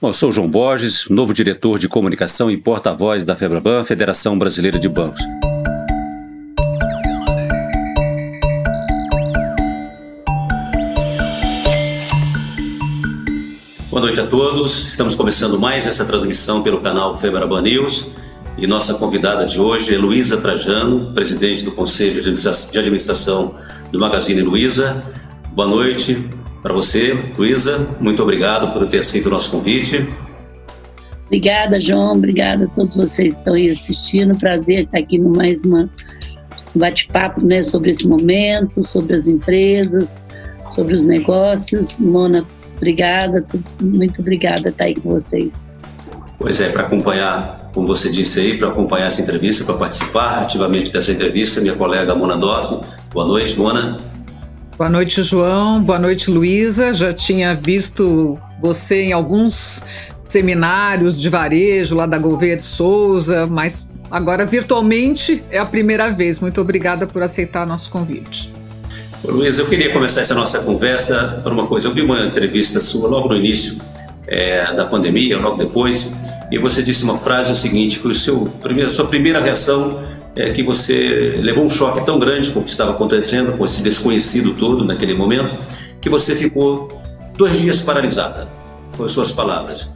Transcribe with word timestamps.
Bom, 0.00 0.10
eu 0.10 0.14
sou 0.14 0.30
João 0.30 0.48
Borges, 0.48 1.06
novo 1.10 1.34
diretor 1.34 1.76
de 1.76 1.88
comunicação 1.88 2.48
e 2.48 2.56
porta-voz 2.56 3.24
da 3.24 3.34
FEBRABAN, 3.34 3.82
Federação 3.82 4.38
Brasileira 4.38 4.78
de 4.78 4.88
Bancos. 4.88 5.20
Boa 13.90 14.00
noite 14.00 14.20
a 14.20 14.26
todos. 14.28 14.86
Estamos 14.86 15.16
começando 15.16 15.58
mais 15.58 15.84
essa 15.84 16.04
transmissão 16.04 16.62
pelo 16.62 16.80
canal 16.80 17.18
Febraban 17.18 17.62
News 17.62 18.12
e 18.56 18.68
nossa 18.68 18.94
convidada 18.94 19.46
de 19.46 19.60
hoje 19.60 19.96
é 19.96 19.98
Luísa 19.98 20.36
Trajano, 20.36 21.12
presidente 21.12 21.64
do 21.64 21.72
Conselho 21.72 22.22
de 22.22 22.78
Administração 22.78 23.58
do 23.90 23.98
Magazine 23.98 24.42
Luiza. 24.42 25.02
Boa 25.52 25.66
noite 25.66 26.38
para 26.68 26.74
você, 26.74 27.16
Luísa. 27.36 27.96
Muito 27.98 28.22
obrigado 28.22 28.74
por 28.74 28.86
ter 28.88 28.98
aceito 28.98 29.26
o 29.26 29.30
nosso 29.30 29.50
convite. 29.50 30.06
Obrigada, 31.24 31.80
João. 31.80 32.12
Obrigada 32.12 32.66
a 32.66 32.68
todos 32.68 32.94
vocês 32.94 33.36
que 33.36 33.40
estão 33.40 33.54
aí 33.54 33.70
assistindo. 33.70 34.36
Prazer 34.36 34.84
estar 34.84 34.98
aqui 34.98 35.18
no 35.18 35.34
mais 35.34 35.64
uma 35.64 35.88
bate-papo 36.74 37.40
né, 37.40 37.62
sobre 37.62 37.90
esse 37.90 38.06
momento, 38.06 38.82
sobre 38.82 39.16
as 39.16 39.26
empresas, 39.26 40.14
sobre 40.68 40.94
os 40.94 41.02
negócios. 41.02 41.98
Mona, 41.98 42.44
Obrigada, 42.76 43.44
muito 43.80 44.20
obrigada 44.20 44.68
estar 44.68 44.84
aí 44.84 44.94
com 44.94 45.10
vocês. 45.10 45.52
Pois 46.38 46.60
é, 46.60 46.68
para 46.68 46.82
acompanhar, 46.82 47.70
como 47.74 47.88
você 47.88 48.10
disse 48.10 48.40
aí, 48.40 48.58
para 48.58 48.68
acompanhar 48.68 49.06
essa 49.06 49.22
entrevista, 49.22 49.64
para 49.64 49.74
participar 49.74 50.42
ativamente 50.42 50.92
dessa 50.92 51.10
entrevista, 51.10 51.60
minha 51.62 51.74
colega 51.74 52.14
Mona 52.14 52.36
Doff. 52.36 52.78
Boa 53.10 53.26
noite, 53.26 53.58
Mona. 53.58 54.17
Boa 54.78 54.88
noite, 54.88 55.24
João. 55.24 55.82
Boa 55.82 55.98
noite, 55.98 56.30
Luísa. 56.30 56.94
Já 56.94 57.12
tinha 57.12 57.52
visto 57.52 58.38
você 58.62 59.02
em 59.02 59.12
alguns 59.12 59.84
seminários 60.24 61.20
de 61.20 61.28
varejo 61.28 61.96
lá 61.96 62.06
da 62.06 62.16
Gouveia 62.16 62.56
de 62.56 62.62
Souza, 62.62 63.44
mas 63.44 63.90
agora 64.08 64.46
virtualmente 64.46 65.42
é 65.50 65.58
a 65.58 65.66
primeira 65.66 66.12
vez. 66.12 66.38
Muito 66.38 66.60
obrigada 66.60 67.08
por 67.08 67.24
aceitar 67.24 67.66
nosso 67.66 67.90
convite. 67.90 68.52
Luiz, 69.24 69.58
eu 69.58 69.66
queria 69.66 69.92
começar 69.92 70.20
essa 70.20 70.34
nossa 70.36 70.60
conversa 70.60 71.40
por 71.42 71.52
uma 71.52 71.66
coisa. 71.66 71.88
Eu 71.88 71.92
vi 71.92 72.00
uma 72.00 72.24
entrevista 72.24 72.78
sua 72.78 73.08
logo 73.08 73.30
no 73.30 73.36
início 73.36 73.82
é, 74.28 74.72
da 74.74 74.86
pandemia, 74.86 75.38
logo 75.38 75.56
depois, 75.56 76.14
e 76.52 76.56
você 76.56 76.84
disse 76.84 77.02
uma 77.02 77.18
frase 77.18 77.50
o 77.50 77.54
seguinte, 77.56 77.98
que 77.98 78.06
o 78.06 78.14
seu, 78.14 78.48
a 78.86 78.90
sua 78.90 79.08
primeira 79.08 79.40
reação 79.40 80.04
é 80.38 80.52
que 80.52 80.62
você 80.62 81.34
levou 81.42 81.64
um 81.64 81.70
choque 81.70 82.04
tão 82.06 82.16
grande 82.16 82.50
com 82.52 82.60
o 82.60 82.64
que 82.64 82.70
estava 82.70 82.92
acontecendo, 82.92 83.56
com 83.58 83.64
esse 83.64 83.82
desconhecido 83.82 84.54
todo 84.54 84.84
naquele 84.84 85.12
momento, 85.12 85.52
que 86.00 86.08
você 86.08 86.36
ficou 86.36 87.02
dois 87.36 87.60
dias 87.60 87.80
paralisada, 87.80 88.48
com 88.96 89.02
as 89.02 89.10
suas 89.10 89.32
palavras. 89.32 89.90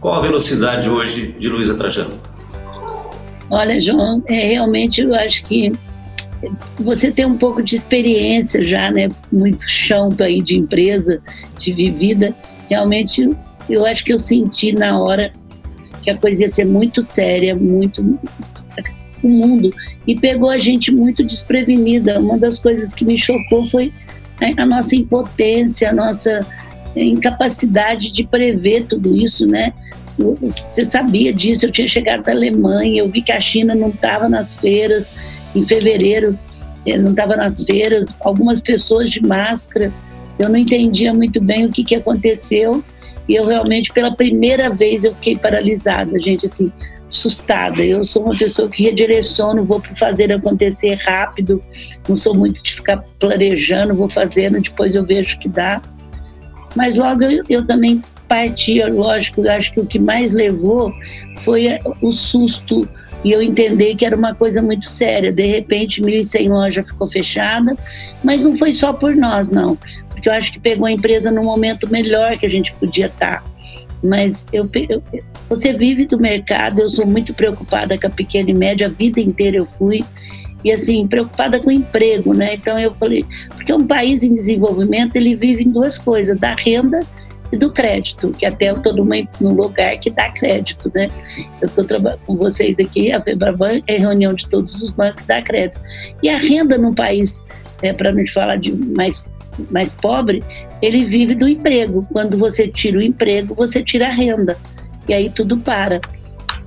Qual 0.00 0.14
a 0.14 0.20
velocidade 0.20 0.88
hoje 0.88 1.34
de 1.38 1.48
Luísa 1.48 1.74
Trajano? 1.74 2.14
Olha, 3.50 3.80
João, 3.80 4.22
é, 4.28 4.46
realmente 4.46 5.00
eu 5.00 5.12
acho 5.12 5.44
que 5.44 5.72
você 6.78 7.10
tem 7.10 7.26
um 7.26 7.36
pouco 7.36 7.60
de 7.60 7.74
experiência 7.74 8.62
já, 8.62 8.92
né? 8.92 9.10
Muito 9.30 9.68
chão 9.68 10.14
aí 10.20 10.40
de 10.40 10.56
empresa, 10.56 11.20
de 11.58 11.74
vivida. 11.74 12.34
Realmente, 12.68 13.28
eu 13.68 13.84
acho 13.84 14.04
que 14.04 14.12
eu 14.12 14.18
senti 14.18 14.72
na 14.72 14.98
hora 14.98 15.32
que 16.00 16.10
a 16.10 16.16
coisa 16.16 16.42
ia 16.42 16.48
ser 16.48 16.64
muito 16.64 17.02
séria, 17.02 17.54
muito 17.54 18.18
o 19.22 19.28
mundo 19.28 19.74
e 20.06 20.14
pegou 20.14 20.50
a 20.50 20.58
gente 20.58 20.92
muito 20.92 21.24
desprevenida. 21.24 22.18
Uma 22.18 22.38
das 22.38 22.58
coisas 22.58 22.94
que 22.94 23.04
me 23.04 23.16
chocou 23.16 23.64
foi 23.64 23.92
a 24.56 24.66
nossa 24.66 24.96
impotência, 24.96 25.90
a 25.90 25.92
nossa 25.92 26.46
incapacidade 26.96 28.10
de 28.10 28.24
prever 28.24 28.86
tudo 28.86 29.14
isso, 29.14 29.46
né? 29.46 29.72
Você 30.40 30.84
sabia 30.84 31.32
disso? 31.32 31.66
Eu 31.66 31.72
tinha 31.72 31.88
chegado 31.88 32.24
da 32.24 32.32
Alemanha, 32.32 33.00
eu 33.00 33.08
vi 33.08 33.22
que 33.22 33.32
a 33.32 33.40
China 33.40 33.74
não 33.74 33.88
estava 33.88 34.28
nas 34.28 34.56
feiras, 34.56 35.10
em 35.54 35.66
fevereiro, 35.66 36.38
eu 36.84 37.00
não 37.00 37.10
estava 37.12 37.36
nas 37.36 37.62
feiras, 37.62 38.14
algumas 38.20 38.60
pessoas 38.60 39.10
de 39.10 39.22
máscara. 39.22 39.92
Eu 40.38 40.48
não 40.48 40.56
entendia 40.56 41.12
muito 41.12 41.40
bem 41.40 41.66
o 41.66 41.70
que, 41.70 41.84
que 41.84 41.94
aconteceu 41.94 42.82
e 43.30 43.36
eu 43.36 43.46
realmente, 43.46 43.92
pela 43.92 44.12
primeira 44.12 44.70
vez, 44.70 45.04
eu 45.04 45.14
fiquei 45.14 45.36
paralisada, 45.36 46.18
gente, 46.18 46.46
assim, 46.46 46.72
assustada. 47.10 47.84
Eu 47.84 48.04
sou 48.04 48.24
uma 48.24 48.36
pessoa 48.36 48.68
que 48.68 48.84
redireciono, 48.84 49.64
vou 49.64 49.82
fazer 49.96 50.32
acontecer 50.32 50.94
rápido, 50.94 51.62
não 52.08 52.14
sou 52.14 52.34
muito 52.34 52.62
de 52.62 52.74
ficar 52.74 52.98
planejando, 53.18 53.94
vou 53.94 54.08
fazendo, 54.08 54.60
depois 54.60 54.94
eu 54.94 55.04
vejo 55.04 55.38
que 55.38 55.48
dá. 55.48 55.82
Mas 56.74 56.96
logo 56.96 57.24
eu, 57.24 57.44
eu 57.48 57.66
também 57.66 58.02
parti, 58.28 58.80
lógico, 58.84 59.46
acho 59.48 59.72
que 59.72 59.80
o 59.80 59.86
que 59.86 59.98
mais 59.98 60.32
levou 60.32 60.92
foi 61.38 61.80
o 62.00 62.12
susto 62.12 62.88
e 63.24 63.32
eu 63.32 63.42
entendi 63.42 63.94
que 63.96 64.06
era 64.06 64.16
uma 64.16 64.34
coisa 64.34 64.62
muito 64.62 64.88
séria. 64.88 65.32
De 65.32 65.44
repente, 65.44 66.00
1.100 66.00 66.48
lojas 66.48 66.90
ficou 66.90 67.08
fechada, 67.08 67.76
mas 68.22 68.40
não 68.40 68.54
foi 68.54 68.72
só 68.72 68.92
por 68.92 69.16
nós, 69.16 69.50
não, 69.50 69.76
porque 70.10 70.28
eu 70.28 70.32
acho 70.32 70.52
que 70.52 70.60
pegou 70.60 70.86
a 70.86 70.92
empresa 70.92 71.30
no 71.30 71.42
momento 71.42 71.90
melhor 71.90 72.38
que 72.38 72.46
a 72.46 72.50
gente 72.50 72.72
podia 72.74 73.06
estar. 73.06 73.42
Mas 74.02 74.46
eu, 74.52 74.68
eu, 74.88 75.02
você 75.48 75.72
vive 75.72 76.06
do 76.06 76.18
mercado, 76.18 76.80
eu 76.80 76.88
sou 76.88 77.06
muito 77.06 77.34
preocupada 77.34 77.98
com 77.98 78.06
a 78.06 78.10
pequena 78.10 78.50
e 78.50 78.54
média, 78.54 78.86
a 78.86 78.90
vida 78.90 79.20
inteira 79.20 79.58
eu 79.58 79.66
fui 79.66 80.04
e 80.64 80.72
assim 80.72 81.06
preocupada 81.06 81.60
com 81.60 81.68
o 81.68 81.72
emprego, 81.72 82.34
né? 82.34 82.54
Então 82.54 82.78
eu 82.78 82.92
falei, 82.94 83.24
porque 83.48 83.72
um 83.72 83.86
país 83.86 84.22
em 84.22 84.32
desenvolvimento 84.32 85.16
ele 85.16 85.34
vive 85.34 85.64
em 85.64 85.70
duas 85.70 85.98
coisas, 85.98 86.38
da 86.38 86.54
renda 86.54 87.00
e 87.52 87.56
do 87.56 87.72
crédito, 87.72 88.30
que 88.30 88.46
até 88.46 88.70
eu 88.70 88.76
estou 88.76 88.94
num 88.94 89.52
lugar 89.52 89.98
que 89.98 90.10
dá 90.10 90.30
crédito, 90.30 90.90
né? 90.94 91.10
Eu 91.60 91.66
estou 91.66 91.84
trabalhando 91.84 92.20
com 92.20 92.36
vocês 92.36 92.78
aqui, 92.78 93.10
a 93.10 93.20
FEBRABAN 93.20 93.80
é 93.86 93.96
reunião 93.96 94.32
de 94.32 94.48
todos 94.48 94.82
os 94.82 94.90
bancos 94.90 95.24
dá 95.26 95.42
crédito. 95.42 95.80
E 96.22 96.28
a 96.28 96.38
renda 96.38 96.78
num 96.78 96.94
país, 96.94 97.42
é, 97.82 97.92
para 97.92 98.12
não 98.12 98.22
te 98.22 98.32
falar 98.32 98.56
de 98.56 98.72
mais, 98.72 99.32
mais 99.70 99.94
pobre, 99.94 100.44
ele 100.80 101.04
vive 101.04 101.34
do 101.34 101.48
emprego. 101.48 102.06
Quando 102.12 102.36
você 102.36 102.66
tira 102.68 102.98
o 102.98 103.02
emprego, 103.02 103.54
você 103.54 103.82
tira 103.82 104.08
a 104.08 104.12
renda. 104.12 104.56
E 105.08 105.14
aí 105.14 105.30
tudo 105.30 105.58
para. 105.58 106.00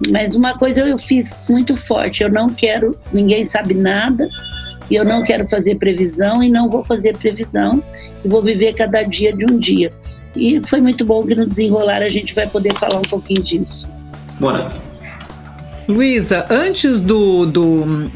Mas 0.09 0.35
uma 0.35 0.57
coisa 0.57 0.81
eu 0.81 0.97
fiz 0.97 1.35
muito 1.47 1.75
forte, 1.75 2.23
eu 2.23 2.29
não 2.29 2.49
quero, 2.49 2.97
ninguém 3.11 3.43
sabe 3.43 3.73
nada, 3.73 4.27
e 4.89 4.95
eu 4.95 5.05
não 5.05 5.23
quero 5.23 5.47
fazer 5.47 5.75
previsão 5.75 6.43
e 6.43 6.49
não 6.49 6.67
vou 6.67 6.83
fazer 6.83 7.15
previsão, 7.17 7.81
e 8.23 8.27
vou 8.27 8.41
viver 8.41 8.73
cada 8.73 9.03
dia 9.03 9.31
de 9.31 9.45
um 9.45 9.57
dia. 9.57 9.91
E 10.35 10.59
foi 10.65 10.81
muito 10.81 11.05
bom 11.05 11.25
que 11.25 11.35
no 11.35 11.47
desenrolar 11.47 12.01
a 12.01 12.09
gente 12.09 12.33
vai 12.33 12.47
poder 12.47 12.73
falar 12.73 12.97
um 12.97 13.03
pouquinho 13.03 13.43
disso. 13.43 13.87
Bora. 14.39 14.67
Luísa, 15.87 16.47
antes 16.49 17.01
do, 17.01 17.45
do, 17.45 18.09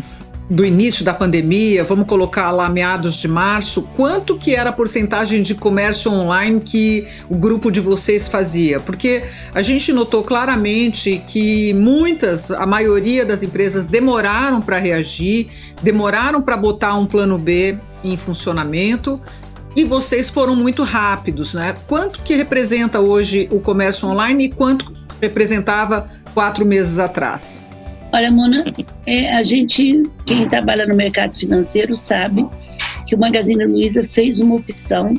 do 0.49 0.65
início 0.65 1.03
da 1.03 1.13
pandemia, 1.13 1.83
vamos 1.83 2.07
colocar 2.07 2.51
lá 2.51 2.69
meados 2.69 3.15
de 3.15 3.27
março, 3.27 3.83
quanto 3.95 4.37
que 4.37 4.55
era 4.55 4.69
a 4.69 4.73
porcentagem 4.73 5.41
de 5.41 5.53
comércio 5.53 6.11
online 6.11 6.61
que 6.61 7.05
o 7.29 7.35
grupo 7.35 7.69
de 7.69 7.81
vocês 7.81 8.27
fazia? 8.29 8.79
Porque 8.79 9.23
a 9.53 9.61
gente 9.61 9.91
notou 9.91 10.23
claramente 10.23 11.21
que 11.27 11.73
muitas, 11.73 12.49
a 12.49 12.65
maioria 12.65 13.25
das 13.25 13.43
empresas 13.43 13.85
demoraram 13.87 14.61
para 14.61 14.77
reagir, 14.77 15.49
demoraram 15.81 16.41
para 16.41 16.55
botar 16.55 16.95
um 16.95 17.05
plano 17.05 17.37
B 17.37 17.77
em 18.03 18.15
funcionamento 18.15 19.21
e 19.75 19.83
vocês 19.83 20.29
foram 20.29 20.55
muito 20.55 20.81
rápidos, 20.83 21.53
né? 21.53 21.75
Quanto 21.85 22.21
que 22.21 22.35
representa 22.35 23.01
hoje 23.01 23.49
o 23.51 23.59
comércio 23.59 24.07
online 24.07 24.45
e 24.45 24.49
quanto 24.49 24.93
representava 25.21 26.09
quatro 26.33 26.65
meses 26.65 26.99
atrás? 26.99 27.66
Olha, 28.17 28.31
Mona, 28.31 28.65
é, 29.05 29.31
a 29.31 29.43
gente, 29.43 30.01
quem 30.25 30.49
trabalha 30.49 30.87
no 30.87 30.95
mercado 30.95 31.37
financeiro 31.37 31.95
sabe 31.95 32.49
que 33.05 33.13
o 33.13 33.19
Magazine 33.19 33.63
Luiza 33.63 34.03
fez 34.03 34.39
uma 34.39 34.55
opção 34.55 35.13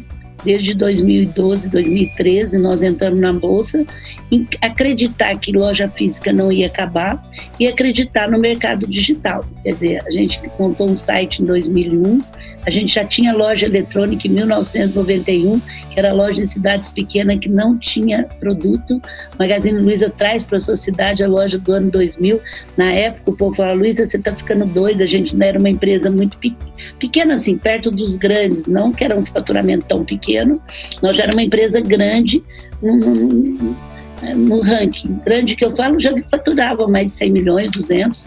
desde 0.45 0.75
2012, 0.75 1.69
2013, 1.69 2.59
nós 2.59 2.83
entramos 2.83 3.21
na 3.21 3.33
bolsa, 3.33 3.85
acreditar 4.61 5.37
que 5.39 5.53
loja 5.53 5.89
física 5.89 6.33
não 6.33 6.53
ia 6.53 6.67
acabar 6.67 7.23
e 7.59 7.67
acreditar 7.67 8.31
no 8.31 8.39
mercado 8.39 8.87
digital. 8.87 9.45
Quer 9.63 9.75
dizer, 9.75 10.03
a 10.07 10.11
gente 10.11 10.41
montou 10.59 10.89
um 10.89 10.95
site 10.95 11.43
em 11.43 11.47
2001, 11.47 12.21
a 12.67 12.71
gente 12.71 12.95
já 12.95 13.05
tinha 13.05 13.33
loja 13.33 13.67
eletrônica 13.67 14.27
em 14.27 14.31
1991, 14.31 15.59
que 15.91 15.99
era 15.99 16.13
loja 16.13 16.43
em 16.43 16.47
cidades 16.47 16.91
pequenas 16.91 17.39
que 17.39 17.49
não 17.49 17.79
tinha 17.79 18.25
produto. 18.39 19.01
Magazine 19.39 19.79
Luiza 19.79 20.11
traz 20.11 20.45
para 20.45 20.59
a 20.59 20.61
sua 20.61 20.77
cidade 20.77 21.25
a 21.25 21.29
loja 21.29 21.59
do 21.59 21.73
ano 21.73 21.91
2000. 21.91 22.39
Na 22.77 22.93
época, 22.93 23.31
o 23.31 23.37
povo 23.37 23.57
falava, 23.57 23.75
Luiza, 23.75 24.05
você 24.05 24.19
está 24.19 24.35
ficando 24.37 24.67
doida, 24.67 25.05
a 25.05 25.07
gente 25.07 25.35
não 25.35 25.47
era 25.47 25.59
uma 25.59 25.71
empresa 25.71 26.11
muito 26.11 26.39
pequena 26.99 27.35
assim, 27.35 27.57
perto 27.57 27.91
dos 27.91 28.17
grandes, 28.17 28.67
não 28.67 28.93
que 28.93 29.03
era 29.03 29.17
um 29.17 29.25
faturamento 29.25 29.87
tão 29.87 30.05
pequeno, 30.05 30.28
nós 31.03 31.17
já 31.17 31.25
era 31.25 31.33
uma 31.33 31.43
empresa 31.43 31.81
grande 31.81 32.43
no, 32.83 32.97
no, 34.37 34.61
ranking. 34.61 35.19
Grande 35.25 35.57
que 35.57 35.65
eu 35.65 35.71
falo, 35.71 35.99
já 35.99 36.13
faturava 36.31 36.87
mais 36.87 37.09
de 37.09 37.15
100 37.15 37.31
milhões, 37.31 37.71
200 37.71 38.27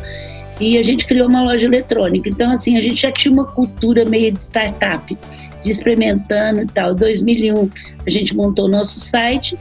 e 0.62 0.78
a 0.78 0.84
gente 0.84 1.08
criou 1.08 1.28
uma 1.28 1.44
loja 1.44 1.66
eletrônica. 1.66 2.30
Então, 2.30 2.52
assim, 2.52 2.78
a 2.78 2.82
gente 2.82 3.02
já 3.02 3.12
tinha 3.12 3.34
uma 3.34 3.46
cultura 3.46 4.06
meio 4.06 4.32
de 4.32 4.40
startup, 4.40 5.18
de 5.64 5.70
experimentando 5.70 6.62
e 6.62 6.68
tal. 6.68 6.94
Em 6.94 6.96
2001, 6.96 7.70
a 8.06 8.10
gente 8.10 8.36
montou 8.36 8.66
o 8.66 8.68
nosso 8.68 9.00
site 9.00 9.58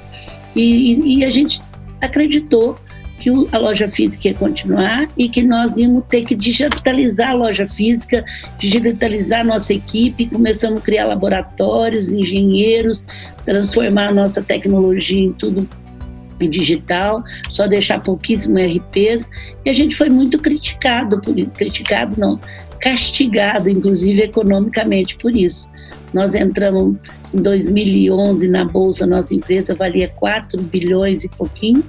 E, 0.55 1.19
e 1.19 1.25
a 1.25 1.31
gente 1.31 1.63
acreditou 2.03 2.79
que 3.21 3.31
a 3.53 3.59
loja 3.59 3.89
física 3.89 4.29
ia 4.29 4.35
continuar 4.35 5.09
e 5.17 5.29
que 5.29 5.43
nós 5.43 5.77
íamos 5.77 6.05
ter 6.09 6.25
que 6.25 6.35
digitalizar 6.35 7.31
a 7.31 7.35
loja 7.35 7.69
física, 7.69 8.25
digitalizar 8.59 9.41
a 9.41 9.45
nossa 9.45 9.75
equipe, 9.75 10.27
começamos 10.27 10.81
a 10.81 10.83
criar 10.83 11.05
laboratórios, 11.05 12.13
engenheiros, 12.13 13.05
transformar 13.45 14.09
a 14.09 14.13
nossa 14.15 14.43
tecnologia 14.43 15.21
em 15.21 15.33
tudo 15.33 15.69
digital, 16.41 17.23
só 17.51 17.67
deixar 17.67 18.01
pouquíssimo 18.01 18.59
RPs, 18.59 19.29
e 19.65 19.69
a 19.69 19.73
gente 19.73 19.95
foi 19.95 20.09
muito 20.09 20.39
criticado 20.39 21.21
por 21.21 21.35
criticado 21.53 22.19
não, 22.19 22.41
castigado 22.81 23.69
inclusive 23.69 24.23
economicamente 24.23 25.17
por 25.17 25.37
isso. 25.37 25.69
Nós 26.13 26.35
entramos 26.35 26.97
em 27.33 27.41
2011 27.41 28.49
na 28.49 28.65
bolsa, 28.65 29.07
nossa 29.07 29.35
empresa 29.35 29.75
valia 29.75 30.09
4 30.09 30.61
bilhões 30.63 31.25
e 31.25 31.29
pouquinho. 31.29 31.85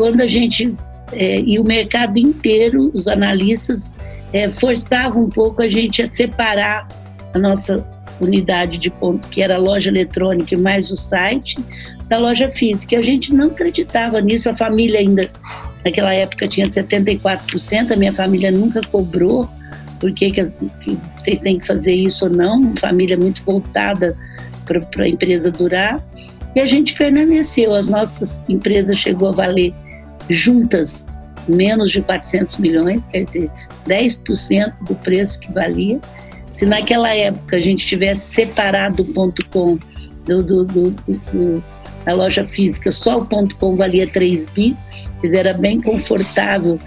Quando 0.00 0.22
a 0.22 0.26
gente 0.26 0.74
é, 1.12 1.40
e 1.40 1.58
o 1.58 1.62
mercado 1.62 2.18
inteiro, 2.18 2.90
os 2.94 3.06
analistas 3.06 3.94
é, 4.32 4.50
forçavam 4.50 5.24
um 5.24 5.28
pouco 5.28 5.60
a 5.60 5.68
gente 5.68 6.02
a 6.02 6.08
separar 6.08 6.88
a 7.34 7.38
nossa 7.38 7.86
unidade 8.18 8.78
de 8.78 8.88
ponto, 8.88 9.28
que 9.28 9.42
era 9.42 9.56
a 9.56 9.58
loja 9.58 9.90
eletrônica 9.90 10.54
e 10.54 10.56
mais 10.56 10.90
o 10.90 10.96
site, 10.96 11.58
da 12.08 12.16
loja 12.16 12.50
física. 12.50 12.96
A 12.96 13.02
gente 13.02 13.34
não 13.34 13.48
acreditava 13.48 14.22
nisso, 14.22 14.48
a 14.48 14.56
família 14.56 15.00
ainda, 15.00 15.30
naquela 15.84 16.14
época, 16.14 16.48
tinha 16.48 16.66
74%, 16.66 17.90
a 17.90 17.96
minha 17.96 18.14
família 18.14 18.50
nunca 18.50 18.80
cobrou 18.80 19.46
por 20.00 20.14
que, 20.14 20.30
que, 20.30 20.96
vocês 21.18 21.40
têm 21.40 21.58
que 21.58 21.66
fazer 21.66 21.92
isso 21.92 22.24
ou 22.24 22.30
não, 22.30 22.74
família 22.78 23.18
muito 23.18 23.44
voltada 23.44 24.16
para 24.64 25.04
a 25.04 25.08
empresa 25.10 25.50
durar. 25.50 26.02
E 26.56 26.60
a 26.60 26.66
gente 26.66 26.94
permaneceu, 26.94 27.74
as 27.74 27.90
nossas 27.90 28.42
empresas 28.48 28.96
chegou 28.96 29.28
a 29.28 29.32
valer 29.32 29.74
juntas 30.30 31.04
menos 31.48 31.90
de 31.90 32.00
400 32.00 32.58
milhões, 32.58 33.02
quer 33.10 33.24
dizer, 33.24 33.50
10% 33.86 34.84
do 34.84 34.94
preço 34.96 35.38
que 35.40 35.52
valia. 35.52 36.00
Se 36.54 36.66
naquela 36.66 37.14
época 37.14 37.56
a 37.56 37.60
gente 37.60 37.86
tivesse 37.86 38.34
separado 38.34 39.02
o 39.02 39.06
ponto 39.06 39.44
com 39.48 39.78
do, 40.24 40.42
do, 40.42 40.64
do, 40.64 40.90
do 40.90 41.64
loja 42.06 42.44
física, 42.44 42.90
só 42.90 43.18
o 43.18 43.26
ponto 43.26 43.56
com 43.56 43.76
valia 43.76 44.08
3 44.08 44.46
bi, 44.46 44.76
era 45.32 45.52
bem 45.52 45.80
confortável. 45.80 46.78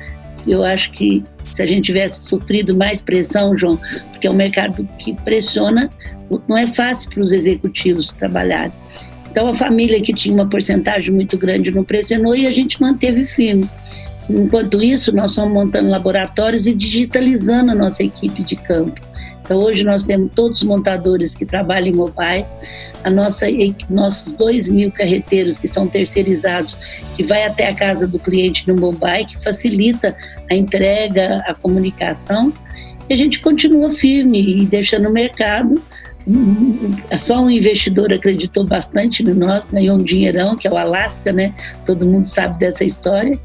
Eu 0.47 0.63
acho 0.63 0.91
que 0.91 1.23
se 1.43 1.61
a 1.61 1.67
gente 1.67 1.85
tivesse 1.85 2.27
sofrido 2.27 2.75
mais 2.75 3.03
pressão, 3.03 3.57
João, 3.57 3.79
porque 4.11 4.27
é 4.27 4.31
um 4.31 4.35
mercado 4.35 4.87
que 4.97 5.13
pressiona, 5.21 5.89
não 6.47 6.57
é 6.57 6.67
fácil 6.67 7.11
para 7.11 7.21
os 7.21 7.31
executivos 7.31 8.11
trabalharem. 8.13 8.73
Então, 9.33 9.47
a 9.47 9.55
família 9.55 9.99
que 9.99 10.13
tinha 10.13 10.31
uma 10.31 10.47
porcentagem 10.47 11.11
muito 11.11 11.39
grande 11.39 11.71
não 11.71 11.83
pressionou 11.83 12.35
e 12.35 12.45
a 12.45 12.51
gente 12.51 12.79
manteve 12.79 13.25
firme. 13.25 13.67
Enquanto 14.29 14.81
isso, 14.81 15.11
nós 15.11 15.31
estamos 15.31 15.51
montando 15.51 15.89
laboratórios 15.89 16.67
e 16.67 16.73
digitalizando 16.73 17.71
a 17.71 17.75
nossa 17.75 18.03
equipe 18.03 18.43
de 18.43 18.55
campo. 18.55 19.01
Então, 19.43 19.57
hoje 19.57 19.83
nós 19.83 20.03
temos 20.03 20.31
todos 20.35 20.61
os 20.61 20.67
montadores 20.67 21.33
que 21.33 21.47
trabalham 21.47 21.87
em 21.87 21.93
mobile, 21.93 22.45
a 23.03 23.09
nossa, 23.09 23.47
nossos 23.89 24.33
dois 24.33 24.69
mil 24.69 24.91
carreteiros 24.91 25.57
que 25.57 25.67
são 25.67 25.87
terceirizados, 25.87 26.77
que 27.15 27.23
vai 27.23 27.43
até 27.43 27.69
a 27.69 27.73
casa 27.73 28.07
do 28.07 28.19
cliente 28.19 28.67
no 28.67 28.75
mobile, 28.79 29.25
que 29.25 29.43
facilita 29.43 30.15
a 30.49 30.53
entrega, 30.53 31.43
a 31.47 31.55
comunicação. 31.55 32.53
E 33.09 33.13
a 33.13 33.17
gente 33.17 33.39
continua 33.39 33.89
firme 33.89 34.61
e 34.61 34.65
deixando 34.67 35.09
o 35.09 35.11
mercado. 35.11 35.81
Só 37.17 37.41
um 37.41 37.49
investidor 37.49 38.13
acreditou 38.13 38.65
bastante 38.65 39.23
no 39.23 39.35
nós, 39.35 39.67
ganhou 39.67 39.97
um 39.97 40.03
dinheirão, 40.03 40.55
que 40.55 40.67
é 40.67 40.71
o 40.71 40.77
Alasca, 40.77 41.31
né? 41.31 41.53
Todo 41.85 42.05
mundo 42.05 42.25
sabe 42.25 42.59
dessa 42.59 42.83
história. 42.83 43.37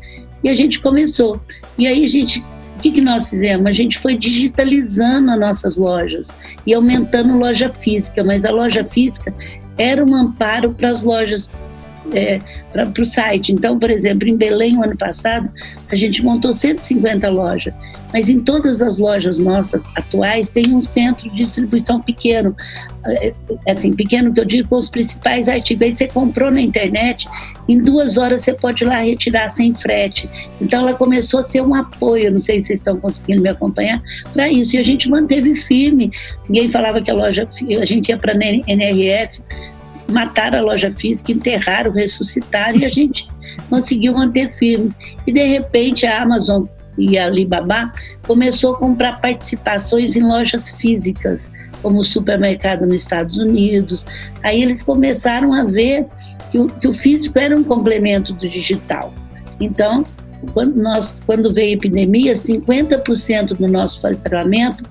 E 0.43 0.49
a 0.49 0.55
gente 0.55 0.81
começou. 0.81 1.41
E 1.77 1.87
aí 1.87 2.05
a 2.05 2.09
gente 2.09 2.45
o 2.79 2.81
que, 2.81 2.93
que 2.93 3.01
nós 3.01 3.29
fizemos? 3.29 3.67
A 3.67 3.73
gente 3.73 3.99
foi 3.99 4.17
digitalizando 4.17 5.33
as 5.33 5.41
nossas 5.41 5.77
lojas 5.77 6.33
e 6.65 6.73
aumentando 6.73 7.37
loja 7.37 7.69
física, 7.71 8.23
mas 8.23 8.45
a 8.45 8.53
loja 8.53 8.85
física 8.85 9.35
era 9.77 10.05
um 10.05 10.15
amparo 10.15 10.73
para 10.73 10.89
as 10.89 11.03
lojas 11.03 11.51
é, 12.13 12.41
para 12.73 13.03
o 13.03 13.05
site. 13.05 13.53
Então, 13.53 13.79
por 13.79 13.91
exemplo, 13.91 14.29
em 14.29 14.37
Belém, 14.37 14.77
o 14.77 14.85
ano 14.85 14.97
passado, 14.97 15.51
a 15.91 15.97
gente 15.97 16.23
montou 16.23 16.55
150 16.55 17.29
lojas, 17.29 17.75
mas 18.13 18.29
em 18.29 18.41
todas 18.41 18.81
as 18.83 18.99
lojas 18.99 19.39
nossas 19.39 19.85
atuais 19.97 20.51
tem 20.51 20.75
um 20.75 20.81
centro 20.81 21.29
de 21.31 21.37
distribuição 21.37 22.01
pequeno. 22.01 22.55
É, 23.07 23.33
assim, 23.67 23.93
pequeno 23.95 24.33
que 24.33 24.41
eu 24.41 24.45
digo 24.45 24.69
com 24.69 24.77
os 24.77 24.89
principais 24.89 25.49
artigos. 25.49 25.83
Aí 25.83 25.93
você 25.93 26.09
comprou 26.09 26.51
na 26.51 26.61
internet, 26.61 27.29
em 27.69 27.79
duas 27.79 28.19
horas 28.19 28.43
você 28.43 28.53
pode 28.53 28.85
ir 28.85 28.87
lá 28.87 28.99
retirar 28.99 29.49
sem 29.49 29.75
frete. 29.75 30.29
Então, 30.61 30.81
ela 30.81 30.95
começou 30.95 31.41
a 31.41 31.43
ser 31.43 31.63
um 31.63 31.75
apoio, 31.75 32.31
não 32.31 32.39
sei 32.39 32.61
se 32.61 32.69
vocês 32.69 32.79
estão 32.81 32.99
conseguindo 32.99 33.43
me 33.43 33.49
acompanhar, 33.49 34.01
para 34.33 34.51
isso. 34.51 34.77
E 34.77 34.79
a 34.79 34.83
gente 34.83 35.11
manteve 35.11 35.55
firme. 35.55 36.11
Ninguém 36.49 36.71
falava 36.71 37.01
que 37.01 37.11
a 37.11 37.15
loja, 37.15 37.45
a 37.81 37.85
gente 37.85 38.09
ia 38.09 38.19
para 38.19 38.33
a 38.33 38.37
NRF, 38.37 39.41
mataram 40.11 40.59
a 40.59 40.63
loja 40.63 40.91
física, 40.91 41.33
enterraram, 41.33 41.93
ressuscitaram 41.93 42.79
e 42.79 42.85
a 42.85 42.89
gente 42.89 43.29
conseguiu 43.69 44.15
manter 44.15 44.51
firme. 44.51 44.93
E 45.27 45.33
de 45.33 45.43
repente 45.45 46.07
a 46.07 46.23
Amazon 46.23 46.65
e 46.97 47.17
a 47.17 47.27
Alibaba 47.27 47.93
começou 48.27 48.75
a 48.75 48.79
comprar 48.79 49.21
participações 49.21 50.17
em 50.17 50.23
lojas 50.23 50.75
físicas, 50.77 51.51
como 51.81 52.01
o 52.01 52.05
supermercado 52.05 52.87
nos 52.87 52.97
Estados 52.97 53.37
Unidos. 53.39 54.05
Aí 54.43 54.63
eles 54.63 54.83
começaram 54.83 55.53
a 55.53 55.65
ver 55.65 56.07
que 56.51 56.59
o, 56.59 56.67
que 56.67 56.89
o 56.89 56.93
físico 56.93 57.39
era 57.39 57.57
um 57.57 57.63
complemento 57.63 58.33
do 58.33 58.49
digital. 58.49 59.15
Então, 59.61 60.05
quando, 60.53 60.81
nós, 60.81 61.13
quando 61.27 61.53
veio 61.53 61.71
a 61.71 61.75
epidemia, 61.75 62.33
50% 62.33 63.57
do 63.57 63.69
nosso 63.69 64.01
faturamento 64.01 64.85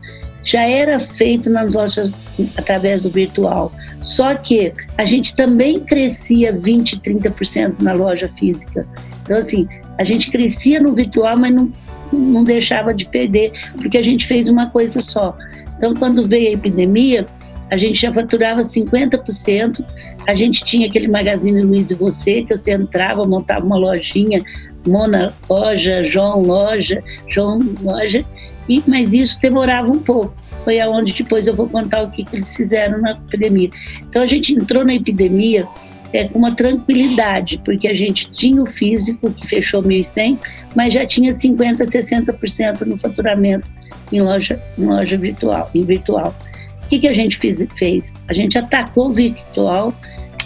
já 0.43 0.63
era 0.63 0.97
feito 0.99 1.49
nas 1.49 1.71
lojas 1.73 2.11
através 2.57 3.03
do 3.03 3.09
virtual. 3.09 3.71
Só 4.07 4.33
que 4.35 4.71
a 4.97 5.03
gente 5.03 5.35
também 5.35 5.81
crescia 5.81 6.55
20, 6.55 7.01
30% 7.01 7.81
na 7.81 7.91
loja 7.91 8.29
física. 8.39 8.87
Então, 9.21 9.37
assim, 9.37 9.67
a 9.97 10.03
gente 10.05 10.31
crescia 10.31 10.79
no 10.79 10.95
virtual, 10.95 11.35
mas 11.35 11.53
não, 11.53 11.69
não 12.13 12.45
deixava 12.45 12.93
de 12.93 13.05
perder, 13.05 13.51
porque 13.75 13.97
a 13.97 14.01
gente 14.01 14.25
fez 14.25 14.47
uma 14.47 14.69
coisa 14.69 15.01
só. 15.01 15.35
Então, 15.77 15.93
quando 15.93 16.25
veio 16.25 16.51
a 16.51 16.53
epidemia, 16.53 17.27
a 17.69 17.75
gente 17.75 17.99
já 17.99 18.13
faturava 18.13 18.61
50%. 18.61 19.83
A 20.25 20.33
gente 20.33 20.63
tinha 20.63 20.87
aquele 20.87 21.09
Magazine 21.09 21.61
Luiz 21.61 21.91
e 21.91 21.95
Você, 21.95 22.43
que 22.43 22.55
você 22.55 22.71
entrava, 22.71 23.25
montava 23.25 23.65
uma 23.65 23.75
lojinha, 23.75 24.41
Mona 24.87 25.33
Loja, 25.49 26.05
João 26.05 26.43
Loja, 26.43 27.03
João 27.27 27.59
Loja, 27.83 28.23
e, 28.69 28.81
mas 28.87 29.11
isso 29.11 29.37
demorava 29.41 29.91
um 29.91 29.99
pouco 29.99 30.33
foi 30.67 30.81
aonde 30.81 31.13
depois 31.13 31.47
eu 31.47 31.55
vou 31.55 31.69
contar 31.69 32.01
o 32.01 32.11
que, 32.11 32.25
que 32.25 32.35
eles 32.35 32.53
fizeram 32.53 32.99
na 32.99 33.11
epidemia. 33.11 33.69
Então 34.01 34.21
a 34.21 34.27
gente 34.27 34.53
entrou 34.53 34.83
na 34.83 34.95
epidemia 34.95 35.65
é, 36.11 36.27
com 36.27 36.39
uma 36.39 36.53
tranquilidade, 36.53 37.61
porque 37.63 37.87
a 37.87 37.93
gente 37.93 38.29
tinha 38.31 38.61
o 38.61 38.65
físico, 38.65 39.31
que 39.31 39.47
fechou 39.47 39.81
1.100, 39.81 40.37
mas 40.75 40.93
já 40.93 41.05
tinha 41.05 41.31
50%, 41.31 41.77
60% 41.77 42.81
no 42.81 42.99
faturamento 42.99 43.65
em 44.11 44.19
loja, 44.19 44.61
em 44.77 44.83
loja 44.83 45.17
virtual, 45.17 45.71
em 45.73 45.83
virtual. 45.83 46.35
O 46.83 46.87
que, 46.89 46.99
que 46.99 47.07
a 47.07 47.13
gente 47.13 47.37
fiz, 47.37 47.65
fez? 47.77 48.13
A 48.27 48.33
gente 48.33 48.57
atacou 48.57 49.07
o 49.07 49.13
virtual, 49.13 49.95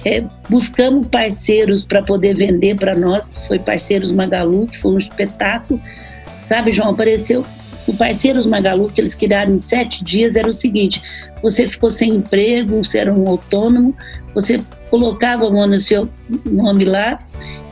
é, 0.05 0.23
buscamos 0.47 1.07
parceiros 1.07 1.83
para 1.83 2.03
poder 2.03 2.35
vender 2.35 2.75
para 2.75 2.93
nós, 2.93 3.31
que 3.31 3.47
foi 3.47 3.57
Parceiros 3.57 4.11
Magalu, 4.11 4.67
que 4.67 4.77
foi 4.77 4.91
um 4.91 4.99
espetáculo. 4.99 5.81
Sabe, 6.43 6.71
João, 6.71 6.91
apareceu 6.91 7.43
o 7.87 7.93
Parceiros 7.93 8.45
Magalu, 8.45 8.89
que 8.89 9.01
eles 9.01 9.15
criaram 9.15 9.55
em 9.55 9.59
sete 9.59 10.03
dias, 10.03 10.35
era 10.35 10.47
o 10.47 10.53
seguinte: 10.53 11.01
você 11.41 11.67
ficou 11.67 11.89
sem 11.89 12.11
emprego, 12.11 12.83
você 12.83 12.99
era 12.99 13.13
um 13.13 13.27
autônomo, 13.27 13.95
você 14.33 14.63
colocava 14.89 15.45
o 15.45 15.79
seu 15.79 16.07
nome 16.45 16.85
lá 16.85 17.19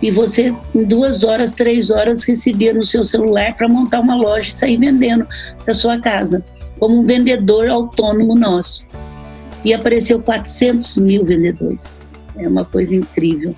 e 0.01 0.11
você, 0.11 0.53
em 0.73 0.83
duas 0.83 1.23
horas, 1.23 1.53
três 1.53 1.91
horas, 1.91 2.23
recebia 2.23 2.73
no 2.73 2.83
seu 2.83 3.03
celular 3.03 3.55
para 3.55 3.67
montar 3.67 3.99
uma 3.99 4.15
loja 4.15 4.49
e 4.49 4.53
sair 4.53 4.77
vendendo 4.77 5.27
para 5.63 5.73
sua 5.73 5.99
casa, 5.99 6.43
como 6.79 6.99
um 6.99 7.03
vendedor 7.03 7.69
autônomo 7.69 8.35
nosso. 8.35 8.83
E 9.63 9.73
apareceu 9.73 10.21
400 10.21 10.97
mil 10.97 11.25
vendedores. 11.25 12.11
É 12.37 12.47
uma 12.47 12.63
coisa 12.63 12.95
incrível. 12.95 13.53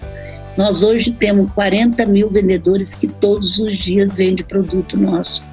Nós 0.58 0.84
hoje 0.84 1.12
temos 1.12 1.52
40 1.54 2.06
mil 2.08 2.30
vendedores 2.30 2.96
que 2.96 3.08
todos 3.08 3.60
os 3.60 3.78
dias 3.78 4.18
vendem 4.18 4.44
produto 4.44 4.98
nosso 4.98 5.51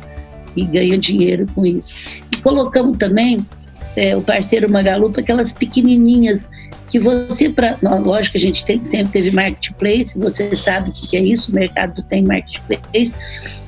e 0.58 0.64
ganha 0.64 0.98
dinheiro 0.98 1.46
com 1.54 1.64
isso. 1.64 1.94
E 2.32 2.36
colocamos 2.36 2.98
também 2.98 3.46
é, 3.96 4.16
o 4.16 4.22
parceiro 4.22 4.70
Magalu 4.70 5.10
para 5.10 5.22
aquelas 5.22 5.52
pequenininhas 5.52 6.48
que 6.88 6.98
você, 6.98 7.48
para 7.48 7.76
lógico 7.82 8.36
a 8.36 8.40
gente 8.40 8.64
tem, 8.64 8.82
sempre 8.82 9.12
teve 9.12 9.30
marketplace, 9.30 10.18
você 10.18 10.54
sabe 10.56 10.90
o 10.90 10.92
que 10.92 11.16
é 11.16 11.20
isso, 11.20 11.50
o 11.50 11.54
mercado 11.54 12.02
tem 12.04 12.22
marketplace, 12.22 13.14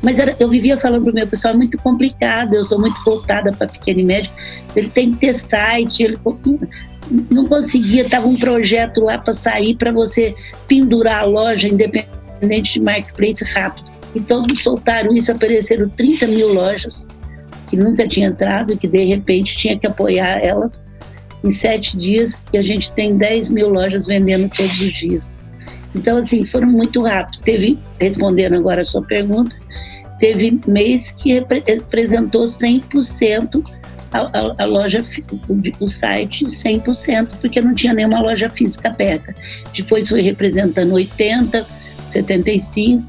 mas 0.01 0.19
era, 0.19 0.35
eu 0.39 0.49
vivia 0.49 0.79
falando 0.79 1.05
para 1.05 1.13
o 1.13 1.15
meu 1.15 1.27
pessoal, 1.27 1.55
é 1.55 1.57
muito 1.57 1.77
complicado, 1.79 2.55
eu 2.55 2.65
sou 2.65 2.81
muito 2.81 3.03
voltada 3.05 3.53
para 3.53 3.67
pequeno 3.67 4.01
e 4.01 4.05
médio, 4.05 4.33
ele 4.75 4.89
tem 4.89 5.13
que 5.13 5.19
ter 5.19 5.35
site, 5.35 6.03
ele, 6.03 6.19
não 7.31 7.47
conseguia, 7.47 8.03
estava 8.03 8.27
um 8.27 8.37
projeto 8.37 9.03
lá 9.03 9.19
para 9.19 9.35
sair, 9.35 9.77
para 9.77 9.93
você 9.93 10.35
pendurar 10.67 11.23
a 11.23 11.27
loja 11.27 11.69
independente 11.69 12.75
de 12.75 12.81
marketplace 12.81 13.45
rápido. 13.53 13.91
Então, 14.15 14.45
soltaram 14.57 15.15
isso, 15.15 15.31
apareceram 15.33 15.89
30 15.89 16.27
mil 16.27 16.53
lojas 16.53 17.07
que 17.69 17.77
nunca 17.77 18.09
tinha 18.09 18.29
entrado 18.29 18.73
e 18.73 18.77
que 18.77 18.89
de 18.89 19.05
repente 19.05 19.57
tinha 19.57 19.79
que 19.79 19.87
apoiar 19.87 20.45
ela 20.45 20.71
em 21.45 21.51
sete 21.51 21.97
dias 21.97 22.39
e 22.53 22.59
a 22.59 22.63
gente 22.63 22.93
tem 22.93 23.17
10 23.17 23.51
mil 23.51 23.69
lojas 23.69 24.07
vendendo 24.07 24.51
todos 24.51 24.81
os 24.81 24.93
dias. 24.93 25.35
Então, 25.95 26.19
assim, 26.19 26.45
foram 26.45 26.69
muito 26.69 27.03
rápidos. 27.03 27.41
Teve, 27.41 27.79
respondendo 28.01 28.57
agora 28.57 28.83
a 28.83 28.85
sua 28.85 29.03
pergunta, 29.03 29.55
teve 30.19 30.61
mês 30.67 31.13
que 31.13 31.33
representou 31.67 32.45
100% 32.45 33.63
a, 34.13 34.19
a, 34.19 34.63
a, 34.63 34.65
loja, 34.67 35.01
o, 35.49 35.85
o 35.85 35.89
site 35.89 36.47
100%, 36.47 37.37
porque 37.41 37.61
não 37.61 37.75
tinha 37.75 37.95
nenhuma 37.95 38.21
loja 38.21 38.51
física 38.51 38.89
aberta. 38.89 39.35
Depois 39.75 40.09
foi 40.09 40.21
representando 40.21 40.93
80%, 40.93 41.65
75%, 42.13 43.03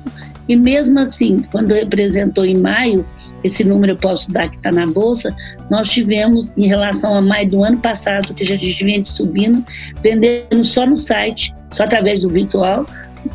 e 0.52 0.56
mesmo 0.58 1.00
assim, 1.00 1.46
quando 1.50 1.72
representou 1.72 2.44
em 2.44 2.58
maio, 2.58 3.06
esse 3.42 3.64
número 3.64 3.94
eu 3.94 3.96
posso 3.96 4.30
dar 4.34 4.50
que 4.50 4.58
está 4.58 4.70
na 4.70 4.86
bolsa, 4.86 5.34
nós 5.70 5.90
tivemos, 5.90 6.52
em 6.58 6.68
relação 6.68 7.16
a 7.16 7.22
maio 7.22 7.50
do 7.50 7.64
ano 7.64 7.78
passado, 7.78 8.34
que 8.34 8.44
já 8.44 8.58
vem 8.58 9.02
subindo, 9.06 9.64
vendendo 10.04 10.62
só 10.66 10.86
no 10.86 10.98
site, 10.98 11.54
só 11.72 11.86
através 11.86 12.24
do 12.24 12.30
virtual, 12.30 12.86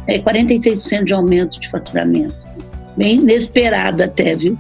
é 0.07 0.19
46% 0.19 1.05
de 1.05 1.15
aumento 1.15 1.59
de 1.59 1.71
faturamento. 1.71 2.35
Bem 2.99 3.17
inesperado 3.17 4.03
até, 4.03 4.37
viu? 4.37 4.59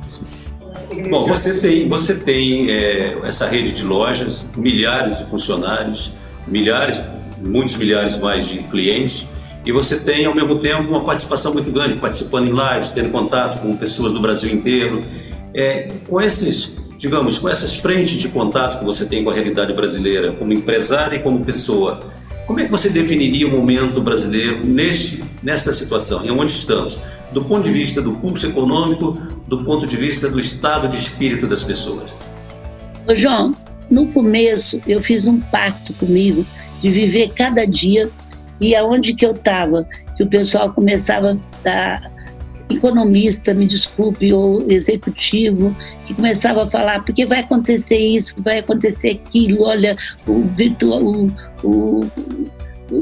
Bom, 1.11 1.27
você 1.27 1.61
tem, 1.61 1.87
você 1.91 2.21
tem 2.21 2.71
é, 2.71 3.19
essa 3.25 3.47
rede 3.47 3.73
de 3.73 3.83
lojas, 3.83 4.49
milhares 4.57 5.19
de 5.19 5.27
funcionários, 5.27 6.15
milhares, 6.49 7.05
muitos 7.39 7.77
milhares 7.77 8.19
mais 8.19 8.49
de 8.49 8.61
clientes, 8.61 9.29
e 9.67 9.73
você 9.73 9.99
tem, 9.99 10.25
ao 10.25 10.35
mesmo 10.35 10.61
tempo, 10.61 10.89
uma 10.89 11.05
participação 11.05 11.53
muito 11.53 11.73
grande, 11.73 11.97
participando 11.97 12.47
em 12.47 12.53
lives, 12.53 12.93
tendo 12.93 13.11
contato 13.11 13.61
com 13.61 13.77
pessoas 13.77 14.13
do 14.13 14.21
Brasil 14.21 14.55
inteiro. 14.55 15.05
É, 15.53 15.91
com 16.09 16.21
esses, 16.21 16.77
digamos, 16.97 17.41
com 17.41 17.49
essas 17.49 17.77
frentes 17.77 18.13
de 18.13 18.29
contato 18.29 18.79
que 18.79 18.85
você 18.85 19.07
tem 19.07 19.25
com 19.25 19.31
a 19.31 19.35
realidade 19.35 19.73
brasileira, 19.73 20.31
como 20.31 20.53
empresário 20.53 21.19
e 21.19 21.23
como 21.23 21.45
pessoa, 21.45 22.01
como 22.47 22.61
é 22.61 22.65
que 22.65 22.71
você 22.71 22.89
definiria 22.89 23.49
o 23.49 23.51
momento 23.51 24.01
brasileiro 24.01 24.65
neste, 24.65 25.25
nesta 25.43 25.73
situação, 25.73 26.25
em 26.25 26.31
onde 26.31 26.53
estamos? 26.53 27.01
Do 27.33 27.45
ponto 27.45 27.65
de 27.65 27.73
vista 27.73 28.01
do 28.01 28.13
pulso 28.13 28.47
econômico, 28.47 29.19
do 29.49 29.65
ponto 29.65 29.85
de 29.85 29.97
vista 29.97 30.31
do 30.31 30.39
estado 30.39 30.87
de 30.87 30.97
espírito 30.97 31.49
das 31.49 31.65
pessoas? 31.65 32.17
Ô 33.05 33.17
João, 33.17 33.53
no 33.91 34.07
começo 34.13 34.81
eu 34.87 35.03
fiz 35.03 35.27
um 35.27 35.41
pacto 35.41 35.93
comigo 35.95 36.47
de 36.81 36.89
viver 36.89 37.33
cada 37.35 37.65
dia 37.65 38.09
e 38.61 38.75
aonde 38.75 39.15
que 39.15 39.25
eu 39.25 39.33
estava, 39.33 39.87
que 40.17 40.23
o 40.23 40.27
pessoal 40.27 40.73
começava 40.73 41.39
a 41.65 42.11
economista, 42.69 43.55
me 43.55 43.67
desculpe, 43.67 44.33
ou 44.33 44.69
executivo, 44.71 45.75
que 46.07 46.15
começava 46.15 46.65
a 46.65 46.69
falar, 46.69 47.05
porque 47.05 47.25
vai 47.25 47.41
acontecer 47.41 47.99
isso, 47.99 48.35
vai 48.39 48.59
acontecer 48.59 49.21
aquilo, 49.25 49.63
olha, 49.63 49.97
o 50.27 50.43
virtual, 50.43 51.01
o, 51.03 51.33
o, 51.63 52.11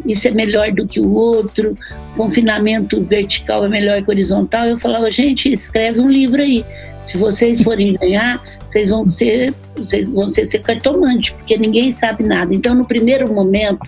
isso 0.07 0.29
é 0.29 0.31
melhor 0.31 0.71
do 0.73 0.87
que 0.87 1.01
o 1.01 1.13
outro, 1.13 1.77
confinamento 2.17 3.01
vertical 3.03 3.65
é 3.65 3.69
melhor 3.69 4.03
que 4.03 4.11
horizontal. 4.11 4.67
Eu 4.67 4.79
falava, 4.79 5.11
gente, 5.11 5.53
escreve 5.53 6.01
um 6.01 6.11
livro 6.11 6.41
aí. 6.41 6.65
Se 7.05 7.19
vocês 7.19 7.63
forem 7.63 7.95
ganhar, 7.95 8.43
vocês 8.67 8.89
vão 8.89 9.05
ser, 9.07 9.53
vocês 9.77 10.09
vão 10.09 10.29
ser, 10.29 10.51
ser 10.51 10.61
cartomante, 10.61 11.35
porque 11.35 11.57
ninguém 11.57 11.91
sabe 11.91 12.25
nada. 12.25 12.55
Então, 12.55 12.75
no 12.75 12.87
primeiro 12.87 13.33
momento, 13.33 13.81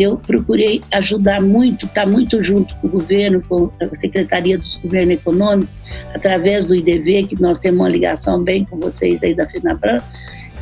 eu 0.00 0.16
procurei 0.16 0.82
ajudar 0.92 1.40
muito, 1.40 1.86
estar 1.86 2.04
tá 2.04 2.10
muito 2.10 2.42
junto 2.42 2.74
com 2.76 2.86
o 2.86 2.90
governo, 2.90 3.42
com 3.46 3.70
a 3.80 3.86
Secretaria 3.94 4.56
do 4.56 4.64
Governo 4.82 5.12
Econômico, 5.12 5.72
através 6.14 6.64
do 6.64 6.74
IDV, 6.74 7.24
que 7.24 7.40
nós 7.40 7.58
temos 7.58 7.80
uma 7.80 7.88
ligação 7.88 8.42
bem 8.42 8.64
com 8.64 8.78
vocês 8.78 9.22
aí 9.22 9.34
da 9.34 9.46
FINABRAN, 9.46 9.98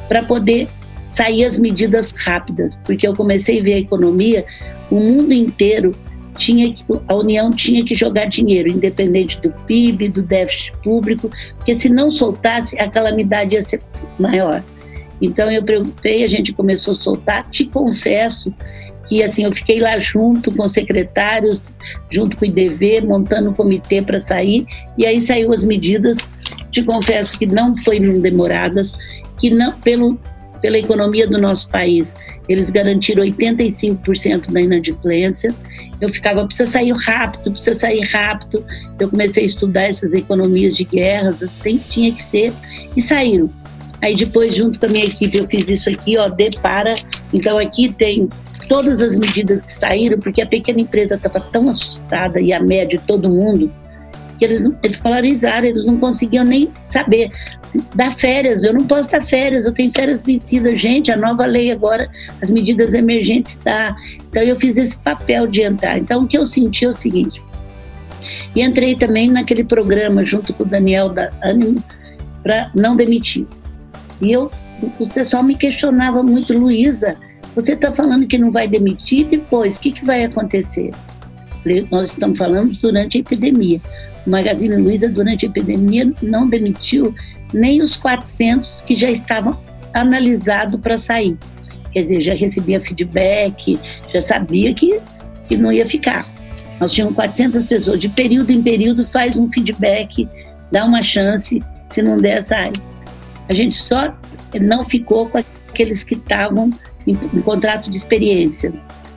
para 0.09 0.23
poder 0.25 0.69
sair 1.13 1.45
as 1.45 1.59
medidas 1.59 2.15
rápidas, 2.19 2.77
porque 2.85 3.07
eu 3.07 3.15
comecei 3.15 3.61
a 3.61 3.63
ver 3.63 3.75
a 3.75 3.79
economia, 3.79 4.45
o 4.91 4.97
mundo 4.97 5.33
inteiro 5.33 5.95
tinha 6.37 6.73
que, 6.73 6.85
a 7.07 7.15
União 7.15 7.51
tinha 7.51 7.85
que 7.85 7.95
jogar 7.95 8.27
dinheiro, 8.27 8.69
independente 8.69 9.41
do 9.41 9.51
PIB, 9.67 10.09
do 10.09 10.23
déficit 10.23 10.73
público, 10.83 11.31
porque 11.57 11.75
se 11.75 11.89
não 11.89 12.11
soltasse, 12.11 12.79
a 12.79 12.89
calamidade 12.89 13.55
ia 13.55 13.61
ser 13.61 13.83
maior. 14.19 14.63
Então 15.21 15.51
eu 15.51 15.63
preocupei, 15.63 16.23
a 16.23 16.29
gente 16.29 16.53
começou 16.53 16.93
a 16.93 16.95
soltar, 16.95 17.51
te 17.51 17.65
confesso 17.67 18.55
que 19.09 19.23
assim 19.23 19.45
eu 19.45 19.55
fiquei 19.55 19.81
lá 19.81 19.99
junto 19.99 20.53
com 20.55 20.65
os 20.65 20.73
secretários, 20.73 21.63
junto 22.11 22.37
com 22.37 22.45
o 22.45 22.49
IDV, 22.49 23.01
montando 23.03 23.51
um 23.51 23.55
comitê 23.55 24.03
para 24.03 24.21
sair, 24.21 24.67
e 24.97 25.07
aí 25.07 25.21
saiu 25.21 25.53
as 25.53 25.65
medidas. 25.65 26.29
Te 26.71 26.83
confesso 26.83 27.39
que 27.39 27.47
não 27.47 27.77
foram 27.79 28.21
demoradas, 28.21 28.97
que 29.39 29.51
não 29.51 29.73
pelo 29.73 30.19
pela 30.61 30.79
economia 30.79 31.25
do 31.25 31.39
nosso 31.39 31.71
país, 31.71 32.17
eles 32.49 32.71
garantiram 32.71 33.23
85% 33.25 34.51
da 34.51 34.61
inadimplência. 34.61 35.55
Eu 36.01 36.09
ficava, 36.09 36.45
precisa 36.45 36.71
sair 36.71 36.93
rápido, 36.93 37.53
precisa 37.53 37.79
sair 37.79 38.01
rápido. 38.01 38.65
Eu 38.99 39.09
comecei 39.09 39.45
a 39.45 39.47
estudar 39.47 39.83
essas 39.83 40.15
economias 40.15 40.77
de 40.77 40.85
guerras, 40.85 41.45
tem, 41.63 41.79
tinha 41.79 42.13
que 42.13 42.23
ser, 42.23 42.53
e 42.97 43.01
saíram. 43.01 43.49
Aí 44.01 44.15
depois, 44.15 44.55
junto 44.55 44.79
com 44.79 44.87
a 44.87 44.89
minha 44.89 45.05
equipe, 45.05 45.37
eu 45.37 45.49
fiz 45.49 45.69
isso 45.69 45.91
aqui, 45.91 46.17
ó, 46.17 46.29
depara. 46.29 46.95
Então 47.33 47.59
aqui 47.59 47.93
tem 47.93 48.29
todas 48.69 49.03
as 49.03 49.17
medidas 49.17 49.63
que 49.63 49.71
saíram, 49.71 50.19
porque 50.19 50.43
a 50.43 50.47
pequena 50.47 50.81
empresa 50.81 51.15
estava 51.15 51.41
tão 51.53 51.69
assustada 51.69 52.41
e 52.41 52.53
a 52.53 52.61
média 52.61 53.01
todo 53.07 53.29
mundo, 53.29 53.71
que 54.39 54.45
eles, 54.45 54.63
eles 54.83 55.01
polarizaram, 55.01 55.67
eles 55.67 55.85
não 55.85 55.99
conseguiam 55.99 56.45
nem 56.45 56.71
saber. 56.89 57.31
Dar 57.95 58.13
férias, 58.13 58.65
eu 58.65 58.73
não 58.73 58.87
posso 58.87 59.11
dar 59.11 59.23
férias, 59.23 59.67
eu 59.67 59.73
tenho 59.73 59.91
férias 59.91 60.23
vencidas. 60.23 60.81
Gente, 60.81 61.11
a 61.11 61.17
nova 61.17 61.45
lei 61.45 61.71
agora, 61.71 62.09
as 62.41 62.51
medidas 62.51 62.95
emergentes 62.95 63.55
está. 63.55 63.95
Então 64.29 64.43
eu 64.43 64.59
fiz 64.59 64.79
esse 64.79 64.99
papel 65.01 65.47
de 65.47 65.63
entrar. 65.63 65.99
Então 65.99 66.23
o 66.23 66.27
que 66.27 66.39
eu 66.39 66.47
senti 66.47 66.85
é 66.85 66.89
o 66.89 66.97
seguinte. 66.97 67.43
E 68.55 68.63
entrei 68.63 68.97
também 68.97 69.31
naquele 69.31 69.65
programa 69.65 70.25
junto 70.25 70.53
com 70.55 70.63
o 70.63 70.67
Daniel 70.67 71.11
da 71.11 71.31
Animo 71.43 71.83
para 72.43 72.71
não 72.75 72.97
demitir. 72.97 73.47
E 74.21 74.33
eu, 74.33 74.51
o 74.99 75.09
pessoal 75.09 75.43
me 75.43 75.57
questionava 75.57 76.23
muito, 76.23 76.57
Luísa, 76.57 77.17
você 77.55 77.73
está 77.73 77.93
falando 77.93 78.27
que 78.27 78.39
não 78.39 78.51
vai 78.51 78.69
demitir 78.69 79.27
depois, 79.27 79.77
o 79.77 79.81
que, 79.81 79.93
que 79.93 80.05
vai 80.05 80.25
acontecer? 80.25 80.91
Nós 81.91 82.11
estamos 82.11 82.39
falando 82.39 82.73
durante 82.81 83.19
a 83.19 83.21
epidemia. 83.21 83.81
O 84.27 84.31
Magazine 84.31 84.77
Luiza, 84.77 85.09
durante 85.09 85.47
a 85.47 85.49
epidemia, 85.49 86.13
não 86.23 86.47
demitiu 86.47 87.15
nem 87.53 87.83
os 87.83 87.97
400 87.97 88.83
que 88.83 88.95
já 88.95 89.11
estavam 89.11 89.59
analisados 89.93 90.81
para 90.81 90.97
sair. 90.97 91.37
Quer 91.93 92.03
dizer, 92.03 92.21
já 92.21 92.35
recebia 92.35 92.81
feedback, 92.81 93.79
já 94.13 94.21
sabia 94.21 94.73
que, 94.75 95.01
que 95.49 95.57
não 95.57 95.73
ia 95.73 95.87
ficar. 95.89 96.27
Nós 96.79 96.93
tínhamos 96.93 97.15
400 97.17 97.65
pessoas, 97.65 97.99
de 97.99 98.09
período 98.09 98.53
em 98.53 98.63
período 98.63 99.05
faz 99.05 99.37
um 99.37 99.49
feedback, 99.49 100.29
dá 100.71 100.85
uma 100.85 101.03
chance, 101.03 101.63
se 101.91 102.03
não 102.03 102.19
der, 102.19 102.43
sai. 102.43 102.73
A 103.49 103.55
gente 103.55 103.75
só 103.75 104.15
não 104.61 104.85
ficou 104.85 105.29
com 105.29 105.39
aqueles 105.39 106.05
que 106.05 106.15
estavam 106.15 106.71
em 107.07 107.41
contrato 107.43 107.91
de 107.91 107.97
experiência. 107.97 108.73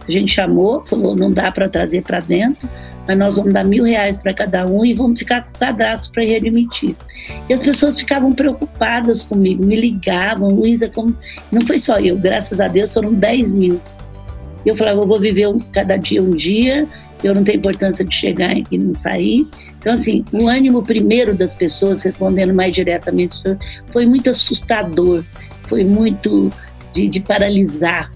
A 0.07 0.11
gente 0.11 0.33
chamou, 0.33 0.83
falou, 0.85 1.15
não 1.15 1.31
dá 1.31 1.51
para 1.51 1.69
trazer 1.69 2.01
para 2.01 2.19
dentro, 2.19 2.67
mas 3.07 3.17
nós 3.17 3.35
vamos 3.37 3.53
dar 3.53 3.65
mil 3.65 3.83
reais 3.83 4.19
para 4.19 4.33
cada 4.33 4.65
um 4.65 4.85
e 4.85 4.93
vamos 4.93 5.19
ficar 5.19 5.43
com 5.43 5.49
o 5.49 5.59
cadastro 5.59 6.11
para 6.11 6.23
readmitir. 6.23 6.95
E 7.49 7.53
as 7.53 7.61
pessoas 7.61 7.99
ficavam 7.99 8.31
preocupadas 8.33 9.23
comigo, 9.23 9.65
me 9.65 9.75
ligavam, 9.75 10.49
Luísa, 10.49 10.89
como... 10.89 11.15
não 11.51 11.61
foi 11.61 11.79
só 11.79 11.99
eu, 11.99 12.17
graças 12.17 12.59
a 12.59 12.67
Deus 12.67 12.93
foram 12.93 13.13
10 13.13 13.53
mil. 13.53 13.81
Eu 14.65 14.77
falava, 14.77 15.01
eu 15.01 15.07
vou 15.07 15.19
viver 15.19 15.47
um, 15.47 15.59
cada 15.59 15.97
dia 15.97 16.21
um 16.21 16.31
dia, 16.31 16.87
eu 17.23 17.33
não 17.33 17.43
tenho 17.43 17.57
importância 17.57 18.05
de 18.05 18.13
chegar 18.13 18.55
e 18.55 18.77
não 18.77 18.93
sair. 18.93 19.47
Então, 19.79 19.93
assim, 19.93 20.23
o 20.31 20.47
ânimo 20.47 20.83
primeiro 20.83 21.33
das 21.33 21.55
pessoas, 21.55 22.03
respondendo 22.03 22.53
mais 22.53 22.73
diretamente, 22.73 23.41
foi 23.87 24.05
muito 24.05 24.29
assustador, 24.29 25.23
foi 25.63 25.83
muito 25.83 26.51
de, 26.93 27.07
de 27.07 27.19
paralisar. 27.19 28.09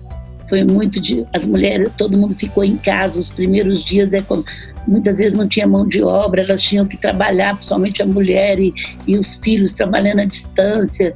Foi 0.49 0.63
muito 0.63 0.99
de. 0.99 1.25
As 1.33 1.45
mulheres, 1.45 1.91
todo 1.97 2.17
mundo 2.17 2.35
ficou 2.35 2.63
em 2.63 2.77
casa. 2.77 3.19
Os 3.19 3.29
primeiros 3.29 3.83
dias 3.83 4.13
é 4.13 4.21
como, 4.21 4.45
muitas 4.87 5.17
vezes 5.17 5.37
não 5.37 5.47
tinha 5.47 5.67
mão 5.67 5.87
de 5.87 6.03
obra, 6.03 6.41
elas 6.41 6.61
tinham 6.61 6.85
que 6.85 6.97
trabalhar, 6.97 7.55
principalmente 7.55 8.01
a 8.01 8.05
mulher 8.05 8.59
e, 8.59 8.73
e 9.07 9.17
os 9.17 9.35
filhos 9.35 9.73
trabalhando 9.73 10.19
à 10.19 10.25
distância. 10.25 11.13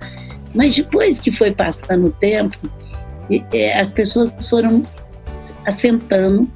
Mas 0.53 0.75
depois 0.75 1.19
que 1.19 1.31
foi 1.31 1.51
passando 1.51 2.07
o 2.07 2.11
tempo, 2.11 2.57
as 3.79 3.91
pessoas 3.91 4.33
foram 4.49 4.83
assentando 5.65 6.49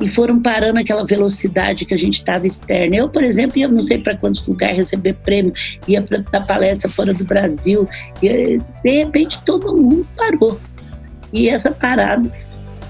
e 0.00 0.08
foram 0.08 0.40
parando 0.40 0.78
aquela 0.78 1.04
velocidade 1.04 1.84
que 1.84 1.94
a 1.94 1.96
gente 1.96 2.14
estava 2.14 2.46
externa. 2.46 2.96
Eu, 2.96 3.08
por 3.08 3.22
exemplo, 3.22 3.58
ia 3.58 3.68
não 3.68 3.80
sei 3.80 3.98
para 3.98 4.16
quantos 4.16 4.46
lugares 4.46 4.76
receber 4.76 5.14
prêmio, 5.14 5.52
ia 5.86 6.00
para 6.00 6.18
dar 6.18 6.46
palestra 6.46 6.88
fora 6.88 7.12
do 7.12 7.24
Brasil, 7.24 7.88
e 8.22 8.58
de 8.82 8.90
repente 8.90 9.42
todo 9.42 9.76
mundo 9.76 10.08
parou. 10.16 10.60
E 11.32 11.48
essa 11.48 11.70
parada, 11.70 12.30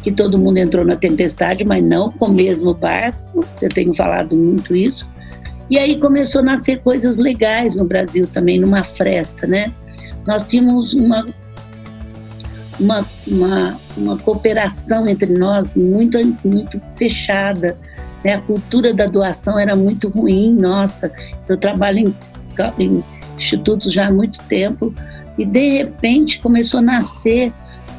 que 0.03 0.12
todo 0.12 0.38
mundo 0.38 0.59
entrou 0.59 0.85
na 0.85 0.97
tempestade, 0.97 1.65
mas 1.65 1.83
não 1.83 2.11
com 2.11 2.27
o 2.27 2.33
mesmo 2.33 2.75
barco, 2.75 3.45
eu 3.61 3.69
tenho 3.69 3.95
falado 3.95 4.37
muito 4.37 4.77
isso. 4.77 5.09
E 5.71 5.79
aí 5.79 5.99
começou 5.99 6.41
a 6.41 6.45
nascer 6.45 6.81
coisas 6.81 7.19
legais 7.19 7.75
no 7.75 7.85
Brasil 7.85 8.27
também, 8.27 8.59
numa 8.59 8.85
fresta, 8.85 9.47
né? 9.47 9.67
Nós 10.27 10.45
tínhamos 10.45 10.95
uma, 10.95 11.27
uma, 12.79 13.05
uma, 13.27 13.81
uma 13.97 14.19
cooperação 14.19 15.07
entre 15.07 15.33
nós 15.33 15.69
muito, 15.75 16.19
muito 16.45 16.81
fechada. 16.97 17.77
Né? 18.25 18.35
A 18.35 18.41
cultura 18.41 18.93
da 18.93 19.07
doação 19.07 19.59
era 19.59 19.75
muito 19.75 20.09
ruim, 20.09 20.53
nossa. 20.55 21.11
Eu 21.49 21.57
trabalho 21.57 21.99
em, 21.99 22.15
em 22.79 23.05
institutos 23.37 23.93
já 23.93 24.09
há 24.09 24.13
muito 24.13 24.43
tempo 24.45 24.95
e 25.37 25.45
de 25.45 25.79
repente 25.79 26.41
começou 26.41 26.79
a 26.79 26.83
nascer 26.83 27.53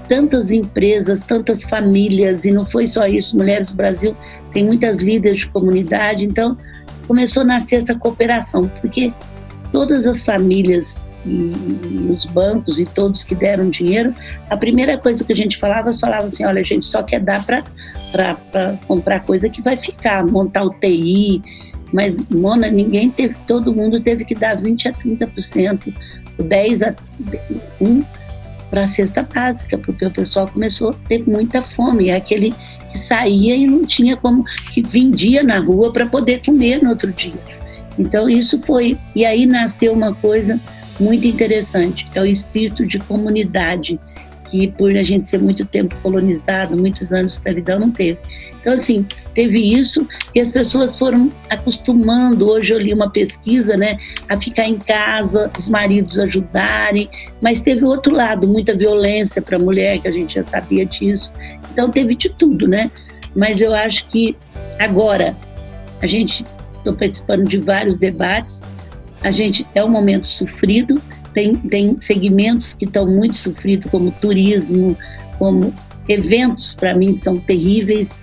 tantas 0.07 0.51
empresas, 0.51 1.21
tantas 1.21 1.63
famílias, 1.63 2.43
e 2.43 2.51
não 2.51 2.65
foi 2.65 2.87
só 2.87 3.05
isso, 3.05 3.37
Mulheres 3.37 3.71
do 3.71 3.77
Brasil 3.77 4.15
tem 4.51 4.65
muitas 4.65 4.97
líderes 4.97 5.41
de 5.41 5.47
comunidade, 5.47 6.25
então 6.25 6.57
começou 7.07 7.43
a 7.43 7.45
nascer 7.45 7.75
essa 7.77 7.93
cooperação, 7.93 8.67
porque 8.81 9.13
todas 9.71 10.07
as 10.07 10.23
famílias 10.23 10.99
e 11.25 12.07
os 12.09 12.25
bancos 12.25 12.79
e 12.79 12.85
todos 12.85 13.23
que 13.23 13.35
deram 13.35 13.69
dinheiro, 13.69 14.13
a 14.49 14.57
primeira 14.57 14.97
coisa 14.97 15.23
que 15.23 15.33
a 15.33 15.35
gente 15.35 15.57
falava, 15.57 15.91
falava 15.93 16.27
assim, 16.27 16.45
olha, 16.45 16.61
a 16.61 16.63
gente 16.63 16.85
só 16.85 17.03
quer 17.03 17.21
dar 17.21 17.45
para 17.45 18.77
comprar 18.87 19.21
coisa 19.21 19.49
que 19.49 19.61
vai 19.61 19.75
ficar, 19.75 20.25
montar 20.25 20.63
UTI, 20.63 21.41
mas, 21.91 22.17
Mona, 22.29 22.69
ninguém 22.69 23.09
teve, 23.09 23.35
todo 23.47 23.73
mundo 23.73 23.99
teve 23.99 24.23
que 24.23 24.35
dar 24.35 24.57
20% 24.57 24.87
a 24.87 24.93
30%, 24.93 25.93
10% 26.39 26.87
a 26.87 27.83
1% 27.83 28.05
para 28.69 28.83
a 28.83 28.87
cesta 28.87 29.23
básica, 29.23 29.77
porque 29.77 30.05
o 30.05 30.11
pessoal 30.11 30.47
começou 30.47 30.91
a 30.91 30.95
ter 31.07 31.27
muita 31.27 31.63
fome. 31.63 32.09
É 32.09 32.15
aquele 32.15 32.53
que 32.91 32.99
saía 32.99 33.55
e 33.55 33.65
não 33.65 33.85
tinha 33.85 34.15
como, 34.15 34.43
que 34.71 34.81
vendia 34.81 35.43
na 35.43 35.59
rua 35.59 35.91
para 35.91 36.05
poder 36.05 36.43
comer 36.45 36.81
no 36.83 36.91
outro 36.91 37.11
dia. 37.11 37.33
Então, 37.97 38.29
isso 38.29 38.59
foi. 38.59 38.97
E 39.15 39.25
aí 39.25 39.45
nasceu 39.47 39.91
uma 39.91 40.13
coisa 40.13 40.59
muito 40.99 41.27
interessante: 41.27 42.07
é 42.13 42.21
o 42.21 42.25
espírito 42.25 42.85
de 42.85 42.99
comunidade 42.99 43.99
que 44.49 44.67
por 44.71 44.95
a 44.95 45.03
gente 45.03 45.27
ser 45.27 45.39
muito 45.39 45.65
tempo 45.65 45.95
colonizado, 46.01 46.75
muitos 46.75 47.13
anos 47.13 47.33
de 47.33 47.37
escravidão, 47.37 47.79
não 47.79 47.91
teve. 47.91 48.17
Então, 48.59 48.73
assim, 48.73 49.05
teve 49.33 49.59
isso 49.59 50.07
e 50.33 50.41
as 50.41 50.51
pessoas 50.51 50.97
foram 50.97 51.31
acostumando. 51.49 52.49
Hoje 52.49 52.73
eu 52.73 52.79
li 52.79 52.93
uma 52.93 53.09
pesquisa, 53.09 53.77
né, 53.77 53.97
a 54.27 54.37
ficar 54.37 54.65
em 54.65 54.77
casa, 54.77 55.51
os 55.57 55.69
maridos 55.69 56.19
ajudarem, 56.19 57.09
mas 57.41 57.61
teve 57.61 57.85
outro 57.85 58.13
lado, 58.13 58.47
muita 58.47 58.75
violência 58.75 59.41
para 59.41 59.55
a 59.55 59.59
mulher, 59.59 60.01
que 60.01 60.07
a 60.07 60.11
gente 60.11 60.35
já 60.35 60.43
sabia 60.43 60.85
disso. 60.85 61.31
Então, 61.71 61.89
teve 61.91 62.15
de 62.15 62.29
tudo, 62.29 62.67
né? 62.67 62.91
Mas 63.35 63.61
eu 63.61 63.73
acho 63.73 64.07
que 64.07 64.35
agora 64.79 65.35
a 66.01 66.07
gente 66.07 66.45
estou 66.75 66.93
participando 66.93 67.47
de 67.47 67.59
vários 67.59 67.97
debates, 67.97 68.61
a 69.21 69.31
gente 69.31 69.65
é 69.75 69.83
um 69.83 69.89
momento 69.89 70.27
sofrido, 70.27 71.01
tem, 71.33 71.55
tem 71.55 71.99
segmentos 71.99 72.73
que 72.73 72.85
estão 72.85 73.05
muito 73.05 73.37
sofridos, 73.37 73.89
como 73.91 74.11
turismo, 74.11 74.97
como 75.37 75.73
eventos, 76.07 76.75
para 76.75 76.93
mim, 76.95 77.15
são 77.15 77.39
terríveis. 77.39 78.19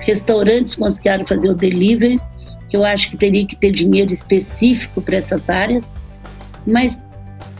Restaurantes 0.00 0.76
conseguiram 0.76 1.24
fazer 1.24 1.48
o 1.48 1.54
delivery, 1.54 2.20
que 2.68 2.76
eu 2.76 2.84
acho 2.84 3.10
que 3.10 3.16
teria 3.16 3.46
que 3.46 3.56
ter 3.56 3.72
dinheiro 3.72 4.12
específico 4.12 5.00
para 5.00 5.16
essas 5.16 5.48
áreas, 5.48 5.82
mas 6.66 7.00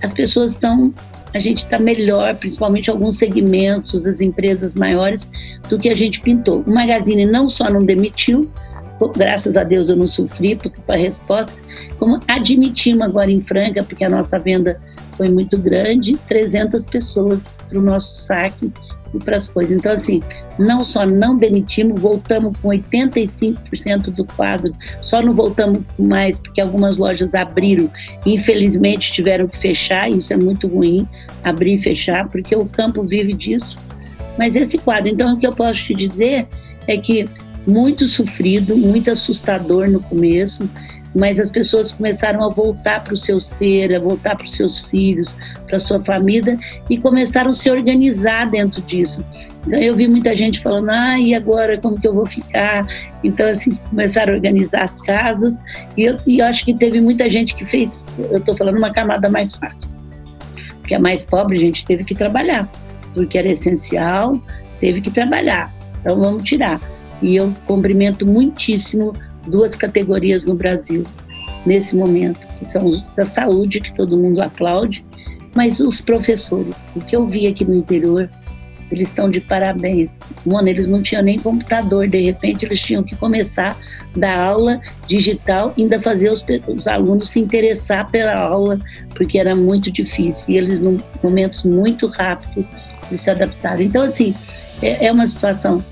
as 0.02 0.12
pessoas 0.12 0.52
estão, 0.52 0.94
a 1.34 1.40
gente 1.40 1.58
está 1.58 1.78
melhor, 1.78 2.34
principalmente 2.36 2.90
alguns 2.90 3.16
segmentos 3.16 4.02
das 4.02 4.20
empresas 4.20 4.74
maiores, 4.74 5.28
do 5.68 5.78
que 5.78 5.88
a 5.88 5.96
gente 5.96 6.20
pintou. 6.20 6.62
O 6.62 6.70
Magazine 6.70 7.26
não 7.26 7.48
só 7.48 7.70
não 7.70 7.84
demitiu, 7.84 8.50
graças 9.08 9.56
a 9.56 9.64
Deus 9.64 9.88
eu 9.88 9.96
não 9.96 10.08
sofri, 10.08 10.54
porque 10.54 10.78
a 10.88 10.96
resposta, 10.96 11.52
como 11.98 12.20
admitimos 12.28 13.02
agora 13.02 13.30
em 13.30 13.40
Franca, 13.40 13.82
porque 13.82 14.04
a 14.04 14.10
nossa 14.10 14.38
venda 14.38 14.80
foi 15.16 15.28
muito 15.28 15.58
grande, 15.58 16.16
300 16.28 16.84
pessoas 16.86 17.54
para 17.68 17.78
o 17.78 17.82
nosso 17.82 18.14
saque 18.14 18.72
e 19.14 19.18
para 19.18 19.36
as 19.36 19.48
coisas. 19.48 19.76
Então, 19.76 19.92
assim, 19.92 20.22
não 20.58 20.84
só 20.84 21.04
não 21.04 21.36
demitimos, 21.36 22.00
voltamos 22.00 22.56
com 22.60 22.68
85% 22.68 24.10
do 24.14 24.24
quadro, 24.24 24.74
só 25.02 25.20
não 25.20 25.34
voltamos 25.34 25.80
mais 25.98 26.38
porque 26.38 26.60
algumas 26.60 26.96
lojas 26.96 27.34
abriram 27.34 27.90
e 28.24 28.34
infelizmente 28.34 29.12
tiveram 29.12 29.48
que 29.48 29.58
fechar, 29.58 30.10
isso 30.10 30.32
é 30.32 30.36
muito 30.36 30.68
ruim, 30.68 31.06
abrir 31.44 31.74
e 31.74 31.78
fechar, 31.78 32.28
porque 32.28 32.54
o 32.54 32.66
campo 32.66 33.02
vive 33.02 33.32
disso. 33.32 33.78
Mas 34.38 34.56
esse 34.56 34.78
quadro, 34.78 35.08
então, 35.08 35.34
o 35.34 35.38
que 35.38 35.46
eu 35.46 35.52
posso 35.52 35.84
te 35.84 35.94
dizer 35.94 36.46
é 36.86 36.96
que 36.96 37.28
muito 37.66 38.06
sofrido, 38.06 38.76
muito 38.76 39.10
assustador 39.10 39.88
no 39.88 40.00
começo, 40.00 40.68
mas 41.14 41.40
as 41.40 41.50
pessoas 41.50 41.92
começaram 41.92 42.44
a 42.44 42.48
voltar 42.48 43.02
para 43.02 43.14
o 43.14 43.16
seu 43.16 43.40
ser, 43.40 43.94
a 43.94 43.98
voltar 43.98 44.36
para 44.36 44.44
os 44.44 44.54
seus 44.54 44.84
filhos, 44.86 45.36
para 45.66 45.76
a 45.76 45.80
sua 45.80 46.00
família 46.00 46.58
e 46.88 46.96
começaram 46.96 47.50
a 47.50 47.52
se 47.52 47.70
organizar 47.70 48.48
dentro 48.48 48.80
disso. 48.82 49.24
Eu 49.68 49.94
vi 49.94 50.08
muita 50.08 50.34
gente 50.36 50.60
falando, 50.60 50.88
ah, 50.90 51.18
e 51.18 51.34
agora 51.34 51.78
como 51.78 52.00
que 52.00 52.06
eu 52.06 52.14
vou 52.14 52.26
ficar? 52.26 52.86
Então, 53.22 53.46
assim, 53.50 53.74
começaram 53.90 54.32
a 54.32 54.36
organizar 54.36 54.84
as 54.84 55.00
casas 55.00 55.58
e 55.96 56.04
eu, 56.04 56.16
e 56.26 56.38
eu 56.38 56.46
acho 56.46 56.64
que 56.64 56.74
teve 56.74 57.00
muita 57.00 57.28
gente 57.28 57.54
que 57.54 57.64
fez, 57.64 58.04
eu 58.18 58.38
estou 58.38 58.56
falando 58.56 58.78
uma 58.78 58.92
camada 58.92 59.28
mais 59.28 59.54
fácil, 59.54 59.88
porque 60.80 60.94
a 60.94 60.98
mais 60.98 61.24
pobre, 61.24 61.56
a 61.56 61.60
gente 61.60 61.84
teve 61.84 62.04
que 62.04 62.14
trabalhar, 62.14 62.70
porque 63.12 63.36
era 63.36 63.50
essencial, 63.50 64.40
teve 64.78 65.00
que 65.00 65.10
trabalhar, 65.10 65.74
então 66.00 66.18
vamos 66.18 66.44
tirar. 66.44 66.80
E 67.22 67.36
eu 67.36 67.54
cumprimento 67.66 68.26
muitíssimo 68.26 69.12
duas 69.46 69.76
categorias 69.76 70.44
no 70.44 70.54
Brasil 70.54 71.04
nesse 71.64 71.96
momento, 71.96 72.46
que 72.58 72.64
são 72.64 72.90
da 73.16 73.24
saúde, 73.24 73.80
que 73.80 73.94
todo 73.94 74.16
mundo 74.16 74.40
aplaude, 74.40 75.04
mas 75.54 75.80
os 75.80 76.00
professores. 76.00 76.88
O 76.94 77.00
que 77.00 77.14
eu 77.14 77.26
vi 77.26 77.46
aqui 77.46 77.64
no 77.64 77.74
interior, 77.74 78.28
eles 78.90 79.08
estão 79.08 79.30
de 79.30 79.40
parabéns. 79.40 80.14
Mano, 80.44 80.68
eles 80.68 80.86
não 80.86 81.02
tinham 81.02 81.22
nem 81.22 81.38
computador, 81.38 82.08
de 82.08 82.20
repente 82.22 82.64
eles 82.64 82.80
tinham 82.80 83.02
que 83.02 83.14
começar 83.16 83.76
da 84.16 84.42
aula 84.42 84.80
digital, 85.06 85.72
ainda 85.76 86.00
fazer 86.00 86.30
os, 86.30 86.44
os 86.66 86.88
alunos 86.88 87.28
se 87.28 87.40
interessar 87.40 88.10
pela 88.10 88.34
aula, 88.34 88.78
porque 89.14 89.38
era 89.38 89.54
muito 89.54 89.90
difícil. 89.90 90.54
E 90.54 90.56
eles, 90.56 90.78
num 90.78 90.98
momentos 91.22 91.64
muito 91.64 92.06
rápidos, 92.06 92.64
eles 93.08 93.20
se 93.20 93.30
adaptaram. 93.30 93.82
Então, 93.82 94.02
assim, 94.02 94.34
é, 94.82 95.06
é 95.06 95.12
uma 95.12 95.26
situação, 95.26 95.84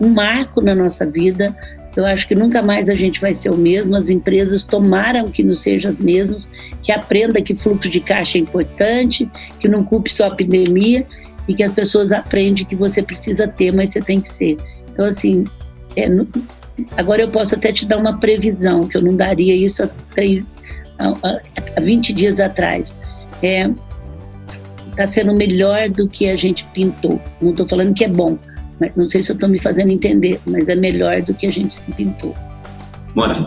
um 0.00 0.08
marco 0.08 0.60
na 0.60 0.74
nossa 0.74 1.04
vida, 1.04 1.54
eu 1.96 2.06
acho 2.06 2.26
que 2.28 2.34
nunca 2.34 2.62
mais 2.62 2.88
a 2.88 2.94
gente 2.94 3.20
vai 3.20 3.34
ser 3.34 3.50
o 3.50 3.56
mesmo. 3.56 3.96
As 3.96 4.08
empresas 4.08 4.62
tomaram 4.62 5.28
que 5.28 5.42
não 5.42 5.54
sejam 5.54 5.90
as 5.90 6.00
mesmas, 6.00 6.48
que 6.82 6.92
aprenda 6.92 7.42
que 7.42 7.54
fluxo 7.54 7.88
de 7.88 8.00
caixa 8.00 8.38
é 8.38 8.40
importante, 8.40 9.28
que 9.58 9.68
não 9.68 9.84
culpe 9.84 10.12
só 10.12 10.26
a 10.26 10.30
pandemia 10.30 11.04
e 11.48 11.54
que 11.54 11.62
as 11.62 11.74
pessoas 11.74 12.12
aprendem 12.12 12.64
que 12.64 12.76
você 12.76 13.02
precisa 13.02 13.48
ter, 13.48 13.72
mas 13.72 13.92
você 13.92 14.00
tem 14.00 14.20
que 14.20 14.28
ser. 14.28 14.56
Então, 14.92 15.06
assim, 15.06 15.44
é, 15.96 16.06
agora 16.96 17.22
eu 17.22 17.28
posso 17.28 17.54
até 17.54 17.72
te 17.72 17.86
dar 17.86 17.98
uma 17.98 18.18
previsão, 18.18 18.86
que 18.86 18.96
eu 18.96 19.02
não 19.02 19.16
daria 19.16 19.54
isso 19.54 19.82
há, 19.82 19.88
há, 20.98 21.40
há 21.76 21.80
20 21.80 22.12
dias 22.12 22.38
atrás. 22.38 22.96
É, 23.42 23.68
está 24.90 25.06
sendo 25.06 25.34
melhor 25.34 25.88
do 25.88 26.08
que 26.08 26.28
a 26.28 26.36
gente 26.36 26.64
pintou. 26.72 27.20
Não 27.40 27.50
estou 27.50 27.66
falando 27.66 27.94
que 27.94 28.04
é 28.04 28.08
bom, 28.08 28.38
não 28.96 29.08
sei 29.08 29.22
se 29.22 29.32
eu 29.32 29.34
estou 29.34 29.48
me 29.48 29.60
fazendo 29.60 29.90
entender, 29.90 30.40
mas 30.46 30.68
é 30.68 30.74
melhor 30.74 31.20
do 31.22 31.34
que 31.34 31.46
a 31.46 31.52
gente 31.52 31.74
se 31.74 31.90
pintou. 31.92 32.34
Bora. 33.14 33.46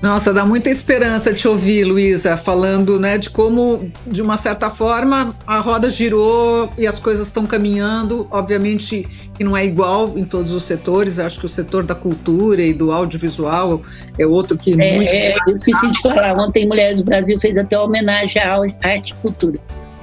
Nossa, 0.00 0.32
dá 0.32 0.46
muita 0.46 0.70
esperança 0.70 1.34
te 1.34 1.48
ouvir, 1.48 1.84
Luísa, 1.84 2.36
falando 2.36 3.00
né, 3.00 3.18
de 3.18 3.30
como, 3.30 3.90
de 4.06 4.22
uma 4.22 4.36
certa 4.36 4.70
forma, 4.70 5.34
a 5.44 5.58
roda 5.58 5.90
girou 5.90 6.70
e 6.78 6.86
as 6.86 7.00
coisas 7.00 7.26
estão 7.26 7.44
caminhando. 7.44 8.24
Obviamente 8.30 9.08
que 9.34 9.42
não 9.42 9.56
é 9.56 9.66
igual 9.66 10.16
em 10.16 10.24
todos 10.24 10.52
os 10.52 10.62
setores, 10.62 11.18
acho 11.18 11.40
que 11.40 11.46
o 11.46 11.48
setor 11.48 11.82
da 11.82 11.96
cultura 11.96 12.62
e 12.62 12.72
do 12.72 12.92
audiovisual 12.92 13.82
é 14.16 14.24
outro 14.24 14.56
que 14.56 14.80
é, 14.80 14.96
muito. 14.96 15.12
É, 15.12 15.34
eu 15.48 15.56
esqueci 15.56 15.90
de 15.90 16.00
falar, 16.00 16.38
ontem 16.38 16.66
Mulheres 16.66 16.98
do 16.98 17.04
Brasil 17.04 17.38
fez 17.40 17.56
até 17.56 17.76
uma 17.76 17.86
homenagem 17.86 18.40
à 18.40 18.56
arte 18.84 19.10
e 19.10 19.14
cultura 19.14 19.58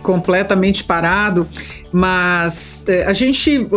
completamente 0.06 0.84
parado, 0.84 1.48
mas 1.98 2.84
é, 2.90 3.06
a 3.06 3.14
gente, 3.14 3.70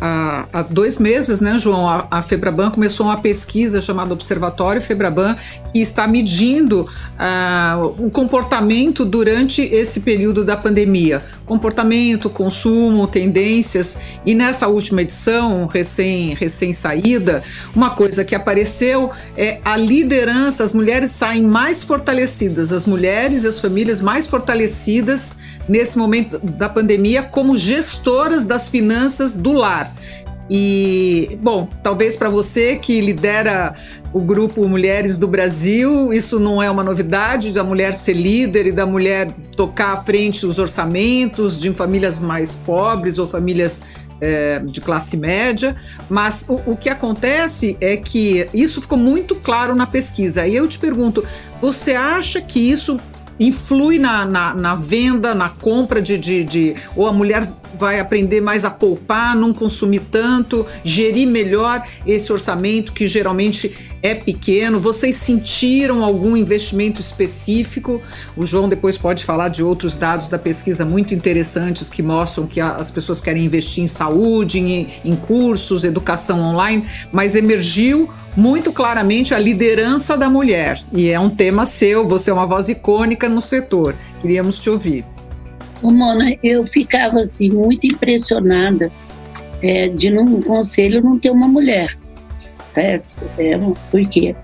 há, 0.00 0.46
há, 0.50 0.62
dois 0.62 0.98
meses, 0.98 1.42
né, 1.42 1.58
João, 1.58 1.86
a, 1.86 2.06
a, 2.10 2.22
Febraban 2.22 2.70
começou 2.70 3.04
uma 3.04 3.20
pesquisa 3.20 3.82
chamada 3.82 4.14
Observatório 4.14 4.80
Febraban, 4.80 5.36
que 5.70 5.78
está 5.78 6.08
medindo 6.08 6.80
uh, 6.80 7.84
o 7.98 8.10
comportamento 8.10 9.04
durante 9.04 9.60
esse 9.60 10.00
período 10.00 10.42
da 10.42 10.56
pandemia. 10.56 11.22
comportamento, 11.44 12.30
consumo, 12.30 13.06
tendências. 13.06 13.98
E 14.24 14.34
nessa 14.34 14.66
última 14.66 15.02
edição, 15.02 15.66
recém, 15.66 16.32
recém 16.34 16.72
saída, 16.72 17.42
uma 17.76 17.90
coisa 17.90 18.24
que 18.24 18.34
apareceu 18.34 19.10
é 19.36 19.58
a 19.62 19.76
liderança. 19.76 20.64
As 20.64 20.72
mulheres 20.72 21.10
saem 21.10 21.42
mais 21.42 21.82
fortalecidas, 21.82 22.72
as 22.72 22.86
mulheres 22.86 23.44
e 23.44 23.48
as 23.48 23.60
famílias 23.60 24.00
mais 24.00 24.26
fortalecidas 24.26 25.36
nesse 25.70 25.96
momento 25.96 26.40
da 26.40 26.68
pandemia 26.68 27.22
como 27.22 27.56
gestoras 27.56 28.44
das 28.44 28.68
finanças 28.68 29.36
do 29.36 29.52
lar. 29.52 29.94
E, 30.50 31.38
bom, 31.40 31.68
talvez 31.80 32.16
para 32.16 32.28
você 32.28 32.74
que 32.74 33.00
lidera 33.00 33.76
o 34.12 34.20
grupo 34.20 34.68
Mulheres 34.68 35.16
do 35.16 35.28
Brasil, 35.28 36.12
isso 36.12 36.40
não 36.40 36.60
é 36.60 36.68
uma 36.68 36.82
novidade 36.82 37.52
da 37.52 37.62
mulher 37.62 37.94
ser 37.94 38.14
líder 38.14 38.66
e 38.66 38.72
da 38.72 38.84
mulher 38.84 39.32
tocar 39.56 39.92
à 39.92 39.96
frente 39.98 40.44
os 40.44 40.58
orçamentos 40.58 41.60
de 41.60 41.72
famílias 41.72 42.18
mais 42.18 42.56
pobres 42.56 43.18
ou 43.18 43.28
famílias 43.28 43.84
é, 44.20 44.58
de 44.58 44.80
classe 44.80 45.16
média, 45.16 45.76
mas 46.08 46.46
o, 46.48 46.72
o, 46.72 46.76
que 46.76 46.90
acontece 46.90 47.78
é 47.80 47.96
que 47.96 48.48
isso 48.52 48.80
ficou 48.80 48.98
muito 48.98 49.36
claro 49.36 49.74
na 49.74 49.86
pesquisa. 49.86 50.46
E 50.46 50.56
eu 50.56 50.68
te 50.68 50.78
pergunto: 50.78 51.24
você 51.60 51.94
acha 51.94 52.40
que 52.42 52.58
isso 52.58 53.00
influi 53.40 53.98
na, 53.98 54.26
na, 54.26 54.54
na 54.54 54.74
venda, 54.76 55.34
na 55.34 55.48
compra 55.48 56.02
de, 56.02 56.18
de, 56.18 56.44
de, 56.44 56.74
Ou 56.94 57.06
a 57.06 57.12
mulher 57.12 57.50
vai 57.74 57.98
aprender 57.98 58.42
mais 58.42 58.66
a 58.66 58.70
poupar, 58.70 59.34
não 59.34 59.54
consumir 59.54 60.00
tanto, 60.10 60.66
gerir 60.84 61.26
melhor 61.26 61.82
esse 62.06 62.30
orçamento 62.30 62.92
que 62.92 63.08
geralmente 63.08 63.74
é 64.02 64.14
pequeno. 64.14 64.80
Vocês 64.80 65.16
sentiram 65.16 66.04
algum 66.04 66.36
investimento 66.36 67.00
específico? 67.00 68.02
O 68.36 68.46
João 68.46 68.68
depois 68.68 68.96
pode 68.96 69.24
falar 69.24 69.48
de 69.48 69.62
outros 69.62 69.96
dados 69.96 70.28
da 70.28 70.38
pesquisa 70.38 70.84
muito 70.84 71.14
interessantes 71.14 71.88
que 71.88 72.02
mostram 72.02 72.46
que 72.46 72.60
as 72.60 72.90
pessoas 72.90 73.20
querem 73.20 73.44
investir 73.44 73.84
em 73.84 73.86
saúde, 73.86 74.58
em, 74.58 74.88
em 75.04 75.16
cursos, 75.16 75.84
educação 75.84 76.40
online, 76.40 76.86
mas 77.12 77.36
emergiu 77.36 78.08
muito 78.36 78.72
claramente 78.72 79.34
a 79.34 79.38
liderança 79.38 80.16
da 80.16 80.28
mulher. 80.28 80.80
E 80.92 81.08
é 81.10 81.18
um 81.18 81.30
tema 81.30 81.66
seu, 81.66 82.06
você 82.06 82.30
é 82.30 82.34
uma 82.34 82.46
voz 82.46 82.68
icônica 82.68 83.28
no 83.28 83.40
setor. 83.40 83.94
Queríamos 84.20 84.58
te 84.58 84.70
ouvir. 84.70 85.04
Mona, 85.82 86.34
eu 86.42 86.66
ficava 86.66 87.20
assim 87.20 87.50
muito 87.50 87.86
impressionada 87.86 88.92
é, 89.62 89.88
de 89.88 90.10
num 90.10 90.42
conselho 90.42 91.02
não 91.02 91.18
ter 91.18 91.30
uma 91.30 91.48
mulher, 91.48 91.96
certo? 92.70 93.04
É, 93.38 93.58
por 93.90 94.08
quê? 94.08 94.34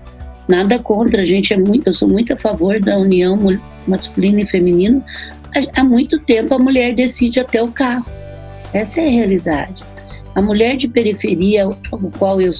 Nada 0.47 0.79
contra, 0.79 1.23
a 1.23 1.25
gente 1.25 1.53
é 1.53 1.57
muito, 1.57 1.87
eu 1.87 1.93
sou 1.93 2.07
muito 2.07 2.33
a 2.33 2.37
favor 2.37 2.79
da 2.79 2.97
união 2.97 3.37
masculino 3.85 4.39
e 4.39 4.45
feminino. 4.45 5.03
Há 5.75 5.83
muito 5.83 6.19
tempo 6.19 6.53
a 6.53 6.59
mulher 6.59 6.93
decide 6.95 7.39
até 7.39 7.61
o 7.61 7.71
carro. 7.71 8.05
Essa 8.73 9.01
é 9.01 9.07
a 9.07 9.11
realidade. 9.11 9.83
A 10.35 10.41
mulher 10.41 10.77
de 10.77 10.87
periferia, 10.87 11.67
o 11.67 12.11
qual 12.17 12.39
eu 12.39 12.51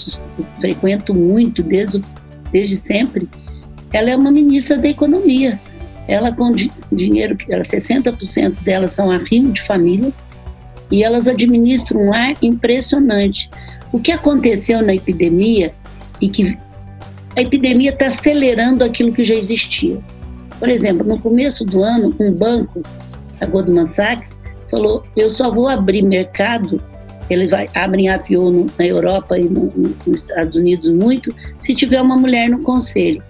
frequento 0.59 1.13
muito 1.13 1.61
desde, 1.61 2.03
desde 2.51 2.75
sempre, 2.75 3.29
ela 3.93 4.09
é 4.09 4.15
uma 4.15 4.31
ministra 4.31 4.77
da 4.77 4.89
economia. 4.89 5.59
Ela 6.07 6.31
com 6.31 6.51
dinheiro, 6.91 7.37
ela, 7.49 7.63
60% 7.63 8.63
delas 8.63 8.93
são 8.93 9.11
arrimo 9.11 9.51
de 9.51 9.61
família 9.61 10.11
e 10.89 11.03
elas 11.03 11.27
administram 11.27 12.01
um 12.01 12.13
ar 12.13 12.33
impressionante. 12.41 13.49
O 13.91 13.99
que 13.99 14.11
aconteceu 14.11 14.81
na 14.81 14.95
epidemia 14.95 15.73
e 16.21 16.29
que 16.29 16.57
a 17.35 17.41
epidemia 17.41 17.91
está 17.91 18.07
acelerando 18.07 18.83
aquilo 18.83 19.13
que 19.13 19.23
já 19.23 19.35
existia. 19.35 19.99
Por 20.59 20.69
exemplo, 20.69 21.05
no 21.05 21.19
começo 21.19 21.63
do 21.63 21.83
ano, 21.83 22.13
um 22.19 22.31
banco, 22.31 22.81
a 23.39 23.45
Goldman 23.45 23.85
Sachs, 23.85 24.39
falou: 24.69 25.03
eu 25.15 25.29
só 25.29 25.51
vou 25.51 25.67
abrir 25.67 26.01
mercado 26.01 26.81
ele 27.29 27.47
vai 27.47 27.69
abrem 27.73 28.07
IPO 28.07 28.51
no, 28.51 28.67
na 28.77 28.85
Europa 28.85 29.37
e 29.37 29.43
no, 29.43 29.71
nos 30.05 30.21
Estados 30.21 30.55
Unidos 30.55 30.89
muito, 30.89 31.33
se 31.61 31.75
tiver 31.75 32.01
uma 32.01 32.17
mulher 32.17 32.49
no 32.49 32.61
conselho. 32.61 33.21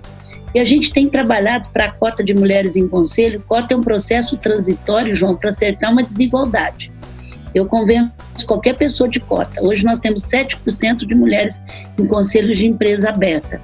E 0.54 0.60
a 0.60 0.64
gente 0.64 0.94
tem 0.94 1.10
trabalhado 1.10 1.68
para 1.74 1.86
a 1.86 1.92
cota 1.92 2.24
de 2.24 2.34
mulheres 2.34 2.76
em 2.76 2.88
conselho. 2.88 3.42
Cota 3.48 3.74
é 3.74 3.78
um 3.78 3.82
processo 3.82 4.38
transitório, 4.38 5.16
João, 5.16 5.36
para 5.36 5.50
acertar 5.50 5.92
uma 5.92 6.04
desigualdade. 6.04 6.92
Eu 7.58 7.66
convenço 7.66 8.12
qualquer 8.46 8.78
pessoa 8.78 9.10
de 9.10 9.20
cota. 9.20 9.64
Hoje 9.64 9.84
nós 9.84 10.00
temos 10.00 10.22
7% 10.22 11.08
de 11.08 11.16
mulheres 11.16 11.64
em 11.98 12.06
conselhos 12.06 12.60
de 12.60 12.68
empresa 12.68 13.10
aberta. 13.10 13.60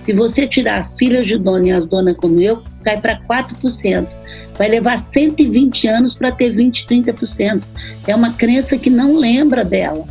Se 0.00 0.14
você 0.14 0.46
tirar 0.46 0.76
as 0.76 0.94
filhas 0.94 1.26
de 1.26 1.36
dono 1.36 1.66
e 1.66 1.70
as 1.70 1.84
donas 1.84 2.16
como 2.16 2.40
eu, 2.40 2.62
cai 2.82 2.98
para 2.98 3.20
4%. 3.20 4.08
Vai 4.56 4.68
levar 4.68 4.96
120 4.96 5.86
anos 5.88 6.14
para 6.14 6.32
ter 6.32 6.54
20, 6.54 6.86
30%. 6.86 7.64
É 8.06 8.16
uma 8.16 8.32
crença 8.32 8.78
que 8.78 8.88
não 8.88 9.18
lembra 9.18 9.62
dela. 9.62 10.06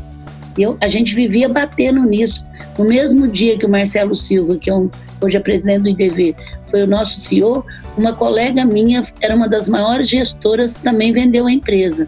Eu, 0.55 0.77
a 0.79 0.87
gente 0.87 1.15
vivia 1.15 1.49
batendo 1.49 2.03
nisso. 2.03 2.43
No 2.77 2.85
mesmo 2.85 3.27
dia 3.27 3.57
que 3.57 3.65
o 3.65 3.69
Marcelo 3.69 4.15
Silva, 4.15 4.57
que 4.57 4.69
é 4.69 4.75
um, 4.75 4.91
hoje 5.19 5.37
é 5.37 5.39
presidente 5.39 5.81
do 5.81 5.89
IDV, 5.89 6.35
foi 6.69 6.83
o 6.83 6.87
nosso 6.87 7.19
CEO, 7.19 7.65
uma 7.97 8.13
colega 8.13 8.63
minha, 8.63 9.01
era 9.21 9.35
uma 9.35 9.49
das 9.49 9.67
maiores 9.67 10.07
gestoras, 10.07 10.77
também 10.77 11.11
vendeu 11.11 11.47
a 11.47 11.51
empresa. 11.51 12.07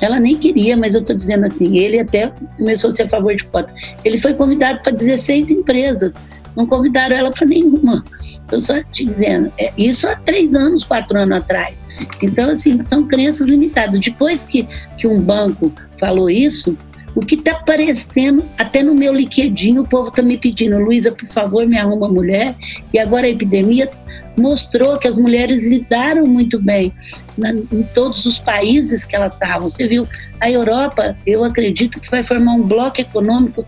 Ela 0.00 0.20
nem 0.20 0.36
queria, 0.36 0.76
mas 0.76 0.94
eu 0.94 1.00
estou 1.00 1.16
dizendo 1.16 1.46
assim, 1.46 1.76
ele 1.76 1.98
até 1.98 2.32
começou 2.56 2.88
a 2.88 2.90
ser 2.90 3.04
a 3.04 3.08
favor 3.08 3.34
de 3.34 3.44
cota. 3.44 3.74
Ele 4.04 4.18
foi 4.18 4.34
convidado 4.34 4.80
para 4.82 4.92
16 4.92 5.50
empresas 5.50 6.14
não 6.58 6.66
convidaram 6.66 7.16
ela 7.16 7.30
para 7.30 7.46
nenhuma. 7.46 8.04
Estou 8.40 8.60
só 8.60 8.82
te 8.82 9.04
dizendo, 9.04 9.52
é, 9.56 9.72
isso 9.78 10.08
há 10.08 10.16
três 10.16 10.56
anos, 10.56 10.82
quatro 10.82 11.16
anos 11.16 11.38
atrás. 11.38 11.84
Então, 12.20 12.50
assim, 12.50 12.80
são 12.88 13.06
crenças 13.06 13.46
limitadas. 13.46 14.00
Depois 14.00 14.44
que, 14.44 14.66
que 14.96 15.06
um 15.06 15.20
banco 15.20 15.72
falou 15.96 16.28
isso, 16.28 16.76
o 17.18 17.26
que 17.26 17.34
está 17.34 17.50
aparecendo, 17.50 18.44
até 18.56 18.80
no 18.80 18.94
meu 18.94 19.12
liquidinho, 19.12 19.82
o 19.82 19.88
povo 19.88 20.08
está 20.08 20.22
me 20.22 20.38
pedindo, 20.38 20.78
Luísa, 20.78 21.10
por 21.10 21.26
favor, 21.26 21.66
me 21.66 21.76
arruma 21.76 22.06
mulher. 22.06 22.54
E 22.94 22.98
agora 23.00 23.26
a 23.26 23.30
epidemia 23.30 23.90
mostrou 24.36 24.96
que 24.98 25.08
as 25.08 25.18
mulheres 25.18 25.64
lidaram 25.64 26.28
muito 26.28 26.62
bem 26.62 26.92
na, 27.36 27.50
em 27.50 27.82
todos 27.92 28.24
os 28.24 28.38
países 28.38 29.04
que 29.04 29.16
elas 29.16 29.32
estavam. 29.32 29.68
Você 29.68 29.88
viu, 29.88 30.06
a 30.40 30.48
Europa, 30.48 31.16
eu 31.26 31.42
acredito 31.42 31.98
que 31.98 32.08
vai 32.08 32.22
formar 32.22 32.52
um 32.52 32.62
bloco 32.62 33.00
econômico 33.00 33.66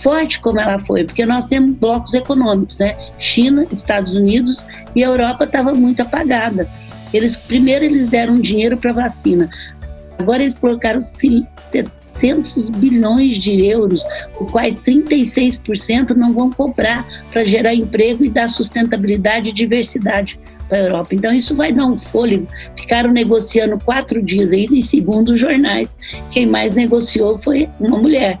forte 0.00 0.40
como 0.40 0.58
ela 0.58 0.80
foi, 0.80 1.04
porque 1.04 1.24
nós 1.24 1.46
temos 1.46 1.76
blocos 1.76 2.14
econômicos, 2.14 2.78
né? 2.78 2.96
China, 3.20 3.64
Estados 3.70 4.12
Unidos 4.12 4.66
e 4.96 5.04
a 5.04 5.06
Europa 5.06 5.44
estava 5.44 5.72
muito 5.72 6.02
apagada. 6.02 6.68
Eles 7.14 7.36
primeiro 7.36 7.84
eles 7.84 8.08
deram 8.08 8.40
dinheiro 8.40 8.76
para 8.76 8.92
vacina, 8.92 9.48
agora 10.18 10.42
eles 10.42 10.58
colocaram 10.58 11.00
700 12.18 12.70
bilhões 12.70 13.38
de 13.38 13.64
euros, 13.64 14.04
os 14.40 14.50
quais 14.50 14.76
36% 14.76 16.10
não 16.10 16.32
vão 16.32 16.50
cobrar 16.50 17.06
para 17.32 17.44
gerar 17.44 17.74
emprego 17.74 18.24
e 18.24 18.28
dar 18.28 18.48
sustentabilidade 18.48 19.48
e 19.48 19.52
diversidade 19.52 20.38
para 20.68 20.78
a 20.78 20.80
Europa. 20.82 21.14
Então, 21.14 21.32
isso 21.32 21.54
vai 21.54 21.72
dar 21.72 21.86
um 21.86 21.96
fôlego. 21.96 22.46
Ficaram 22.76 23.10
negociando 23.10 23.78
quatro 23.78 24.22
dias 24.22 24.52
aí, 24.52 24.66
e 24.70 24.82
segundo 24.82 25.30
os 25.30 25.40
jornais, 25.40 25.96
quem 26.30 26.46
mais 26.46 26.74
negociou 26.74 27.38
foi 27.38 27.68
uma 27.80 27.98
mulher 27.98 28.38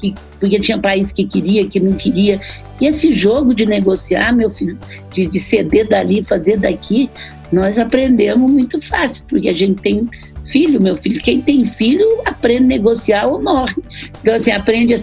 que, 0.00 0.14
porque 0.38 0.58
tinha 0.58 0.78
país 0.78 1.12
que 1.12 1.24
queria, 1.24 1.66
que 1.66 1.78
não 1.78 1.92
queria. 1.92 2.40
E 2.80 2.86
esse 2.86 3.12
jogo 3.12 3.54
de 3.54 3.66
negociar, 3.66 4.32
meu 4.32 4.50
filho, 4.50 4.78
de, 5.12 5.26
de 5.26 5.38
ceder 5.38 5.88
dali, 5.88 6.22
fazer 6.22 6.58
daqui, 6.58 7.10
nós 7.52 7.78
aprendemos 7.78 8.50
muito 8.50 8.80
fácil, 8.80 9.24
porque 9.28 9.48
a 9.48 9.52
gente 9.52 9.82
tem 9.82 10.08
filho, 10.50 10.80
meu 10.80 10.96
filho. 10.96 11.20
Quem 11.22 11.40
tem 11.40 11.64
filho 11.64 12.06
aprende 12.24 12.64
a 12.64 12.78
negociar 12.78 13.26
ou 13.26 13.42
morre. 13.42 13.74
Então, 14.20 14.34
assim, 14.34 14.50
aprende 14.50 14.94
a, 14.94 14.98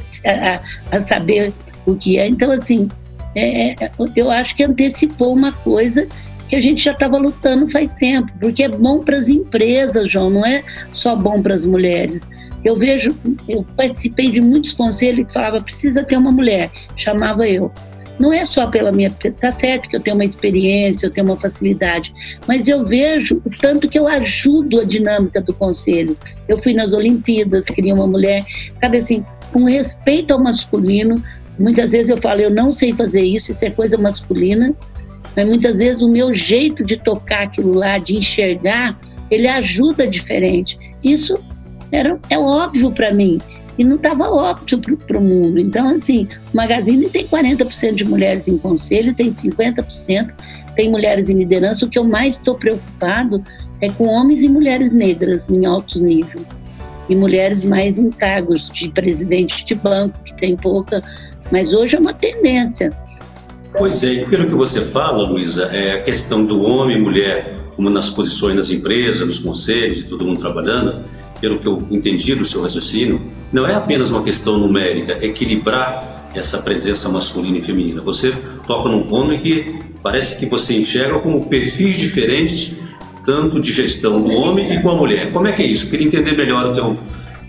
a, 0.91 0.97
a 0.97 1.01
saber 1.01 1.53
o 1.85 1.95
que 1.95 2.17
é. 2.17 2.27
Então, 2.27 2.51
assim, 2.51 2.89
é, 3.35 3.71
é, 3.71 3.91
eu 4.15 4.29
acho 4.29 4.55
que 4.55 4.63
antecipou 4.63 5.33
uma 5.33 5.51
coisa 5.51 6.07
que 6.47 6.55
a 6.55 6.61
gente 6.61 6.83
já 6.83 6.91
estava 6.91 7.17
lutando 7.17 7.69
faz 7.69 7.93
tempo, 7.93 8.31
porque 8.39 8.63
é 8.63 8.69
bom 8.69 9.03
para 9.03 9.17
as 9.17 9.29
empresas, 9.29 10.09
João, 10.09 10.29
não 10.29 10.45
é 10.45 10.63
só 10.93 11.15
bom 11.15 11.41
para 11.41 11.53
as 11.53 11.65
mulheres. 11.65 12.25
Eu 12.63 12.75
vejo, 12.75 13.15
eu 13.47 13.65
participei 13.75 14.31
de 14.31 14.41
muitos 14.41 14.73
conselhos 14.73 15.27
que 15.27 15.33
falava 15.33 15.61
precisa 15.61 16.03
ter 16.03 16.17
uma 16.17 16.31
mulher, 16.31 16.71
chamava 16.95 17.47
eu. 17.47 17.71
Não 18.19 18.33
é 18.33 18.43
só 18.45 18.67
pela 18.67 18.91
minha, 18.91 19.15
tá 19.39 19.51
certo 19.51 19.89
que 19.89 19.95
eu 19.95 19.99
tenho 19.99 20.15
uma 20.15 20.25
experiência, 20.25 21.05
eu 21.05 21.11
tenho 21.11 21.27
uma 21.27 21.39
facilidade, 21.39 22.11
mas 22.47 22.67
eu 22.67 22.83
vejo 22.83 23.41
o 23.45 23.49
tanto 23.61 23.87
que 23.87 23.97
eu 23.97 24.07
ajudo 24.07 24.79
a 24.79 24.83
dinâmica 24.83 25.39
do 25.39 25.53
conselho. 25.53 26.17
Eu 26.47 26.57
fui 26.57 26.73
nas 26.73 26.93
Olimpíadas, 26.93 27.67
queria 27.67 27.93
uma 27.93 28.07
mulher, 28.07 28.43
sabe 28.75 28.97
assim, 28.97 29.23
com 29.53 29.65
respeito 29.65 30.33
ao 30.33 30.41
masculino. 30.41 31.23
Muitas 31.59 31.91
vezes 31.91 32.09
eu 32.09 32.17
falo, 32.17 32.41
eu 32.41 32.49
não 32.49 32.71
sei 32.71 32.93
fazer 32.93 33.21
isso, 33.21 33.51
isso 33.51 33.65
é 33.65 33.69
coisa 33.69 33.97
masculina, 33.97 34.75
mas 35.35 35.45
muitas 35.45 35.79
vezes 35.79 36.01
o 36.01 36.09
meu 36.09 36.33
jeito 36.33 36.83
de 36.83 36.97
tocar 36.97 37.43
aquilo 37.43 37.73
lá, 37.73 37.99
de 37.99 38.15
enxergar, 38.17 38.99
ele 39.29 39.47
ajuda 39.47 40.07
diferente. 40.07 40.77
Isso 41.03 41.37
era, 41.91 42.19
é 42.29 42.37
óbvio 42.37 42.91
para 42.91 43.13
mim. 43.13 43.39
E 43.77 43.83
não 43.83 43.95
estava 43.95 44.29
óbvio 44.29 44.79
para 45.05 45.17
o 45.17 45.21
mundo. 45.21 45.59
Então, 45.59 45.89
assim, 45.89 46.27
o 46.53 46.57
Magazine 46.57 47.09
tem 47.09 47.27
40% 47.27 47.95
de 47.95 48.05
mulheres 48.05 48.47
em 48.47 48.57
conselho, 48.57 49.13
tem 49.13 49.27
50%, 49.27 50.33
tem 50.75 50.89
mulheres 50.89 51.29
em 51.29 51.37
liderança. 51.37 51.85
O 51.85 51.89
que 51.89 51.99
eu 51.99 52.03
mais 52.03 52.35
estou 52.35 52.55
preocupado 52.55 53.43
é 53.79 53.89
com 53.89 54.05
homens 54.07 54.41
e 54.41 54.49
mulheres 54.49 54.91
negras 54.91 55.47
em 55.49 55.65
alto 55.65 56.01
nível 56.01 56.43
e 57.09 57.15
mulheres 57.15 57.63
mais 57.63 57.97
em 57.97 58.09
cargos 58.09 58.69
de 58.69 58.89
presidente 58.89 59.63
de 59.63 59.75
banco, 59.75 60.21
que 60.23 60.35
tem 60.35 60.57
pouca, 60.57 61.01
mas 61.51 61.73
hoje 61.73 61.95
é 61.95 61.99
uma 61.99 62.13
tendência. 62.13 62.89
Pois 63.77 64.03
é, 64.03 64.25
pelo 64.25 64.47
que 64.47 64.55
você 64.55 64.81
fala, 64.81 65.29
Luísa, 65.29 65.65
é 65.65 65.93
a 65.93 66.01
questão 66.01 66.43
do 66.43 66.61
homem 66.61 66.97
e 66.97 66.99
mulher, 66.99 67.55
como 67.75 67.89
nas 67.89 68.09
posições 68.09 68.55
nas 68.55 68.71
empresas, 68.71 69.25
nos 69.25 69.39
conselhos 69.39 69.99
e 69.99 70.03
todo 70.03 70.25
mundo 70.25 70.39
trabalhando, 70.39 71.05
pelo 71.39 71.59
que 71.59 71.67
eu 71.67 71.85
entendi 71.91 72.35
do 72.35 72.45
seu 72.45 72.61
raciocínio, 72.61 73.21
não 73.51 73.67
é 73.67 73.73
apenas 73.73 74.11
uma 74.11 74.23
questão 74.23 74.57
numérica, 74.57 75.23
equilibrar 75.25 76.29
essa 76.33 76.59
presença 76.59 77.09
masculina 77.09 77.57
e 77.57 77.63
feminina. 77.63 78.01
Você 78.01 78.31
toca 78.65 78.89
num 78.89 79.07
ponto 79.07 79.33
em 79.33 79.39
que 79.39 79.79
parece 80.03 80.39
que 80.39 80.45
você 80.45 80.77
enxerga 80.77 81.19
como 81.19 81.49
perfis 81.49 81.97
diferentes, 81.97 82.75
tanto 83.23 83.59
de 83.59 83.73
gestão 83.73 84.21
do 84.21 84.31
homem 84.31 84.73
e 84.73 84.81
com 84.81 84.89
a 84.89 84.95
mulher. 84.95 85.31
Como 85.31 85.47
é 85.47 85.51
que 85.51 85.61
é 85.61 85.65
isso? 85.65 85.85
Eu 85.85 85.91
queria 85.91 86.07
entender 86.07 86.35
melhor 86.35 86.65
o 86.67 86.73
teu, 86.73 86.97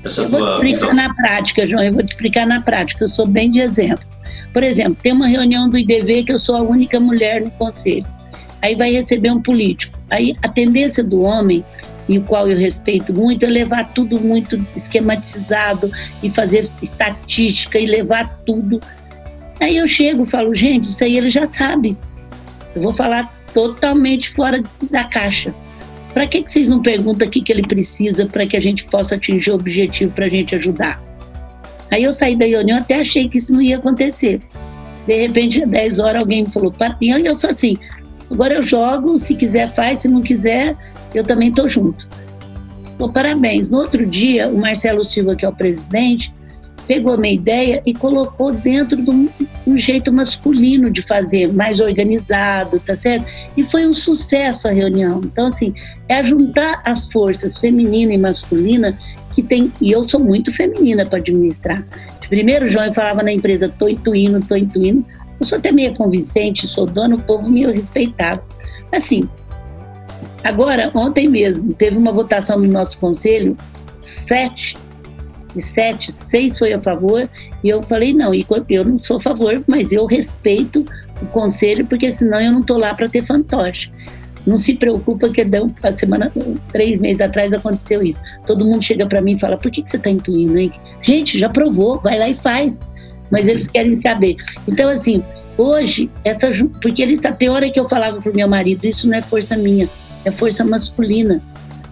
essa 0.05 0.23
eu 0.23 0.29
vou 0.29 0.41
tua 0.41 0.61
te 0.61 0.67
explicar 0.67 0.87
visão. 0.87 0.95
na 0.95 1.15
prática, 1.15 1.67
João, 1.67 1.85
eu 1.85 1.93
vou 1.93 2.03
te 2.03 2.09
explicar 2.09 2.47
na 2.47 2.61
prática, 2.61 3.05
eu 3.05 3.09
sou 3.09 3.27
bem 3.27 3.51
de 3.51 3.61
exemplo. 3.61 4.07
Por 4.53 4.63
exemplo, 4.63 4.97
tem 5.03 5.13
uma 5.13 5.29
reunião 5.29 5.69
do 5.69 5.77
IDV 5.77 6.25
que 6.25 6.33
eu 6.33 6.39
sou 6.39 6.57
a 6.57 6.63
única 6.63 6.99
mulher 6.99 7.43
no 7.43 7.51
conselho. 7.53 8.07
Aí 8.61 8.75
vai 8.75 8.93
receber 8.93 9.31
um 9.31 9.41
político. 9.41 9.99
Aí 10.11 10.37
a 10.43 10.49
tendência 10.49 11.05
do 11.05 11.21
homem 11.21 11.65
e 12.09 12.19
o 12.19 12.23
qual 12.23 12.49
eu 12.49 12.57
respeito 12.57 13.13
muito, 13.13 13.45
é 13.45 13.49
levar 13.49 13.93
tudo 13.93 14.19
muito 14.19 14.59
esquematizado 14.75 15.91
e 16.23 16.31
fazer 16.31 16.69
estatística 16.83 17.79
e 17.79 17.87
levar 17.87 18.39
tudo. 18.47 18.81
Aí 19.61 19.77
eu 19.77 19.87
chego 19.87 20.23
e 20.23 20.31
falo, 20.31 20.55
gente, 20.55 20.85
isso 20.85 21.05
aí 21.05 21.17
ele 21.17 21.29
já 21.29 21.45
sabe. 21.45 21.97
Eu 22.75 22.83
vou 22.83 22.95
falar 22.95 23.33
totalmente 23.53 24.31
fora 24.31 24.63
da 24.91 25.05
caixa. 25.05 25.55
Para 26.15 26.27
que, 26.27 26.43
que 26.43 26.51
vocês 26.51 26.67
não 26.67 26.81
perguntam 26.81 27.29
o 27.29 27.31
que, 27.31 27.43
que 27.43 27.53
ele 27.53 27.63
precisa 27.63 28.25
para 28.25 28.47
que 28.47 28.57
a 28.57 28.61
gente 28.61 28.85
possa 28.85 29.15
atingir 29.15 29.51
o 29.51 29.55
objetivo 29.55 30.13
para 30.13 30.25
a 30.27 30.29
gente 30.29 30.55
ajudar? 30.55 31.01
Aí 31.91 32.03
eu 32.03 32.13
saí 32.13 32.37
da 32.37 32.47
reunião, 32.47 32.79
até 32.79 33.01
achei 33.01 33.29
que 33.29 33.39
isso 33.39 33.53
não 33.53 33.61
ia 33.61 33.77
acontecer. 33.77 34.41
De 35.07 35.15
repente, 35.27 35.63
às 35.63 35.69
10 35.69 35.99
horas, 35.99 36.23
alguém 36.23 36.45
me 36.45 36.51
falou, 36.51 36.75
e 37.01 37.11
eu 37.11 37.35
sou 37.35 37.51
assim, 37.51 37.79
agora 38.31 38.55
eu 38.55 38.63
jogo, 38.63 39.19
se 39.19 39.35
quiser 39.35 39.71
faz, 39.71 40.01
se 40.01 40.09
não 40.09 40.23
quiser, 40.23 40.77
eu 41.15 41.25
também 41.25 41.49
estou 41.49 41.69
junto. 41.69 42.07
Parabéns. 43.13 43.71
No 43.71 43.79
outro 43.79 44.05
dia, 44.05 44.49
o 44.49 44.59
Marcelo 44.59 45.05
Silva, 45.05 45.37
que 45.37 45.45
é 45.45 45.49
o 45.49 45.53
presidente, 45.53 46.33
pegou 46.89 47.13
a 47.13 47.17
minha 47.19 47.35
ideia 47.35 47.83
e 47.85 47.93
colocou 47.93 48.53
dentro 48.53 49.01
de 49.01 49.11
um, 49.11 49.29
um, 49.67 49.79
jeito 49.79 50.11
masculino 50.11 50.91
de 50.91 51.03
fazer, 51.03 51.53
mais 51.53 51.81
organizado, 51.81 52.81
tá 52.81 52.97
certo? 52.97 53.27
E 53.57 53.63
foi 53.63 53.87
um 53.87 53.93
sucesso 53.93 54.67
a 54.67 54.73
reunião. 54.73 55.21
Então, 55.23 55.49
assim, 55.49 55.75
é 56.09 56.25
juntar 56.25 56.81
as 56.85 57.07
forças 57.13 57.59
feminina 57.59 58.15
e 58.15 58.19
masculina 58.19 58.99
que 59.35 59.43
tem. 59.43 59.71
E 59.81 59.93
eu 59.93 60.09
sou 60.09 60.19
muito 60.19 60.51
feminina 60.51 61.05
para 61.05 61.19
administrar. 61.19 61.85
Primeiro, 62.29 62.71
João, 62.71 62.87
eu 62.87 62.93
falava 62.93 63.23
na 63.23 63.33
empresa, 63.33 63.69
tô 63.69 63.89
intuindo, 63.89 64.41
tô 64.45 64.57
intuindo. 64.57 65.05
Eu 65.39 65.47
sou 65.47 65.59
até 65.59 65.71
meio 65.71 65.95
convincente, 65.95 66.67
sou 66.67 66.87
dono, 66.87 67.17
o 67.17 67.23
povo 67.23 67.49
me 67.49 67.65
respeitava. 67.67 68.43
Assim, 68.93 69.29
Agora, 70.43 70.91
ontem 70.95 71.29
mesmo, 71.29 71.75
teve 71.75 71.97
uma 71.97 72.13
votação 72.13 72.59
no 72.59 72.69
nosso 72.69 72.99
conselho, 73.01 73.57
sete 74.01 74.77
de 75.55 75.63
sete, 75.63 76.13
seis 76.13 76.59
foi 76.59 76.73
a 76.73 76.79
favor, 76.79 77.29
e 77.65 77.69
eu 77.69 77.83
falei, 77.83 78.13
não, 78.13 78.33
eu 78.35 78.85
não 78.85 79.03
sou 79.03 79.17
a 79.17 79.21
favor, 79.21 79.63
mas 79.67 79.93
eu 79.93 80.07
respeito 80.07 80.87
o 81.21 81.27
conselho, 81.27 81.87
porque 81.87 82.11
senão 82.11 82.41
eu 82.41 82.53
não 82.53 82.61
estou 82.61 82.79
lá 82.79 82.95
para 82.95 83.09
ter 83.09 83.25
fantoche. 83.25 83.91
Não 84.47 84.57
se 84.57 84.75
preocupa 84.75 85.29
que 85.29 85.45
deu 85.45 85.71
a 85.83 85.93
semana, 85.93 86.33
três 86.71 87.01
meses 87.01 87.21
atrás 87.21 87.53
aconteceu 87.53 88.03
isso. 88.03 88.23
Todo 88.47 88.65
mundo 88.65 88.83
chega 88.83 89.07
para 89.07 89.21
mim 89.21 89.35
e 89.35 89.41
fala, 89.41 89.59
por 89.59 89.71
que, 89.71 89.83
que 89.83 89.91
você 89.91 89.97
está 89.97 90.09
intuindo 90.09 90.57
aí? 90.57 90.71
Gente, 91.03 91.39
já 91.39 91.49
provou, 91.49 91.99
vai 92.01 92.19
lá 92.19 92.29
e 92.29 92.35
faz. 92.35 92.81
Mas 93.31 93.49
eles 93.49 93.69
querem 93.69 94.01
saber. 94.01 94.37
Então, 94.67 94.91
assim, 94.91 95.23
hoje, 95.57 96.11
essa, 96.25 96.51
porque 96.81 97.03
eles, 97.03 97.21
tem 97.39 97.49
hora 97.49 97.71
que 97.71 97.79
eu 97.79 97.89
falava 97.89 98.21
para 98.21 98.33
o 98.33 98.35
meu 98.35 98.49
marido, 98.49 98.87
isso 98.87 99.09
não 99.09 99.19
é 99.19 99.23
força 99.23 99.57
minha, 99.57 99.89
é 100.25 100.31
força 100.31 100.65
masculina. 100.65 101.43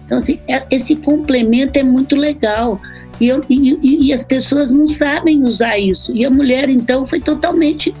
Então, 0.05 0.17
assim, 0.17 0.39
é, 0.47 0.63
esse 0.71 0.95
complemento 0.95 1.77
é 1.77 1.83
muito 1.83 2.15
legal. 2.15 2.79
E, 3.19 3.27
eu, 3.27 3.43
e, 3.49 4.07
e, 4.07 4.13
as 4.13 4.23
pessoas 4.23 4.71
não 4.71 4.87
sabem 4.87 5.43
usar 5.43 5.77
isso. 5.77 6.15
E 6.15 6.25
a 6.25 6.29
mulher, 6.29 6.69
então, 6.69 7.05
foi 7.05 7.19
totalmente 7.19 7.93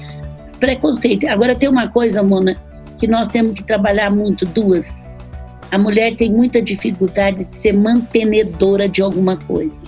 preconceito. 0.59 1.27
Agora, 1.27 1.55
tem 1.55 1.67
uma 1.67 1.89
coisa, 1.89 2.23
Mona, 2.23 2.55
que 2.97 3.07
nós 3.07 3.27
temos 3.27 3.53
que 3.53 3.63
trabalhar 3.63 4.09
muito: 4.09 4.45
duas. 4.45 5.09
A 5.71 5.77
mulher 5.77 6.15
tem 6.15 6.31
muita 6.31 6.61
dificuldade 6.61 7.43
de 7.43 7.55
ser 7.55 7.73
mantenedora 7.73 8.87
de 8.87 9.01
alguma 9.01 9.35
coisa. 9.35 9.83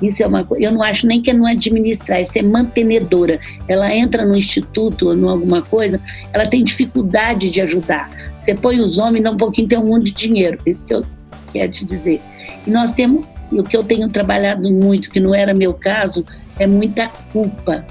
Isso 0.00 0.22
é 0.22 0.26
uma 0.26 0.44
coisa. 0.44 0.64
Eu 0.64 0.72
não 0.72 0.82
acho 0.82 1.06
nem 1.06 1.22
que 1.22 1.30
é 1.30 1.32
não 1.32 1.46
administrar, 1.46 2.20
isso 2.20 2.38
é 2.38 2.42
mantenedora. 2.42 3.40
Ela 3.66 3.94
entra 3.94 4.24
no 4.24 4.36
instituto 4.36 5.08
ou 5.08 5.16
em 5.16 5.24
alguma 5.26 5.62
coisa, 5.62 6.00
ela 6.32 6.46
tem 6.46 6.62
dificuldade 6.62 7.50
de 7.50 7.60
ajudar. 7.60 8.10
Você 8.40 8.54
põe 8.54 8.80
os 8.80 8.98
homens, 8.98 9.22
dá 9.24 9.30
um 9.30 9.36
pouquinho, 9.36 9.68
tem 9.68 9.78
um 9.78 9.86
mundo 9.86 10.04
de 10.04 10.12
dinheiro. 10.12 10.58
Isso 10.66 10.86
que 10.86 10.94
eu 10.94 11.04
quero 11.52 11.72
te 11.72 11.84
dizer. 11.84 12.20
E 12.66 12.70
nós 12.70 12.92
temos, 12.92 13.24
o 13.50 13.62
que 13.62 13.76
eu 13.76 13.82
tenho 13.82 14.08
trabalhado 14.08 14.70
muito, 14.70 15.10
que 15.10 15.18
não 15.18 15.34
era 15.34 15.54
meu 15.54 15.72
caso, 15.74 16.24
é 16.58 16.66
muita 16.66 17.08
culpa. 17.32 17.84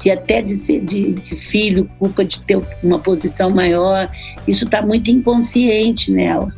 De 0.00 0.10
até 0.10 0.42
de, 0.42 0.52
ser, 0.52 0.84
de, 0.84 1.14
de 1.14 1.36
filho, 1.36 1.88
culpa 1.98 2.24
de 2.24 2.40
ter 2.40 2.60
uma 2.82 2.98
posição 2.98 3.48
maior. 3.50 4.10
Isso 4.46 4.64
está 4.64 4.82
muito 4.82 5.10
inconsciente 5.10 6.12
nela. 6.12 6.52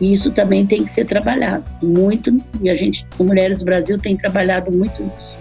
E 0.00 0.12
isso 0.12 0.30
também 0.30 0.64
tem 0.64 0.84
que 0.84 0.90
ser 0.90 1.04
trabalhado 1.04 1.64
muito, 1.82 2.36
e 2.60 2.70
a 2.70 2.76
gente, 2.76 3.06
o 3.18 3.24
Mulheres 3.24 3.58
do 3.60 3.64
Brasil, 3.64 3.98
tem 3.98 4.16
trabalhado 4.16 4.70
muito 4.70 5.02
nisso. 5.02 5.36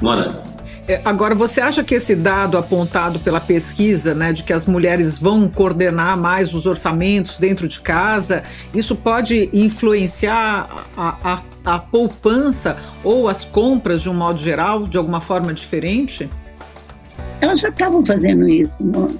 Mona. 0.00 0.56
É, 0.88 1.00
agora, 1.04 1.34
você 1.34 1.60
acha 1.60 1.82
que 1.82 1.96
esse 1.96 2.14
dado 2.14 2.56
apontado 2.56 3.18
pela 3.18 3.40
pesquisa, 3.40 4.14
né, 4.14 4.32
de 4.32 4.44
que 4.44 4.52
as 4.52 4.66
mulheres 4.66 5.18
vão 5.18 5.48
coordenar 5.48 6.16
mais 6.16 6.54
os 6.54 6.64
orçamentos 6.64 7.38
dentro 7.38 7.66
de 7.66 7.80
casa, 7.80 8.44
isso 8.72 8.94
pode 8.94 9.50
influenciar 9.52 10.86
a, 10.96 11.16
a, 11.64 11.74
a 11.74 11.78
poupança 11.80 12.76
ou 13.02 13.28
as 13.28 13.44
compras 13.44 14.02
de 14.02 14.08
um 14.08 14.14
modo 14.14 14.38
geral, 14.38 14.86
de 14.86 14.96
alguma 14.96 15.20
forma 15.20 15.52
diferente? 15.52 16.30
Elas 17.40 17.58
já 17.58 17.68
estavam 17.68 18.06
fazendo 18.06 18.48
isso, 18.48 18.76
não? 18.80 19.18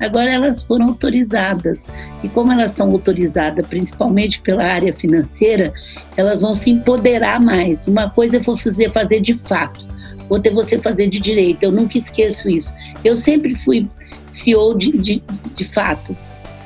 Agora 0.00 0.30
elas 0.30 0.62
foram 0.62 0.88
autorizadas. 0.88 1.86
E 2.24 2.28
como 2.28 2.50
elas 2.52 2.72
são 2.72 2.90
autorizadas 2.90 3.66
principalmente 3.66 4.40
pela 4.40 4.64
área 4.64 4.92
financeira, 4.92 5.72
elas 6.16 6.40
vão 6.40 6.54
se 6.54 6.70
empoderar 6.70 7.40
mais. 7.40 7.86
Uma 7.86 8.08
coisa 8.10 8.38
é 8.38 8.40
você 8.40 8.88
fazer 8.88 9.20
de 9.20 9.34
fato, 9.34 9.86
outra 10.28 10.50
é 10.50 10.54
você 10.54 10.78
fazer 10.78 11.08
de 11.08 11.20
direito. 11.20 11.62
Eu 11.62 11.72
nunca 11.72 11.98
esqueço 11.98 12.48
isso. 12.48 12.72
Eu 13.04 13.14
sempre 13.14 13.54
fui 13.54 13.86
CEO 14.30 14.74
de, 14.74 14.92
de, 14.96 15.22
de 15.54 15.64
fato, 15.64 16.16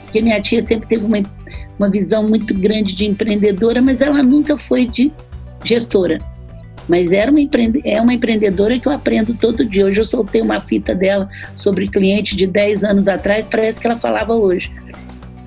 porque 0.04 0.22
minha 0.22 0.40
tia 0.40 0.64
sempre 0.64 0.86
teve 0.86 1.04
uma, 1.04 1.18
uma 1.78 1.90
visão 1.90 2.28
muito 2.28 2.54
grande 2.54 2.94
de 2.94 3.04
empreendedora, 3.04 3.82
mas 3.82 4.00
ela 4.00 4.22
nunca 4.22 4.56
foi 4.56 4.86
de 4.86 5.12
gestora. 5.64 6.18
Mas 6.88 7.12
era 7.12 7.30
uma 7.30 7.40
é 7.84 8.00
uma 8.00 8.14
empreendedora 8.14 8.78
que 8.78 8.86
eu 8.86 8.92
aprendo 8.92 9.34
todo 9.34 9.64
dia. 9.64 9.86
Hoje 9.86 10.00
eu 10.00 10.04
soltei 10.04 10.40
uma 10.40 10.60
fita 10.60 10.94
dela 10.94 11.28
sobre 11.56 11.88
cliente 11.88 12.36
de 12.36 12.46
10 12.46 12.84
anos 12.84 13.08
atrás, 13.08 13.46
parece 13.46 13.80
que 13.80 13.86
ela 13.86 13.96
falava 13.96 14.34
hoje. 14.34 14.70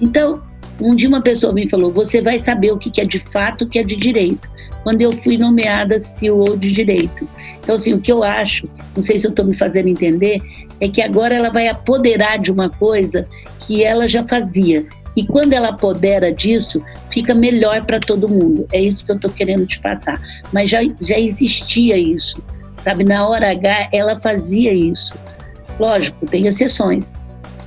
Então, 0.02 0.42
um 0.80 0.96
dia 0.96 1.08
uma 1.08 1.22
pessoa 1.22 1.54
me 1.54 1.70
falou: 1.70 1.92
você 1.92 2.22
vai 2.22 2.40
saber 2.40 2.72
o 2.72 2.78
que 2.78 3.02
é 3.02 3.06
de 3.06 3.20
fato, 3.20 3.66
o 3.66 3.70
que 3.70 3.80
é 3.80 3.84
de 3.84 3.96
direito. 3.96 4.50
Quando 4.84 5.02
eu 5.02 5.12
fui 5.12 5.38
nomeada 5.38 6.00
CEO 6.00 6.56
de 6.56 6.72
direito. 6.72 7.28
Então, 7.62 7.76
assim, 7.76 7.94
o 7.94 8.00
que 8.00 8.12
eu 8.12 8.24
acho, 8.24 8.70
não 8.96 9.02
sei 9.02 9.20
se 9.20 9.28
eu 9.28 9.32
estou 9.32 9.44
me 9.44 9.54
fazendo 9.54 9.90
entender, 9.90 10.40
é 10.80 10.88
que 10.88 11.02
agora 11.02 11.36
ela 11.36 11.50
vai 11.50 11.68
apoderar 11.68 12.40
de 12.40 12.52
uma 12.52 12.70
coisa 12.70 13.28
que 13.60 13.84
ela 13.84 14.08
já 14.08 14.26
fazia. 14.26 14.86
E 15.18 15.26
quando 15.26 15.52
ela 15.54 15.70
apodera 15.70 16.32
disso, 16.32 16.80
fica 17.10 17.34
melhor 17.34 17.84
para 17.84 18.00
todo 18.00 18.30
mundo. 18.30 18.68
É 18.72 18.80
isso 18.80 19.04
que 19.04 19.12
eu 19.12 19.16
estou 19.16 19.32
querendo 19.32 19.66
te 19.66 19.80
passar. 19.80 20.22
Mas 20.54 20.70
já, 20.70 20.80
já 21.02 21.20
existia 21.20 21.98
isso. 21.98 22.40
Sabe, 22.84 23.04
na 23.04 23.28
hora 23.28 23.50
H, 23.50 23.90
ela 23.92 24.16
fazia 24.20 24.72
isso. 24.72 25.16
Lógico, 25.80 26.24
tem 26.28 26.46
exceções, 26.46 27.14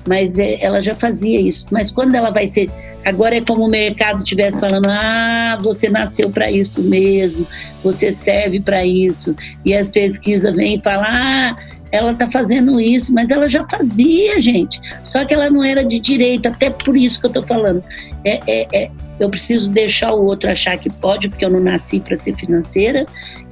mas 0.06 0.38
é, 0.38 0.64
ela 0.64 0.80
já 0.80 0.94
fazia 0.94 1.40
isso. 1.40 1.66
Mas 1.70 1.90
quando 1.90 2.14
ela 2.14 2.30
vai 2.30 2.46
ser. 2.46 2.70
Agora 3.04 3.34
é 3.34 3.40
como 3.40 3.64
o 3.64 3.70
mercado 3.70 4.18
estivesse 4.18 4.60
falando: 4.60 4.86
ah, 4.88 5.58
você 5.62 5.88
nasceu 5.88 6.30
para 6.30 6.50
isso 6.50 6.82
mesmo, 6.82 7.46
você 7.82 8.12
serve 8.12 8.60
para 8.60 8.84
isso. 8.84 9.34
E 9.64 9.74
as 9.74 9.90
pesquisas 9.90 10.54
vêm 10.54 10.80
falam: 10.80 11.04
ah, 11.06 11.56
ela 11.92 12.12
está 12.12 12.28
fazendo 12.28 12.80
isso, 12.80 13.12
mas 13.14 13.30
ela 13.30 13.48
já 13.48 13.64
fazia, 13.68 14.40
gente. 14.40 14.80
Só 15.04 15.24
que 15.24 15.34
ela 15.34 15.50
não 15.50 15.62
era 15.62 15.84
de 15.84 15.98
direita, 15.98 16.48
até 16.48 16.70
por 16.70 16.96
isso 16.96 17.20
que 17.20 17.26
eu 17.26 17.30
estou 17.30 17.46
falando. 17.46 17.82
É, 18.24 18.40
é, 18.46 18.68
é, 18.72 18.90
eu 19.18 19.28
preciso 19.28 19.70
deixar 19.70 20.12
o 20.12 20.24
outro 20.24 20.50
achar 20.50 20.78
que 20.78 20.88
pode, 20.88 21.28
porque 21.28 21.44
eu 21.44 21.50
não 21.50 21.60
nasci 21.60 22.00
para 22.00 22.16
ser 22.16 22.34
financeira, 22.36 23.04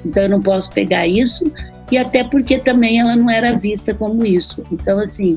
então 0.04 0.22
eu 0.22 0.28
não 0.28 0.40
posso 0.40 0.72
pegar 0.72 1.06
isso, 1.06 1.52
e 1.90 1.98
até 1.98 2.22
porque 2.22 2.58
também 2.58 3.00
ela 3.00 3.16
não 3.16 3.30
era 3.30 3.52
vista 3.52 3.92
como 3.92 4.24
isso. 4.24 4.64
Então, 4.70 4.98
assim, 4.98 5.36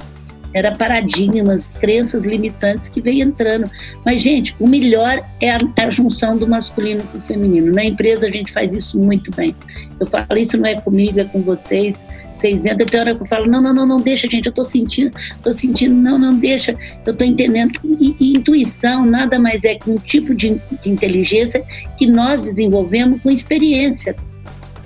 era 0.54 0.76
paradigmas, 0.76 1.70
crenças 1.80 2.26
limitantes 2.26 2.90
que 2.90 3.02
veio 3.02 3.24
entrando. 3.24 3.70
Mas, 4.06 4.22
gente, 4.22 4.56
o 4.60 4.68
melhor 4.68 5.24
é 5.40 5.52
a, 5.52 5.58
a, 5.78 5.90
junção 5.90 6.38
do 6.38 6.48
masculino 6.48 7.04
com 7.04 7.18
o 7.18 7.22
feminino. 7.22 7.72
Na 7.74 7.84
empresa 7.84 8.28
a 8.28 8.32
gente 8.32 8.52
faz 8.52 8.74
isso 8.74 9.00
muito 9.00 9.34
bem. 9.34 9.56
Eu 10.00 10.06
falo, 10.08 10.38
isso 10.38 10.58
não 10.58 10.68
é 10.68 10.80
comigo, 10.80 11.20
é 11.20 11.26
com 11.26 11.42
vocês. 11.42 12.06
Vocês 12.42 12.66
entram, 12.66 12.88
tem 12.88 13.00
hora 13.00 13.16
que 13.16 13.22
eu 13.22 13.28
falo, 13.28 13.46
não, 13.46 13.62
não, 13.62 13.72
não, 13.72 13.86
não 13.86 14.02
deixa, 14.02 14.28
gente, 14.28 14.48
eu 14.48 14.52
tô 14.52 14.64
sentindo, 14.64 15.16
tô 15.44 15.52
sentindo, 15.52 15.94
não, 15.94 16.18
não 16.18 16.36
deixa, 16.36 16.74
eu 17.06 17.16
tô 17.16 17.24
entendendo. 17.24 17.80
E, 17.84 18.16
e 18.20 18.34
intuição 18.34 19.06
nada 19.06 19.38
mais 19.38 19.64
é 19.64 19.76
que 19.76 19.88
um 19.88 19.98
tipo 19.98 20.34
de, 20.34 20.60
de 20.82 20.90
inteligência 20.90 21.64
que 22.00 22.08
nós 22.08 22.46
desenvolvemos 22.46 23.22
com 23.22 23.30
experiência. 23.30 24.16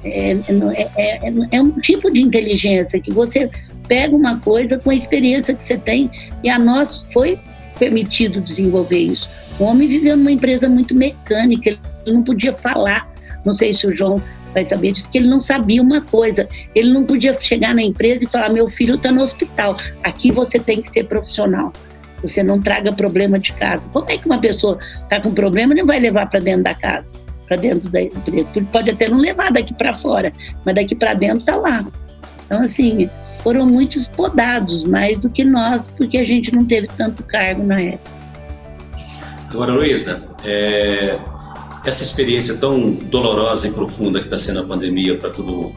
É, 0.04 0.34
é, 0.34 0.90
é, 0.98 1.34
é, 1.54 1.62
um 1.62 1.72
tipo 1.80 2.12
de 2.12 2.22
inteligência 2.22 3.00
que 3.00 3.12
você 3.12 3.50
pega 3.88 4.14
uma 4.14 4.38
coisa 4.40 4.78
com 4.78 4.90
a 4.90 4.96
experiência 4.96 5.56
que 5.56 5.64
você 5.64 5.78
tem 5.78 6.12
e 6.44 6.50
a 6.50 6.60
nós 6.60 7.10
foi 7.14 7.40
permitido 7.80 8.42
desenvolver 8.42 9.00
isso. 9.00 9.30
O 9.58 9.64
homem 9.64 9.88
viveu 9.88 10.18
numa 10.18 10.32
empresa 10.32 10.68
muito 10.68 10.94
mecânica, 10.94 11.70
ele 11.70 11.80
não 12.16 12.22
podia 12.22 12.54
falar. 12.54 13.10
Não 13.46 13.54
sei 13.54 13.74
se 13.74 13.88
o 13.88 13.96
João 13.96 14.22
vai 14.56 14.66
saber 14.66 14.94
disso, 14.94 15.10
que 15.12 15.18
ele 15.18 15.28
não 15.28 15.40
sabia 15.40 15.82
uma 15.82 16.02
coisa. 16.02 16.48
Ele 16.74 16.92
não 16.92 17.04
podia 17.04 17.34
chegar 17.34 17.76
na 17.76 17.84
empresa 17.84 18.26
e 18.26 18.30
falar: 18.30 18.50
meu 18.50 18.68
filho 18.68 18.96
está 18.96 19.12
no 19.12 19.22
hospital, 19.22 19.76
aqui 20.02 20.32
você 20.32 20.58
tem 20.58 20.82
que 20.82 20.90
ser 20.90 21.04
profissional. 21.04 21.72
Você 22.22 22.42
não 22.42 22.60
traga 22.60 22.92
problema 22.92 23.38
de 23.38 23.54
casa. 23.54 23.88
Como 23.90 24.10
é 24.10 24.18
que 24.18 24.26
uma 24.26 24.40
pessoa 24.40 24.80
está 25.04 25.20
com 25.20 25.32
problema 25.32 25.76
não 25.76 25.86
vai 25.86 26.00
levar 26.00 26.28
para 26.30 26.40
dentro 26.40 26.64
da 26.64 26.74
casa, 26.74 27.16
para 27.46 27.58
dentro 27.58 27.90
da 27.90 28.02
empresa? 28.02 28.50
Pode 28.72 28.90
até 28.90 29.10
não 29.10 29.18
levar 29.18 29.52
daqui 29.52 29.74
para 29.74 29.94
fora, 29.94 30.32
mas 30.66 30.74
daqui 30.74 30.96
para 30.96 31.14
dentro 31.14 31.40
está 31.40 31.56
lá. 31.58 31.86
Então, 32.46 32.64
assim, 32.64 33.10
foram 33.44 33.66
muitos 33.66 34.08
podados, 34.08 34.86
mais 34.86 35.20
do 35.20 35.30
que 35.30 35.44
nós, 35.44 35.90
porque 35.90 36.18
a 36.18 36.26
gente 36.26 36.52
não 36.52 36.66
teve 36.66 36.88
tanto 36.96 37.22
cargo 37.24 37.64
na 37.64 37.82
época. 37.82 38.16
Agora, 39.50 39.74
Luísa, 39.74 40.24
é, 40.44 41.20
essa 41.86 42.04
experiência 42.04 42.58
tão 42.58 42.92
dolorosa 42.92 43.68
e 43.68 43.72
profunda 43.72 44.20
que 44.20 44.26
está 44.26 44.38
sendo 44.38 44.60
a 44.62 44.64
pandemia 44.64 45.18
para 45.18 45.30
todo 45.30 45.52
mundo, 45.52 45.76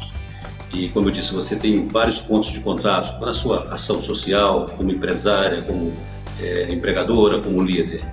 e 0.72 0.88
como 0.88 1.08
eu 1.08 1.12
disse, 1.12 1.34
você 1.34 1.56
tem 1.56 1.86
vários 1.88 2.18
pontos 2.18 2.52
de 2.52 2.60
contato 2.60 3.24
na 3.24 3.32
sua 3.32 3.62
ação 3.72 4.02
social, 4.02 4.66
como 4.76 4.90
empresária, 4.90 5.62
como 5.62 5.92
é, 6.40 6.72
empregadora, 6.72 7.40
como 7.40 7.62
líder. 7.62 8.04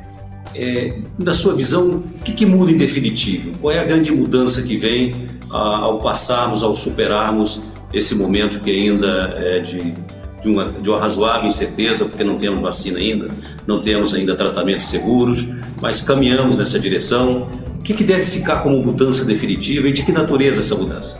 É, 0.54 0.98
na 1.18 1.34
sua 1.34 1.54
visão, 1.54 1.98
o 1.98 2.20
que, 2.24 2.32
que, 2.32 2.46
muda 2.46 2.72
em 2.72 2.78
definitivo? 2.78 3.58
Qual 3.60 3.74
é 3.74 3.80
a 3.80 3.84
grande 3.84 4.12
mudança 4.12 4.64
que 4.64 4.78
vem 4.78 5.30
a, 5.52 5.58
ao 5.80 6.00
passarmos, 6.00 6.64
ao 6.64 6.76
superarmos 6.76 7.62
esse 7.94 8.16
momento 8.16 8.62
que 8.62 8.72
ainda 8.72 9.34
é 9.38 9.60
de, 9.60 9.94
de, 10.42 10.50
uma, 10.50 10.66
de 10.66 10.90
uma 10.90 11.00
razoável 11.00 11.48
incerteza, 11.48 12.06
porque 12.06 12.24
não 12.24 12.38
temos 12.38 12.62
vacina 12.62 13.00
ainda, 13.00 13.28
não 13.68 13.82
temos 13.82 14.14
ainda 14.14 14.34
tratamentos 14.34 14.88
seguros, 14.88 15.46
mas 15.82 16.02
caminhamos 16.02 16.58
nessa 16.58 16.80
direção. 16.80 17.50
O 17.86 17.88
que, 17.88 17.93
que 17.93 18.04
deve 18.04 18.26
ficar 18.26 18.63
como 18.63 18.84
mudança 18.84 19.24
definitiva 19.26 19.88
e 19.88 19.93
de 19.93 20.04
que 20.04 20.12
natureza 20.12 20.60
essa 20.60 20.74
mudança? 20.74 21.19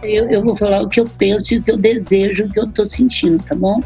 Eu, 0.00 0.30
eu 0.30 0.44
vou 0.44 0.54
falar 0.54 0.80
o 0.80 0.88
que 0.88 1.00
eu 1.00 1.10
penso 1.18 1.52
e 1.52 1.58
o 1.58 1.62
que 1.64 1.72
eu 1.72 1.76
desejo, 1.76 2.44
o 2.44 2.48
que 2.48 2.60
eu 2.60 2.66
estou 2.66 2.84
sentindo, 2.84 3.42
tá 3.42 3.56
bom? 3.56 3.82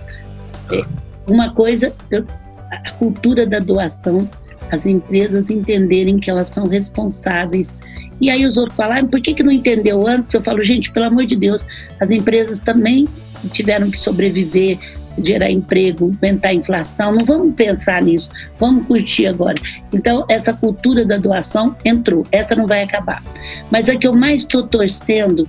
É, 0.71 0.83
uma 1.27 1.55
coisa, 1.55 1.91
eu, 2.11 2.27
a 2.71 2.91
cultura 2.99 3.47
da 3.47 3.59
doação, 3.59 4.29
as 4.71 4.85
empresas 4.85 5.49
entenderem 5.49 6.19
que 6.19 6.29
elas 6.29 6.49
são 6.49 6.69
responsáveis 6.69 7.75
e 8.21 8.29
aí 8.29 8.45
os 8.45 8.59
outros 8.59 8.77
falaram, 8.77 9.09
por 9.09 9.23
que, 9.23 9.33
que 9.33 9.43
não 9.43 9.51
entendeu 9.51 10.07
antes? 10.07 10.35
Eu 10.35 10.43
falo, 10.43 10.63
gente, 10.63 10.93
pelo 10.93 11.07
amor 11.07 11.25
de 11.25 11.35
Deus, 11.35 11.65
as 11.99 12.11
empresas 12.11 12.61
também 12.61 13.09
tiveram 13.53 13.91
que 13.91 13.99
sobreviver, 13.99 14.79
gerar 15.23 15.51
emprego, 15.51 16.17
aumentar 16.23 16.49
a 16.49 16.55
inflação. 16.55 17.13
Não 17.13 17.25
vamos 17.25 17.55
pensar 17.55 18.03
nisso, 18.03 18.31
vamos 18.59 18.87
curtir 18.87 19.27
agora. 19.27 19.57
Então, 19.93 20.25
essa 20.29 20.53
cultura 20.53 21.05
da 21.05 21.17
doação 21.17 21.77
entrou, 21.85 22.27
essa 22.33 22.55
não 22.55 22.67
vai 22.67 22.83
acabar. 22.83 23.23
Mas 23.71 23.89
a 23.89 23.97
que 23.97 24.07
eu 24.07 24.15
mais 24.15 24.43
estou 24.43 24.67
torcendo 24.67 25.49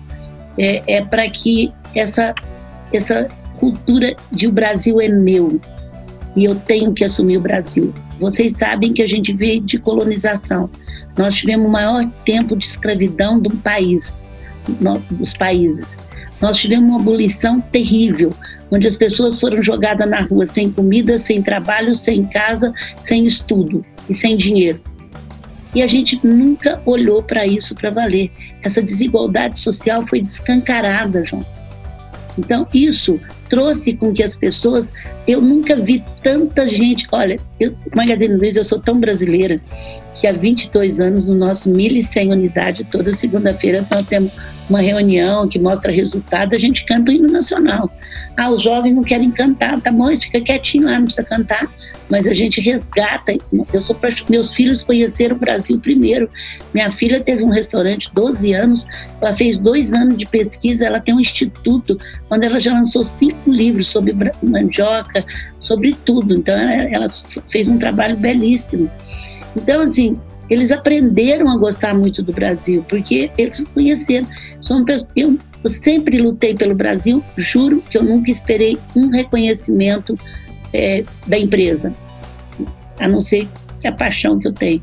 é, 0.57 0.81
é 0.87 1.01
para 1.01 1.29
que 1.29 1.71
essa, 1.95 2.33
essa 2.93 3.27
cultura 3.59 4.15
de 4.31 4.47
o 4.47 4.51
Brasil 4.51 5.01
é 5.01 5.07
meu 5.07 5.59
e 6.35 6.45
eu 6.45 6.55
tenho 6.55 6.93
que 6.93 7.03
assumir 7.03 7.37
o 7.37 7.41
Brasil. 7.41 7.93
Vocês 8.19 8.53
sabem 8.53 8.93
que 8.93 9.01
a 9.01 9.07
gente 9.07 9.33
veio 9.33 9.61
de 9.61 9.77
colonização. 9.77 10.69
Nós 11.17 11.35
tivemos 11.35 11.65
o 11.67 11.69
maior 11.69 12.05
tempo 12.23 12.55
de 12.55 12.65
escravidão 12.65 13.39
do 13.39 13.49
país, 13.57 14.25
dos 15.09 15.33
países. 15.33 15.97
Nós 16.39 16.57
tivemos 16.57 16.87
uma 16.87 16.99
abolição 16.99 17.59
terrível, 17.59 18.33
onde 18.71 18.87
as 18.87 18.95
pessoas 18.95 19.39
foram 19.39 19.61
jogadas 19.61 20.09
na 20.09 20.21
rua 20.21 20.45
sem 20.45 20.71
comida, 20.71 21.17
sem 21.17 21.41
trabalho, 21.41 21.93
sem 21.95 22.25
casa, 22.25 22.73
sem 22.99 23.25
estudo 23.25 23.83
e 24.09 24.13
sem 24.13 24.37
dinheiro. 24.37 24.81
E 25.73 25.81
a 25.81 25.87
gente 25.87 26.19
nunca 26.25 26.81
olhou 26.85 27.21
para 27.21 27.45
isso 27.45 27.75
para 27.75 27.91
valer. 27.91 28.31
Essa 28.63 28.81
desigualdade 28.81 29.59
social 29.59 30.01
foi 30.03 30.21
descancarada, 30.21 31.23
João. 31.25 31.45
Então, 32.39 32.67
isso 32.73 33.19
trouxe 33.47 33.93
com 33.93 34.13
que 34.13 34.23
as 34.23 34.35
pessoas. 34.35 34.91
Eu 35.27 35.41
nunca 35.41 35.75
vi 35.75 36.03
tanta 36.23 36.67
gente. 36.67 37.07
Olha, 37.11 37.39
eu, 37.59 37.75
Magazine 37.95 38.35
Luiza, 38.35 38.59
eu 38.59 38.63
sou 38.63 38.79
tão 38.79 38.99
brasileira 38.99 39.59
que 40.19 40.27
há 40.27 40.33
22 40.33 40.99
anos, 40.99 41.29
no 41.29 41.35
nosso 41.35 41.71
1.100 41.71 42.31
unidade, 42.31 42.83
toda 42.85 43.11
segunda-feira 43.11 43.87
nós 43.89 44.05
temos 44.05 44.33
uma 44.69 44.81
reunião 44.81 45.47
que 45.47 45.57
mostra 45.57 45.91
resultado, 45.91 46.53
a 46.53 46.59
gente 46.59 46.83
canta 46.85 47.11
o 47.11 47.15
hino 47.15 47.31
nacional. 47.31 47.89
Ah, 48.35 48.49
os 48.49 48.61
jovens 48.61 48.93
não 48.93 49.03
querem 49.03 49.31
cantar, 49.31 49.79
tá 49.79 49.91
bom, 49.91 50.07
fica 50.19 50.41
quietinho 50.41 50.85
lá, 50.85 50.99
não 50.99 51.05
precisa 51.05 51.23
cantar, 51.23 51.67
mas 52.09 52.27
a 52.27 52.33
gente 52.33 52.59
resgata. 52.59 53.33
Eu 53.71 53.81
sou 53.81 53.95
meus 54.29 54.53
filhos 54.53 54.81
conheceram 54.81 55.35
o 55.35 55.39
Brasil 55.39 55.79
primeiro. 55.79 56.29
Minha 56.73 56.91
filha 56.91 57.21
teve 57.21 57.43
um 57.43 57.49
restaurante 57.49 58.09
12 58.13 58.53
anos, 58.53 58.87
ela 59.21 59.33
fez 59.33 59.59
dois 59.59 59.93
anos 59.93 60.17
de 60.17 60.25
pesquisa, 60.25 60.85
ela 60.85 60.99
tem 60.99 61.13
um 61.13 61.19
instituto 61.19 61.99
onde 62.29 62.45
ela 62.45 62.59
já 62.59 62.73
lançou 62.73 63.03
cinco 63.03 63.51
livros 63.51 63.87
sobre 63.87 64.15
mandioca, 64.41 65.23
sobre 65.59 65.95
tudo. 66.05 66.33
Então 66.33 66.55
ela 66.57 67.05
fez 67.49 67.67
um 67.67 67.77
trabalho 67.77 68.17
belíssimo. 68.17 68.89
Então, 69.55 69.81
assim, 69.81 70.17
eles 70.49 70.71
aprenderam 70.71 71.49
a 71.49 71.57
gostar 71.57 71.93
muito 71.93 72.23
do 72.23 72.33
Brasil, 72.33 72.83
porque 72.87 73.29
eles 73.37 73.63
conheceram. 73.73 74.27
Eu 75.15 75.37
sempre 75.69 76.17
lutei 76.17 76.55
pelo 76.55 76.73
Brasil, 76.73 77.23
juro 77.37 77.83
que 77.89 77.97
eu 77.97 78.03
nunca 78.03 78.31
esperei 78.31 78.77
um 78.95 79.09
reconhecimento 79.09 80.17
é, 80.73 81.03
da 81.27 81.37
empresa, 81.37 81.93
a 82.99 83.07
não 83.07 83.19
ser 83.19 83.47
a 83.83 83.91
paixão 83.91 84.39
que 84.39 84.47
eu 84.47 84.53
tenho. 84.53 84.81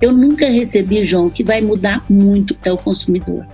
Eu 0.00 0.12
nunca 0.12 0.48
recebi, 0.48 1.04
João, 1.06 1.30
que 1.30 1.42
vai 1.42 1.60
mudar 1.60 2.04
muito 2.08 2.56
é 2.64 2.72
o 2.72 2.76
consumidor. 2.76 3.46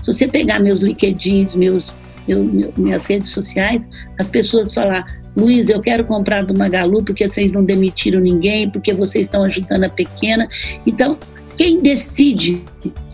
Se 0.00 0.12
você 0.12 0.28
pegar 0.28 0.60
meus 0.60 0.82
LinkedIn, 0.82 1.46
meus, 1.56 1.94
meu, 2.26 2.72
minhas 2.76 3.06
redes 3.06 3.30
sociais, 3.30 3.88
as 4.18 4.28
pessoas 4.28 4.74
falar, 4.74 5.06
Luiz, 5.34 5.70
eu 5.70 5.80
quero 5.80 6.04
comprar 6.04 6.44
do 6.44 6.56
Magalu 6.56 7.02
porque 7.04 7.26
vocês 7.26 7.52
não 7.52 7.64
demitiram 7.64 8.20
ninguém, 8.20 8.68
porque 8.68 8.92
vocês 8.92 9.26
estão 9.26 9.44
ajudando 9.44 9.84
a 9.84 9.88
pequena. 9.88 10.46
Então, 10.86 11.16
quem 11.56 11.80
decide 11.80 12.62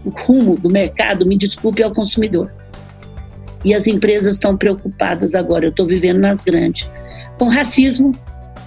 o 0.05 0.11
rumo 0.11 0.57
do 0.57 0.69
mercado, 0.69 1.27
me 1.27 1.37
desculpe, 1.37 1.83
é 1.83 1.87
o 1.87 1.93
consumidor. 1.93 2.51
E 3.65 3.75
as 3.75 3.87
empresas 3.87 4.35
estão 4.35 4.57
preocupadas 4.57 5.35
agora, 5.35 5.67
eu 5.67 5.71
estou 5.71 5.87
vivendo 5.87 6.19
nas 6.19 6.43
grandes. 6.43 6.89
Com 7.39 7.49
racismo, 7.49 8.19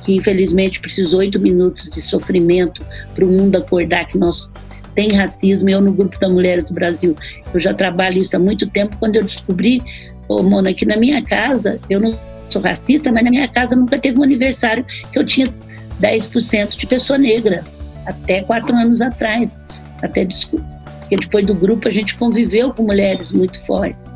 que 0.03 0.15
infelizmente 0.15 0.79
precisou 0.79 1.19
oito 1.19 1.39
minutos 1.39 1.89
de 1.89 2.01
sofrimento 2.01 2.83
para 3.13 3.25
o 3.25 3.27
mundo 3.27 3.57
acordar 3.57 4.07
que 4.07 4.17
nós 4.17 4.49
tem 4.95 5.13
racismo. 5.13 5.69
Eu, 5.69 5.81
no 5.81 5.91
Grupo 5.91 6.19
da 6.19 6.29
Mulheres 6.29 6.65
do 6.65 6.73
Brasil, 6.73 7.15
eu 7.53 7.59
já 7.59 7.73
trabalho 7.73 8.19
isso 8.19 8.35
há 8.35 8.39
muito 8.39 8.67
tempo. 8.69 8.95
Quando 8.97 9.15
eu 9.15 9.23
descobri, 9.23 9.81
oh, 10.27 10.43
Mona, 10.43 10.73
que 10.73 10.85
na 10.85 10.97
minha 10.97 11.21
casa, 11.23 11.79
eu 11.89 11.99
não 11.99 12.17
sou 12.49 12.61
racista, 12.61 13.11
mas 13.11 13.23
na 13.23 13.29
minha 13.29 13.47
casa 13.47 13.75
nunca 13.75 13.97
teve 13.97 14.19
um 14.19 14.23
aniversário 14.23 14.85
que 15.11 15.17
eu 15.17 15.25
tinha 15.25 15.53
10% 16.01 16.77
de 16.77 16.87
pessoa 16.87 17.17
negra, 17.17 17.63
até 18.05 18.41
quatro 18.41 18.75
anos 18.75 19.01
atrás. 19.01 19.59
Até 20.01 20.25
porque 20.25 21.17
depois 21.17 21.45
do 21.45 21.53
grupo 21.53 21.87
a 21.87 21.93
gente 21.93 22.15
conviveu 22.15 22.73
com 22.73 22.83
mulheres 22.83 23.31
muito 23.31 23.59
fortes. 23.65 24.11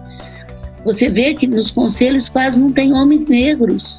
Você 0.84 1.10
vê 1.10 1.34
que 1.34 1.48
nos 1.48 1.72
conselhos 1.72 2.30
quase 2.30 2.60
não 2.60 2.72
tem 2.72 2.94
homens 2.94 3.28
negros. 3.28 3.98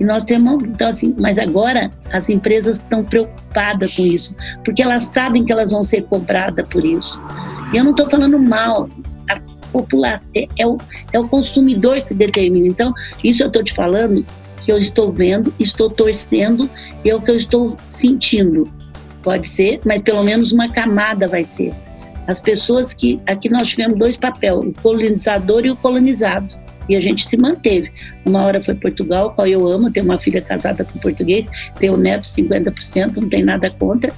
E 0.00 0.04
nós 0.04 0.24
temos, 0.24 0.64
então 0.64 0.88
assim, 0.88 1.14
mas 1.18 1.38
agora 1.38 1.90
as 2.10 2.30
empresas 2.30 2.78
estão 2.78 3.04
preocupadas 3.04 3.94
com 3.94 4.02
isso, 4.02 4.34
porque 4.64 4.82
elas 4.82 5.04
sabem 5.04 5.44
que 5.44 5.52
elas 5.52 5.70
vão 5.70 5.82
ser 5.82 6.04
cobradas 6.04 6.66
por 6.68 6.84
isso. 6.84 7.20
E 7.72 7.76
eu 7.76 7.84
não 7.84 7.90
estou 7.90 8.08
falando 8.08 8.38
mal, 8.38 8.88
população, 9.70 10.30
é, 10.34 10.46
é, 10.58 10.66
o, 10.66 10.78
é 11.12 11.18
o 11.18 11.28
consumidor 11.28 12.00
que 12.02 12.14
determina. 12.14 12.66
Então, 12.66 12.92
isso 13.22 13.42
eu 13.42 13.46
estou 13.46 13.62
te 13.62 13.72
falando 13.72 14.24
que 14.64 14.70
eu 14.70 14.78
estou 14.78 15.12
vendo, 15.12 15.52
estou 15.58 15.88
torcendo 15.88 16.68
e 17.04 17.10
é 17.10 17.14
o 17.14 17.20
que 17.20 17.30
eu 17.30 17.36
estou 17.36 17.68
sentindo. 17.88 18.64
Pode 19.22 19.48
ser, 19.48 19.80
mas 19.84 20.00
pelo 20.00 20.22
menos 20.22 20.52
uma 20.52 20.68
camada 20.68 21.28
vai 21.28 21.44
ser. 21.44 21.74
As 22.26 22.40
pessoas 22.40 22.94
que. 22.94 23.20
Aqui 23.26 23.48
nós 23.48 23.68
tivemos 23.68 23.98
dois 23.98 24.16
papéis, 24.16 24.54
o 24.54 24.72
colonizador 24.82 25.64
e 25.64 25.70
o 25.70 25.76
colonizado. 25.76 26.54
E 26.90 26.96
a 26.96 27.00
gente 27.00 27.24
se 27.24 27.36
manteve. 27.36 27.92
Uma 28.26 28.42
hora 28.42 28.60
foi 28.60 28.74
Portugal, 28.74 29.32
qual 29.32 29.46
eu 29.46 29.66
amo, 29.68 29.92
tenho 29.92 30.04
uma 30.04 30.18
filha 30.18 30.42
casada 30.42 30.84
com 30.84 30.98
português, 30.98 31.48
tenho 31.78 31.96
neto 31.96 32.24
50%, 32.24 33.18
não 33.18 33.28
tem 33.28 33.44
nada 33.44 33.70
contra. 33.70 34.12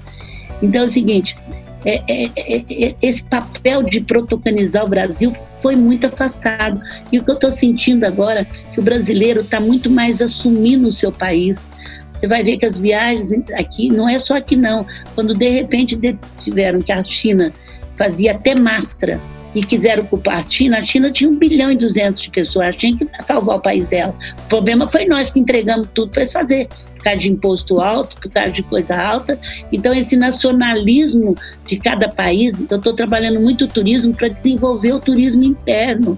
Então 0.63 0.81
é 0.81 0.85
o 0.87 0.89
seguinte: 0.89 1.37
é, 1.85 2.03
é, 2.09 2.31
é, 2.35 2.65
é, 2.71 2.95
esse 3.03 3.27
papel 3.27 3.83
de 3.83 4.01
protocolizar 4.01 4.87
o 4.87 4.89
Brasil 4.89 5.31
foi 5.61 5.77
muito 5.77 6.07
afastado. 6.07 6.81
E 7.13 7.19
o 7.19 7.25
que 7.25 7.31
eu 7.31 7.35
estou 7.35 7.51
sentindo 7.51 8.05
agora 8.05 8.47
que 8.73 8.81
o 8.81 8.83
brasileiro 8.83 9.43
está 9.43 9.61
muito 9.61 9.91
mais 9.91 10.23
assumindo 10.23 10.89
o 10.89 10.93
seu 10.93 11.13
país. 11.13 11.71
Você 12.15 12.27
vai 12.27 12.43
ver 12.43 12.57
que 12.57 12.65
as 12.65 12.79
viagens 12.79 13.35
aqui, 13.53 13.89
não 13.91 14.09
é 14.09 14.19
só 14.19 14.37
aqui 14.37 14.57
não, 14.57 14.87
quando 15.15 15.35
de 15.35 15.49
repente 15.49 15.99
tiveram 16.41 16.81
que 16.81 16.93
a 16.93 17.05
China 17.05 17.53
fazia 17.99 18.31
até 18.33 18.55
máscara 18.55 19.21
e 19.55 19.63
quiseram 19.63 20.05
ocupar 20.05 20.39
a 20.39 20.43
China, 20.43 20.79
a 20.79 20.85
China 20.85 21.11
tinha 21.11 21.31
um 21.31 21.37
bilhão 21.37 21.71
e 21.71 21.77
duzentos 21.77 22.23
de 22.23 22.31
pessoas, 22.31 22.67
ela 22.67 22.77
tinha 22.77 22.97
que 22.97 23.07
salvar 23.23 23.57
o 23.57 23.61
país 23.61 23.87
dela. 23.87 24.15
O 24.45 24.49
problema 24.49 24.89
foi 24.89 25.05
nós 25.05 25.31
que 25.31 25.41
entregamos 25.41 25.89
tudo 25.93 26.11
para 26.11 26.23
eles 26.23 26.33
fazer 26.33 26.69
por 26.97 27.05
causa 27.05 27.19
de 27.19 27.33
imposto 27.33 27.81
alto, 27.81 28.17
por 28.17 28.31
causa 28.31 28.51
de 28.51 28.63
coisa 28.63 28.97
alta. 28.97 29.39
Então, 29.73 29.93
esse 29.93 30.17
nacionalismo 30.17 31.37
de 31.67 31.77
cada 31.77 32.09
país, 32.09 32.65
eu 32.71 32.79
estou 32.79 32.95
trabalhando 32.95 33.41
muito 33.41 33.65
o 33.65 33.69
turismo 33.69 34.15
para 34.15 34.29
desenvolver 34.29 34.93
o 34.93 35.01
turismo 35.01 35.43
interno. 35.43 36.17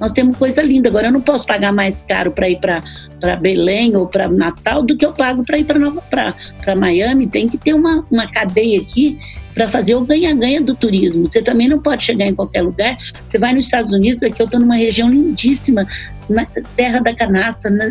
Nós 0.00 0.12
temos 0.12 0.36
coisa 0.36 0.62
linda. 0.62 0.88
Agora, 0.88 1.08
eu 1.08 1.12
não 1.12 1.20
posso 1.20 1.46
pagar 1.46 1.72
mais 1.72 2.02
caro 2.02 2.30
para 2.30 2.48
ir 2.48 2.58
para 2.58 3.36
Belém 3.36 3.94
ou 3.94 4.06
para 4.06 4.28
Natal 4.28 4.82
do 4.82 4.96
que 4.96 5.04
eu 5.04 5.12
pago 5.12 5.44
para 5.44 5.58
ir 5.58 5.64
para 5.64 6.74
Miami. 6.74 7.26
Tem 7.26 7.48
que 7.48 7.58
ter 7.58 7.74
uma, 7.74 8.04
uma 8.10 8.30
cadeia 8.30 8.80
aqui 8.80 9.18
para 9.56 9.70
fazer 9.70 9.94
o 9.94 10.02
ganha-ganha 10.02 10.60
do 10.60 10.74
turismo. 10.74 11.24
Você 11.24 11.40
também 11.40 11.66
não 11.66 11.80
pode 11.80 12.04
chegar 12.04 12.26
em 12.26 12.34
qualquer 12.34 12.60
lugar. 12.60 12.98
Você 13.26 13.38
vai 13.38 13.54
nos 13.54 13.64
Estados 13.64 13.94
Unidos, 13.94 14.22
aqui 14.22 14.42
eu 14.42 14.44
estou 14.44 14.60
numa 14.60 14.76
região 14.76 15.08
lindíssima, 15.08 15.86
na 16.28 16.46
Serra 16.62 17.00
da 17.00 17.14
Canastra. 17.14 17.70
Né? 17.70 17.90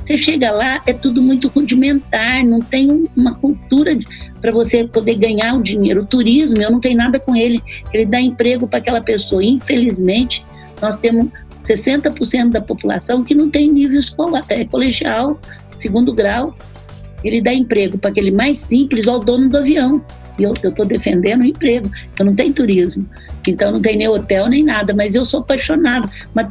Você 0.00 0.16
chega 0.16 0.52
lá, 0.52 0.80
é 0.86 0.92
tudo 0.92 1.20
muito 1.20 1.48
rudimentar, 1.48 2.44
não 2.44 2.60
tem 2.60 3.04
uma 3.16 3.34
cultura 3.34 3.98
para 4.40 4.52
você 4.52 4.84
poder 4.84 5.16
ganhar 5.16 5.56
o 5.56 5.62
dinheiro. 5.62 6.02
O 6.02 6.06
turismo, 6.06 6.62
eu 6.62 6.70
não 6.70 6.78
tenho 6.78 6.96
nada 6.96 7.18
com 7.18 7.34
ele, 7.34 7.60
ele 7.92 8.06
dá 8.06 8.20
emprego 8.20 8.68
para 8.68 8.78
aquela 8.78 9.00
pessoa. 9.00 9.42
Infelizmente, 9.44 10.46
nós 10.80 10.94
temos 10.94 11.32
60% 11.60 12.50
da 12.50 12.60
população 12.60 13.24
que 13.24 13.34
não 13.34 13.50
tem 13.50 13.72
nível 13.72 13.98
escolar, 13.98 14.44
é, 14.48 14.64
colegial, 14.64 15.40
segundo 15.72 16.14
grau. 16.14 16.56
Ele 17.24 17.42
dá 17.42 17.52
emprego 17.52 17.98
para 17.98 18.10
aquele 18.10 18.30
mais 18.30 18.58
simples 18.58 19.08
ao 19.08 19.18
dono 19.18 19.48
do 19.48 19.56
avião. 19.56 20.00
Eu 20.38 20.52
estou 20.52 20.84
defendendo 20.84 21.42
o 21.42 21.44
emprego. 21.44 21.90
Eu 22.18 22.24
não 22.24 22.34
tenho 22.34 22.52
turismo. 22.52 23.08
Então 23.46 23.72
não 23.72 23.80
tem 23.80 23.96
nem 23.96 24.08
hotel 24.08 24.48
nem 24.48 24.64
nada, 24.64 24.94
mas 24.94 25.14
eu 25.14 25.24
sou 25.24 25.40
apaixonado. 25.40 26.10
Mas 26.34 26.48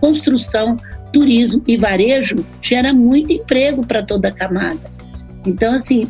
construção, 0.00 0.76
turismo 1.12 1.62
e 1.66 1.76
varejo 1.76 2.44
gera 2.60 2.92
muito 2.92 3.32
emprego 3.32 3.86
para 3.86 4.02
toda 4.02 4.28
a 4.28 4.32
camada. 4.32 4.80
Então, 5.46 5.74
assim, 5.74 6.08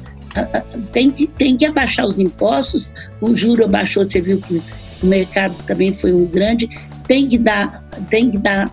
tem 0.92 1.10
que, 1.10 1.26
tem 1.26 1.56
que 1.56 1.64
abaixar 1.64 2.06
os 2.06 2.18
impostos, 2.18 2.92
o 3.20 3.36
juro 3.36 3.64
abaixou, 3.64 4.08
você 4.08 4.20
viu 4.20 4.40
que 4.40 4.62
o 5.02 5.06
mercado 5.06 5.54
também 5.66 5.92
foi 5.92 6.12
um 6.12 6.26
grande, 6.26 6.68
tem 7.06 7.28
que 7.28 7.38
dar, 7.38 7.84
tem 8.08 8.30
que 8.30 8.38
dar 8.38 8.72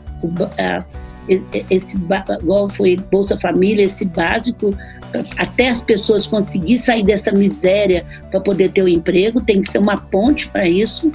esse, 1.70 1.96
igual 2.42 2.70
foi 2.70 2.98
Bolsa 3.12 3.38
Família, 3.38 3.86
esse 3.86 4.06
básico 4.06 4.74
até 5.38 5.70
as 5.70 5.82
pessoas 5.84 6.28
conseguir 6.28 6.78
sair 6.78 7.04
dessa 7.04 7.32
miséria 7.32 8.06
para 8.30 8.40
poder 8.40 8.72
ter 8.72 8.82
o 8.82 8.86
um 8.86 8.90
emprego, 8.90 9.42
tem 9.42 9.62
que 9.62 9.72
ser 9.72 9.80
uma 9.80 9.98
ponte 9.98 10.50
para 10.50 10.68
isso. 10.68 11.12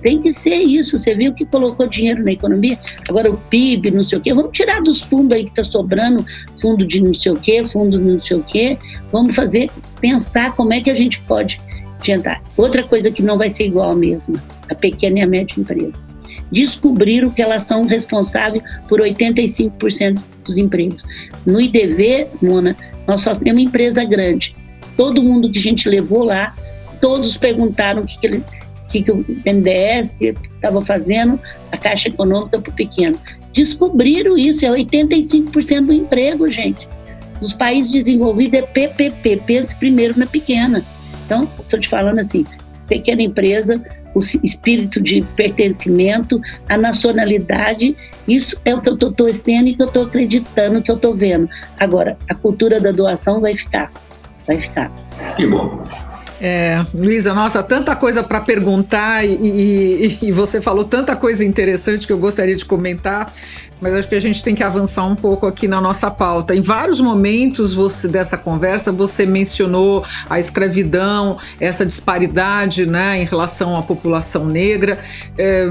Tem 0.00 0.20
que 0.20 0.30
ser 0.30 0.56
isso. 0.56 0.98
Você 0.98 1.14
viu 1.14 1.32
que 1.32 1.46
colocou 1.46 1.86
dinheiro 1.86 2.22
na 2.22 2.32
economia? 2.32 2.78
Agora 3.08 3.30
o 3.30 3.38
PIB, 3.38 3.90
não 3.90 4.06
sei 4.06 4.18
o 4.18 4.20
quê. 4.20 4.34
Vamos 4.34 4.50
tirar 4.52 4.82
dos 4.82 5.00
fundos 5.00 5.34
aí 5.34 5.44
que 5.44 5.50
está 5.50 5.62
sobrando, 5.62 6.24
fundo 6.60 6.86
de 6.86 7.00
não 7.00 7.14
sei 7.14 7.32
o 7.32 7.36
quê, 7.36 7.64
fundo 7.64 7.98
de 7.98 8.04
não 8.04 8.20
sei 8.20 8.36
o 8.36 8.42
quê. 8.42 8.78
Vamos 9.10 9.34
fazer, 9.34 9.70
pensar 10.02 10.54
como 10.54 10.74
é 10.74 10.80
que 10.82 10.90
a 10.90 10.94
gente 10.94 11.22
pode 11.22 11.58
adiantar. 12.00 12.42
Outra 12.54 12.82
coisa 12.82 13.10
que 13.10 13.22
não 13.22 13.38
vai 13.38 13.48
ser 13.48 13.66
igual 13.66 13.96
mesmo, 13.96 14.38
a 14.70 14.74
pequena 14.74 15.20
e 15.20 15.22
a 15.22 15.26
média 15.26 15.58
empresa. 15.58 15.94
Descobriram 16.50 17.30
que 17.30 17.42
elas 17.42 17.62
são 17.64 17.84
responsáveis 17.84 18.62
por 18.88 19.00
85% 19.00 20.20
dos 20.44 20.56
empregos. 20.56 21.04
No 21.44 21.60
IDV, 21.60 22.28
Mona, 22.42 22.76
nós 23.06 23.22
só 23.22 23.32
temos 23.32 23.62
empresa 23.62 24.04
grande. 24.04 24.54
Todo 24.96 25.22
mundo 25.22 25.50
que 25.50 25.58
a 25.58 25.62
gente 25.62 25.88
levou 25.88 26.24
lá, 26.24 26.54
todos 27.00 27.36
perguntaram 27.36 28.02
o 28.02 28.06
que, 28.06 28.18
que, 28.18 28.26
ele, 28.26 28.44
que, 28.88 29.02
que 29.02 29.10
o 29.10 29.24
BNDES 29.44 30.20
estava 30.20 30.84
fazendo, 30.84 31.38
a 31.72 31.76
Caixa 31.76 32.08
Econômica 32.08 32.60
para 32.60 32.70
o 32.70 32.74
pequeno. 32.74 33.18
Descobriram 33.52 34.38
isso, 34.38 34.64
é 34.64 34.70
85% 34.70 35.86
do 35.86 35.92
emprego, 35.92 36.50
gente. 36.50 36.88
Nos 37.40 37.52
países 37.52 37.92
desenvolvidos 37.92 38.54
é 38.54 38.62
PPP, 38.62 39.42
pense 39.44 39.76
primeiro 39.76 40.18
na 40.18 40.26
pequena. 40.26 40.82
Então, 41.24 41.48
estou 41.60 41.80
te 41.80 41.88
falando 41.88 42.18
assim, 42.18 42.44
pequena 42.86 43.22
empresa, 43.22 43.82
o 44.14 44.18
espírito 44.42 45.00
de 45.00 45.22
pertencimento, 45.36 46.40
a 46.68 46.76
nacionalidade. 46.76 47.96
Isso 48.26 48.58
é 48.64 48.74
o 48.74 48.80
que 48.80 48.88
eu 48.88 48.94
estou 48.94 49.12
torcendo 49.12 49.68
e 49.68 49.74
que 49.74 49.82
eu 49.82 49.88
estou 49.88 50.04
acreditando 50.04 50.82
que 50.82 50.90
eu 50.90 50.96
estou 50.96 51.14
vendo. 51.14 51.48
Agora, 51.78 52.16
a 52.28 52.34
cultura 52.34 52.80
da 52.80 52.90
doação 52.90 53.40
vai 53.40 53.56
ficar. 53.56 53.90
Vai 54.46 54.60
ficar. 54.60 54.90
Que 55.36 55.46
bom. 55.46 55.82
É, 56.40 56.84
Luísa, 56.92 57.32
nossa, 57.32 57.62
tanta 57.62 57.94
coisa 57.94 58.22
para 58.22 58.40
perguntar 58.40 59.24
e, 59.24 59.34
e, 59.34 60.18
e, 60.20 60.32
você 60.32 60.60
falou 60.60 60.84
tanta 60.84 61.14
coisa 61.14 61.44
interessante 61.44 62.08
que 62.08 62.12
eu 62.12 62.18
gostaria 62.18 62.56
de 62.56 62.64
comentar, 62.64 63.32
mas 63.80 63.94
acho 63.94 64.08
que 64.08 64.16
a 64.16 64.20
gente 64.20 64.42
tem 64.42 64.52
que 64.52 64.62
avançar 64.62 65.04
um 65.04 65.14
pouco 65.14 65.46
aqui 65.46 65.68
na 65.68 65.80
nossa 65.80 66.10
pauta. 66.10 66.54
Em 66.54 66.60
vários 66.60 67.00
momentos 67.00 67.72
você, 67.72 68.08
dessa 68.08 68.36
conversa 68.36 68.90
você 68.90 69.24
mencionou 69.24 70.04
a 70.28 70.40
escravidão, 70.40 71.38
essa 71.60 71.86
disparidade 71.86 72.84
né, 72.84 73.22
em 73.22 73.24
relação 73.24 73.76
à 73.76 73.82
população 73.82 74.44
negra. 74.44 74.98
É, 75.38 75.66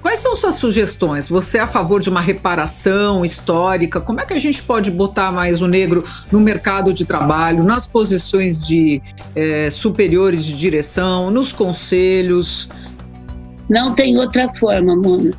quais 0.00 0.20
são 0.20 0.36
suas 0.36 0.54
sugestões? 0.54 1.28
Você 1.28 1.58
é 1.58 1.62
a 1.62 1.66
favor 1.66 2.00
de 2.00 2.08
uma 2.08 2.20
reparação 2.20 3.24
histórica? 3.24 4.00
Como 4.00 4.20
é 4.20 4.26
que 4.26 4.32
a 4.32 4.38
gente 4.38 4.62
pode 4.62 4.92
botar 4.92 5.32
mais 5.32 5.60
o 5.60 5.66
negro 5.66 6.04
no 6.30 6.38
mercado 6.38 6.94
de 6.94 7.04
trabalho, 7.04 7.64
nas 7.64 7.86
posições 7.86 8.62
de 8.62 9.02
é, 9.34 9.68
super 9.70 10.04
superiores 10.14 10.44
de 10.44 10.56
direção, 10.56 11.30
nos 11.30 11.52
conselhos? 11.52 12.68
Não 13.68 13.94
tem 13.94 14.16
outra 14.16 14.48
forma, 14.48 14.94
Mona. 14.94 15.32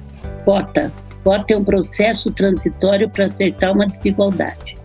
Cota. 0.43 0.91
Cota 1.23 1.53
é 1.53 1.57
um 1.57 1.63
processo 1.63 2.29
transitório 2.31 3.09
para 3.09 3.25
acertar 3.25 3.71
uma 3.71 3.87
desigualdade. 3.87 4.77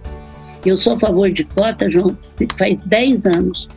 Eu 0.65 0.77
sou 0.77 0.93
a 0.93 0.99
favor 0.99 1.31
de 1.31 1.45
cota, 1.45 1.91
João, 1.91 2.17
faz 2.57 2.83
10 2.85 3.27
anos, 3.27 3.69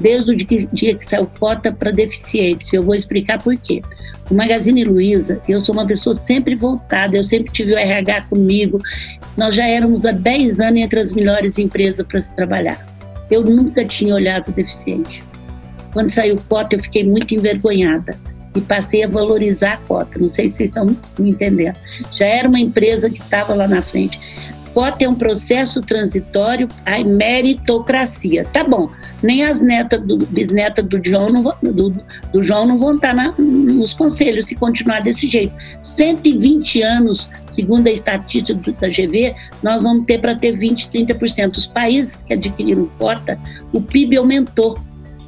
desde 0.00 0.32
o 0.32 0.36
dia 0.72 0.94
que 0.94 1.04
saiu 1.04 1.30
cota 1.38 1.70
para 1.70 1.90
deficientes. 1.90 2.72
Eu 2.72 2.82
vou 2.82 2.94
explicar 2.94 3.42
por 3.42 3.56
quê. 3.56 3.82
O 4.30 4.34
Magazine 4.34 4.84
Luiza, 4.84 5.40
eu 5.48 5.60
sou 5.60 5.74
uma 5.74 5.86
pessoa 5.86 6.14
sempre 6.14 6.54
voltada, 6.54 7.16
eu 7.16 7.24
sempre 7.24 7.52
tive 7.52 7.74
o 7.74 7.78
RH 7.78 8.22
comigo. 8.22 8.80
Nós 9.36 9.54
já 9.54 9.66
éramos 9.66 10.06
há 10.06 10.12
10 10.12 10.60
anos 10.60 10.80
entre 10.80 11.00
as 11.00 11.12
melhores 11.12 11.58
empresas 11.58 12.06
para 12.06 12.20
se 12.20 12.34
trabalhar. 12.34 12.86
Eu 13.30 13.44
nunca 13.44 13.84
tinha 13.84 14.14
olhado 14.14 14.50
deficiente. 14.52 15.27
Quando 15.92 16.10
saiu 16.10 16.40
cota, 16.48 16.76
eu 16.76 16.82
fiquei 16.82 17.04
muito 17.04 17.34
envergonhada 17.34 18.18
e 18.54 18.60
passei 18.60 19.04
a 19.04 19.08
valorizar 19.08 19.74
a 19.74 19.76
cota. 19.78 20.18
Não 20.18 20.28
sei 20.28 20.48
se 20.48 20.56
vocês 20.56 20.70
estão 20.70 20.96
me 21.18 21.30
entendendo. 21.30 21.76
Já 22.12 22.26
era 22.26 22.48
uma 22.48 22.60
empresa 22.60 23.08
que 23.08 23.20
estava 23.20 23.54
lá 23.54 23.66
na 23.66 23.82
frente. 23.82 24.18
Cota 24.74 25.04
é 25.04 25.08
um 25.08 25.14
processo 25.14 25.80
transitório 25.80 26.68
à 26.84 27.02
meritocracia. 27.02 28.44
Tá 28.52 28.62
bom, 28.62 28.88
nem 29.22 29.42
as 29.42 29.60
netas, 29.60 30.00
do, 30.06 30.18
bisnetas 30.18 30.86
do 30.86 31.00
João 31.02 31.32
não, 31.32 31.42
do, 31.42 31.90
do 32.32 32.44
João 32.44 32.66
não 32.66 32.76
vão 32.76 32.94
estar 32.94 33.14
na, 33.14 33.34
nos 33.38 33.94
conselhos 33.94 34.44
se 34.44 34.54
continuar 34.54 35.02
desse 35.02 35.28
jeito. 35.28 35.52
120 35.82 36.82
anos, 36.82 37.30
segundo 37.46 37.88
a 37.88 37.90
estatística 37.90 38.72
da 38.72 38.88
GV, 38.88 39.34
nós 39.62 39.82
vamos 39.82 40.04
ter 40.04 40.20
para 40.20 40.36
ter 40.36 40.52
20, 40.52 40.90
30%. 40.90 41.56
Os 41.56 41.66
países 41.66 42.22
que 42.22 42.34
adquiriram 42.34 42.88
cota, 42.98 43.38
o 43.72 43.80
PIB 43.80 44.16
aumentou 44.16 44.78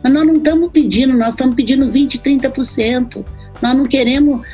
mas 0.02 0.12
nós 0.12 0.26
não 0.26 0.34
estamos 0.34 0.70
pedindo, 0.70 1.16
nós 1.16 1.34
estamos 1.34 1.54
pedindo 1.54 1.86
20%, 1.86 2.20
30%. 2.20 3.24
Nós 3.60 3.76
não 3.76 3.86
queremos, 3.86 4.46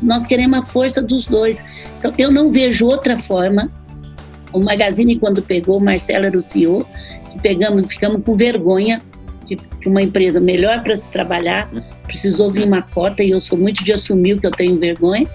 nós 0.00 0.26
queremos 0.26 0.58
a 0.58 0.62
força 0.62 1.02
dos 1.02 1.26
dois. 1.26 1.62
Então, 1.98 2.12
eu 2.16 2.30
não 2.30 2.50
vejo 2.50 2.86
outra 2.86 3.18
forma. 3.18 3.70
O 4.52 4.58
Magazine, 4.58 5.18
quando 5.18 5.42
pegou, 5.42 5.78
o 5.78 5.80
Marcelo 5.80 6.26
era 6.26 6.36
o 6.36 6.42
CEO, 6.42 6.86
pegamos, 7.42 7.92
ficamos 7.92 8.22
com 8.24 8.34
vergonha 8.34 9.02
de 9.46 9.88
uma 9.88 10.02
empresa 10.02 10.40
melhor 10.40 10.82
para 10.82 10.96
se 10.96 11.10
trabalhar, 11.10 11.68
precisou 12.04 12.50
vir 12.50 12.64
uma 12.64 12.82
cota 12.82 13.22
e 13.22 13.30
eu 13.30 13.40
sou 13.40 13.58
muito 13.58 13.82
de 13.84 13.92
assumir 13.92 14.40
que 14.40 14.46
eu 14.46 14.50
tenho 14.50 14.76
vergonha. 14.78 15.28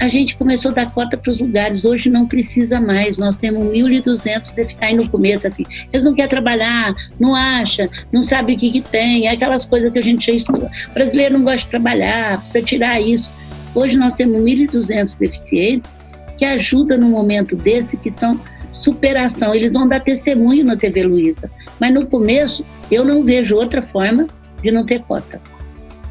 A 0.00 0.08
gente 0.08 0.34
começou 0.34 0.70
a 0.70 0.74
dar 0.74 0.90
cota 0.92 1.14
para 1.14 1.30
os 1.30 1.40
lugares, 1.42 1.84
hoje 1.84 2.08
não 2.08 2.26
precisa 2.26 2.80
mais. 2.80 3.18
Nós 3.18 3.36
temos 3.36 3.62
1.200 3.66 4.54
deficitários 4.54 5.04
no 5.04 5.10
começo, 5.10 5.46
assim. 5.46 5.66
Eles 5.92 6.04
não 6.04 6.14
querem 6.14 6.30
trabalhar, 6.30 6.94
não 7.20 7.34
acha, 7.34 7.86
não 8.10 8.22
sabe 8.22 8.54
o 8.54 8.56
que, 8.56 8.70
que 8.70 8.80
tem, 8.80 9.26
é 9.26 9.32
aquelas 9.32 9.66
coisas 9.66 9.92
que 9.92 9.98
a 9.98 10.02
gente 10.02 10.26
já 10.26 10.32
estuda. 10.32 10.70
O 10.88 10.94
brasileiro 10.94 11.34
não 11.34 11.44
gosta 11.44 11.66
de 11.66 11.70
trabalhar, 11.70 12.38
precisa 12.38 12.62
tirar 12.62 12.98
isso. 12.98 13.30
Hoje 13.74 13.94
nós 13.98 14.14
temos 14.14 14.40
1.200 14.40 15.18
deficientes 15.18 15.98
que 16.38 16.46
ajudam 16.46 16.96
no 16.96 17.10
momento 17.10 17.54
desse, 17.54 17.98
que 17.98 18.08
são 18.08 18.40
superação. 18.72 19.54
Eles 19.54 19.74
vão 19.74 19.86
dar 19.86 20.00
testemunho 20.00 20.64
na 20.64 20.78
TV 20.78 21.02
Luiza. 21.02 21.50
Mas 21.78 21.92
no 21.92 22.06
começo, 22.06 22.64
eu 22.90 23.04
não 23.04 23.22
vejo 23.22 23.54
outra 23.54 23.82
forma 23.82 24.26
de 24.62 24.70
não 24.70 24.86
ter 24.86 25.04
cota. 25.04 25.38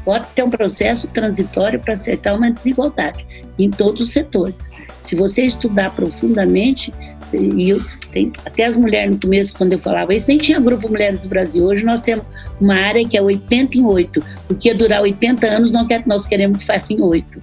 Cota 0.04 0.26
é 0.36 0.44
um 0.44 0.50
processo 0.50 1.08
transitório 1.08 1.78
para 1.80 1.92
acertar 1.92 2.36
uma 2.36 2.50
desigualdade 2.50 3.24
em 3.58 3.70
todos 3.70 4.00
os 4.00 4.12
setores. 4.12 4.70
Se 5.04 5.14
você 5.14 5.44
estudar 5.44 5.94
profundamente, 5.94 6.92
e 7.32 7.70
eu, 7.70 7.84
tem, 8.12 8.32
até 8.44 8.64
as 8.64 8.76
mulheres 8.76 9.12
no 9.12 9.20
começo, 9.20 9.54
quando 9.54 9.72
eu 9.72 9.78
falava 9.78 10.14
isso, 10.14 10.28
nem 10.28 10.38
tinha 10.38 10.58
grupo 10.58 10.88
Mulheres 10.88 11.20
do 11.20 11.28
Brasil. 11.28 11.64
Hoje 11.64 11.84
nós 11.84 12.00
temos 12.00 12.24
uma 12.60 12.74
área 12.74 13.06
que 13.06 13.16
é 13.16 13.22
80 13.22 13.78
em 13.78 13.84
8. 13.84 14.24
O 14.48 14.54
que 14.54 14.68
ia 14.68 14.74
durar 14.74 15.02
80 15.02 15.46
anos, 15.46 15.70
não 15.70 15.86
quer, 15.86 16.04
nós 16.06 16.26
queremos 16.26 16.58
que 16.58 16.66
faça 16.66 16.92
em 16.92 17.00
8. 17.00 17.38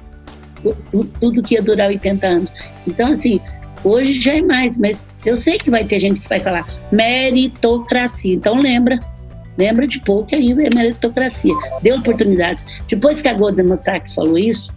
Tudo, 0.91 1.11
tudo 1.19 1.43
que 1.43 1.55
ia 1.55 1.61
durar 1.61 1.87
80 1.87 2.27
anos. 2.27 2.53
Então, 2.85 3.13
assim, 3.13 3.39
Hoje 3.83 4.13
já 4.13 4.35
é 4.35 4.41
mais, 4.41 4.77
mas 4.77 5.07
eu 5.25 5.35
sei 5.35 5.57
que 5.57 5.69
vai 5.69 5.85
ter 5.85 5.99
gente 5.99 6.19
que 6.19 6.27
vai 6.27 6.39
falar 6.39 6.67
meritocracia. 6.91 8.33
Então 8.33 8.59
lembra, 8.59 8.99
lembra 9.57 9.87
de 9.87 9.99
pouco 10.01 10.35
aí 10.35 10.51
é 10.51 10.75
meritocracia. 10.75 11.53
Deu 11.81 11.97
oportunidades. 11.97 12.65
Depois 12.87 13.21
que 13.21 13.27
a 13.27 13.33
Goldman 13.33 13.77
Sachs 13.77 14.13
falou 14.13 14.37
isso, 14.37 14.71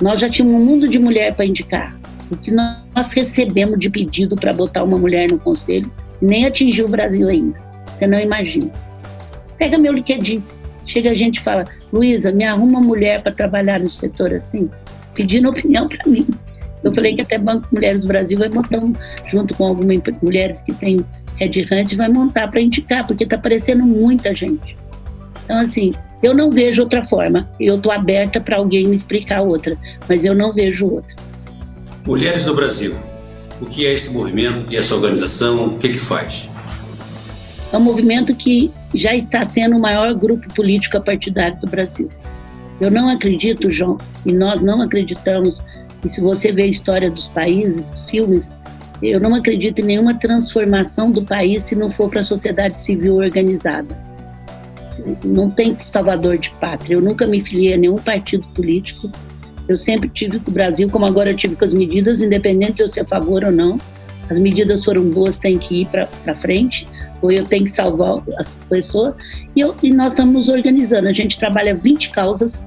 nós 0.00 0.20
já 0.20 0.28
tínhamos 0.28 0.60
um 0.60 0.64
mundo 0.64 0.88
de 0.88 0.98
mulher 0.98 1.34
para 1.34 1.46
indicar. 1.46 1.96
O 2.30 2.36
que 2.36 2.50
nós 2.50 3.12
recebemos 3.12 3.78
de 3.78 3.88
pedido 3.88 4.34
para 4.36 4.52
botar 4.52 4.82
uma 4.82 4.98
mulher 4.98 5.30
no 5.30 5.38
conselho 5.38 5.90
nem 6.20 6.46
atingiu 6.46 6.86
o 6.86 6.90
Brasil 6.90 7.28
ainda. 7.28 7.56
Você 7.96 8.06
não 8.06 8.18
imagina. 8.18 8.70
Pega 9.58 9.78
meu 9.78 9.92
LinkedIn. 9.92 10.42
Chega 10.84 11.10
a 11.10 11.14
gente 11.14 11.38
e 11.38 11.40
fala, 11.40 11.66
Luísa, 11.92 12.30
me 12.30 12.44
arruma 12.44 12.78
uma 12.78 12.80
mulher 12.80 13.22
para 13.22 13.32
trabalhar 13.32 13.80
no 13.80 13.90
setor 13.90 14.32
assim, 14.32 14.70
pedindo 15.14 15.48
opinião 15.48 15.88
para 15.88 16.08
mim. 16.08 16.26
Eu 16.84 16.94
falei 16.94 17.14
que 17.14 17.22
até 17.22 17.38
Banco 17.38 17.66
Mulheres 17.72 18.02
do 18.02 18.08
Brasil 18.08 18.38
vai 18.38 18.48
montar, 18.48 18.78
um, 18.78 18.92
junto 19.28 19.54
com 19.54 19.66
algumas 19.66 20.00
mulheres 20.22 20.62
que 20.62 20.72
têm 20.72 21.04
Red 21.36 21.66
Hunt, 21.70 21.94
vai 21.94 22.08
montar 22.08 22.48
para 22.48 22.60
indicar, 22.60 23.06
porque 23.06 23.24
está 23.24 23.36
aparecendo 23.36 23.84
muita 23.84 24.34
gente. 24.34 24.76
Então, 25.44 25.58
assim, 25.58 25.94
eu 26.22 26.34
não 26.34 26.50
vejo 26.50 26.82
outra 26.82 27.02
forma. 27.02 27.48
Eu 27.60 27.76
estou 27.76 27.92
aberta 27.92 28.40
para 28.40 28.56
alguém 28.56 28.86
me 28.86 28.94
explicar 28.94 29.42
outra, 29.42 29.76
mas 30.08 30.24
eu 30.24 30.34
não 30.34 30.52
vejo 30.52 30.86
outra. 30.86 31.14
Mulheres 32.06 32.44
do 32.44 32.54
Brasil, 32.54 32.94
o 33.60 33.66
que 33.66 33.86
é 33.86 33.92
esse 33.92 34.12
movimento 34.12 34.72
e 34.72 34.76
essa 34.76 34.94
organização? 34.94 35.66
O 35.66 35.78
que, 35.78 35.90
que 35.90 35.98
faz? 35.98 36.50
É 37.72 37.76
um 37.76 37.80
movimento 37.80 38.34
que 38.34 38.70
já 38.94 39.14
está 39.14 39.44
sendo 39.44 39.76
o 39.76 39.80
maior 39.80 40.14
grupo 40.14 40.52
político 40.54 41.00
partidário 41.02 41.58
do 41.60 41.66
Brasil. 41.66 42.08
Eu 42.80 42.90
não 42.90 43.08
acredito, 43.08 43.70
João, 43.70 43.98
e 44.24 44.32
nós 44.32 44.60
não 44.60 44.82
acreditamos 44.82 45.62
e 46.06 46.10
se 46.10 46.20
você 46.20 46.52
vê 46.52 46.62
a 46.62 46.66
história 46.66 47.10
dos 47.10 47.28
países, 47.28 48.08
filmes, 48.08 48.52
eu 49.02 49.20
não 49.20 49.34
acredito 49.34 49.80
em 49.80 49.84
nenhuma 49.84 50.14
transformação 50.14 51.10
do 51.10 51.22
país 51.22 51.64
se 51.64 51.76
não 51.76 51.90
for 51.90 52.08
para 52.08 52.20
a 52.20 52.24
sociedade 52.24 52.78
civil 52.78 53.16
organizada. 53.16 53.96
Não 55.22 55.50
tem 55.50 55.76
salvador 55.78 56.38
de 56.38 56.50
pátria. 56.52 56.94
Eu 56.94 57.02
nunca 57.02 57.26
me 57.26 57.42
filiei 57.42 57.74
a 57.74 57.76
nenhum 57.76 57.96
partido 57.96 58.46
político. 58.48 59.10
Eu 59.68 59.76
sempre 59.76 60.08
tive 60.08 60.38
com 60.38 60.50
o 60.50 60.54
Brasil, 60.54 60.88
como 60.88 61.04
agora 61.04 61.30
eu 61.30 61.36
tive 61.36 61.56
com 61.56 61.64
as 61.64 61.74
medidas, 61.74 62.22
independente 62.22 62.74
de 62.74 62.82
eu 62.82 62.88
ser 62.88 63.00
a 63.00 63.04
favor 63.04 63.44
ou 63.44 63.52
não. 63.52 63.78
As 64.30 64.38
medidas 64.38 64.84
foram 64.84 65.08
boas, 65.10 65.38
tem 65.38 65.58
que 65.58 65.82
ir 65.82 65.88
para 65.88 66.34
frente, 66.34 66.88
ou 67.20 67.30
eu 67.30 67.44
tenho 67.44 67.64
que 67.64 67.70
salvar 67.70 68.22
as 68.38 68.56
pessoas. 68.68 69.14
E, 69.54 69.60
eu, 69.60 69.74
e 69.82 69.90
nós 69.90 70.12
estamos 70.12 70.34
nos 70.34 70.48
organizando. 70.48 71.08
A 71.08 71.12
gente 71.12 71.38
trabalha 71.38 71.74
20 71.74 72.10
causas, 72.10 72.66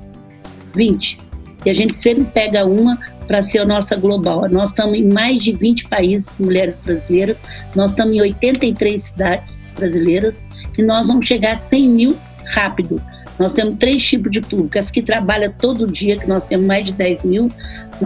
20. 0.76 1.20
E 1.66 1.70
a 1.70 1.74
gente 1.74 1.98
sempre 1.98 2.26
pega 2.26 2.66
uma 2.66 2.98
para 3.30 3.44
ser 3.44 3.60
a 3.60 3.66
nossa 3.66 3.96
global. 3.96 4.50
Nós 4.50 4.70
estamos 4.70 4.98
em 4.98 5.04
mais 5.04 5.44
de 5.44 5.54
20 5.54 5.88
países, 5.88 6.36
mulheres 6.40 6.80
brasileiras, 6.84 7.44
nós 7.76 7.92
estamos 7.92 8.16
em 8.16 8.22
83 8.22 9.02
cidades 9.02 9.68
brasileiras 9.76 10.40
e 10.76 10.82
nós 10.82 11.10
vamos 11.10 11.28
chegar 11.28 11.54
a 11.54 11.56
100 11.56 11.88
mil 11.90 12.18
rápido. 12.46 13.00
Nós 13.38 13.54
temos 13.54 13.76
três 13.78 14.04
tipos 14.04 14.32
de 14.32 14.42
público: 14.42 14.80
as 14.80 14.90
que 14.90 15.04
trabalham 15.04 15.54
todo 15.60 15.86
dia, 15.86 16.18
que 16.18 16.28
nós 16.28 16.44
temos 16.44 16.66
mais 16.66 16.86
de 16.86 16.94
10 16.94 17.24
mil 17.24 17.52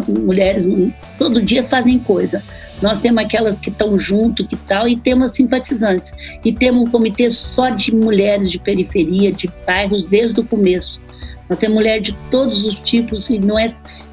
mulheres, 0.08 0.68
todo 1.18 1.42
dia 1.42 1.64
fazem 1.64 1.98
coisa. 2.00 2.44
Nós 2.82 2.98
temos 2.98 3.24
aquelas 3.24 3.62
que 3.62 3.70
estão 3.70 3.98
junto, 3.98 4.46
que 4.46 4.58
tal, 4.58 4.90
e 4.90 4.98
temos 4.98 5.32
simpatizantes. 5.32 6.14
E 6.44 6.52
temos 6.52 6.84
um 6.84 6.92
comitê 6.92 7.30
só 7.30 7.70
de 7.70 7.96
mulheres 7.96 8.52
de 8.52 8.60
periferia, 8.60 9.32
de 9.32 9.50
bairros, 9.66 10.04
desde 10.04 10.42
o 10.42 10.44
começo. 10.44 11.00
Nós 11.50 11.60
temos 11.60 11.76
mulher 11.76 12.02
de 12.02 12.14
todos 12.30 12.66
os 12.66 12.76
tipos 12.76 13.30
e 13.30 13.40
não 13.40 13.58
é 13.58 13.68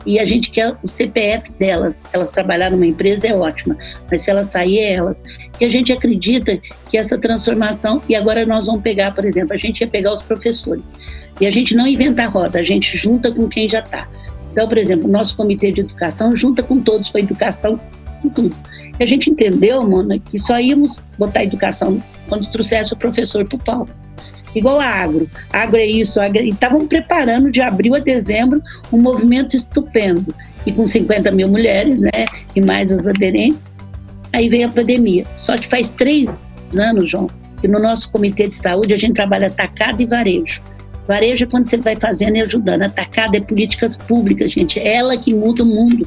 e 0.07 0.18
a 0.18 0.24
gente 0.24 0.51
quer 0.51 0.72
o 0.82 0.86
CPF 0.86 1.53
delas. 1.53 2.03
Ela 2.12 2.26
trabalhar 2.26 2.70
numa 2.70 2.86
empresa 2.86 3.26
é 3.26 3.34
ótima, 3.34 3.76
mas 4.11 4.22
se 4.22 4.30
ela 4.30 4.44
sair 4.44 4.78
é 4.78 4.94
elas. 4.94 5.20
E 5.61 5.64
a 5.64 5.70
gente 5.70 5.92
acredita 5.92 6.59
que 6.88 6.96
essa 6.96 7.18
transformação, 7.18 8.03
e 8.09 8.14
agora 8.14 8.46
nós 8.46 8.66
vamos 8.66 8.82
pegar, 8.82 9.14
por 9.14 9.24
exemplo, 9.24 9.55
a 9.55 9.59
gente 9.59 9.80
ia 9.80 9.88
pegar 9.88 10.12
os 10.12 10.22
professores. 10.22 10.90
E 11.40 11.46
a 11.46 11.51
gente 11.51 11.74
não 11.74 11.86
inventa 11.86 12.24
a 12.24 12.28
roda, 12.28 12.59
a 12.59 12.64
gente 12.64 12.96
junta 12.96 13.30
com 13.32 13.48
quem 13.48 13.68
já 13.68 13.80
está. 13.80 14.09
Então, 14.53 14.68
por 14.68 14.78
exemplo, 14.78 15.09
o 15.09 15.11
nosso 15.11 15.36
comitê 15.36 15.70
de 15.70 15.80
educação 15.80 16.34
junta 16.34 16.62
com 16.62 16.80
todos 16.80 17.11
para 17.11 17.20
educação, 17.20 17.78
com 18.20 18.28
tudo. 18.28 18.57
E 18.98 19.03
a 19.03 19.07
gente 19.07 19.30
entendeu, 19.30 19.86
Mona, 19.86 20.18
que 20.18 20.38
só 20.38 20.59
íamos 20.59 21.01
botar 21.18 21.44
educação 21.44 22.03
quando 22.28 22.51
trouxesse 22.51 22.92
o 22.92 22.96
professor 22.96 23.46
para 23.46 23.57
o 23.57 23.59
palco 23.59 23.92
igual 24.55 24.80
a 24.80 24.86
agro. 24.86 25.28
Agro 25.53 25.76
é 25.76 25.86
isso, 25.86 26.20
agro... 26.20 26.42
e 26.42 26.51
estavam 26.51 26.86
preparando 26.86 27.51
de 27.51 27.61
abril 27.61 27.94
a 27.94 27.98
dezembro 27.98 28.62
um 28.92 28.98
movimento 28.98 29.57
estupendo. 29.57 30.34
E 30.66 30.72
com 30.72 30.86
50 30.86 31.30
mil 31.30 31.48
mulheres, 31.48 32.01
né, 32.01 32.26
e 32.55 32.61
mais 32.61 32.92
as 32.92 33.07
aderentes, 33.07 33.72
aí 34.32 34.48
veio 34.48 34.68
a 34.68 34.70
pandemia. 34.70 35.24
Só 35.38 35.57
que 35.57 35.66
faz 35.66 35.92
três 35.92 36.38
anos, 36.76 37.11
João, 37.11 37.28
que 37.61 37.68
no 37.68 37.78
nosso 37.78 38.11
comitê 38.12 38.48
de 38.48 38.57
saúde 38.57 38.92
a 38.92 38.98
gente 38.98 39.14
trabalha 39.14 39.48
atacado 39.48 40.03
e 40.03 40.07
varejo. 40.07 40.61
Varejo 41.09 41.44
é 41.44 41.46
quando 41.46 41.66
você 41.66 41.76
vai 41.76 41.96
fazendo 41.98 42.36
e 42.36 42.42
ajudando. 42.42 42.82
Atacado 42.82 43.34
é 43.34 43.40
políticas 43.40 43.96
públicas, 43.96 44.53
gente. 44.53 44.78
É 44.78 44.94
ela 44.94 45.16
que 45.16 45.34
muda 45.34 45.64
o 45.64 45.66
mundo 45.66 46.07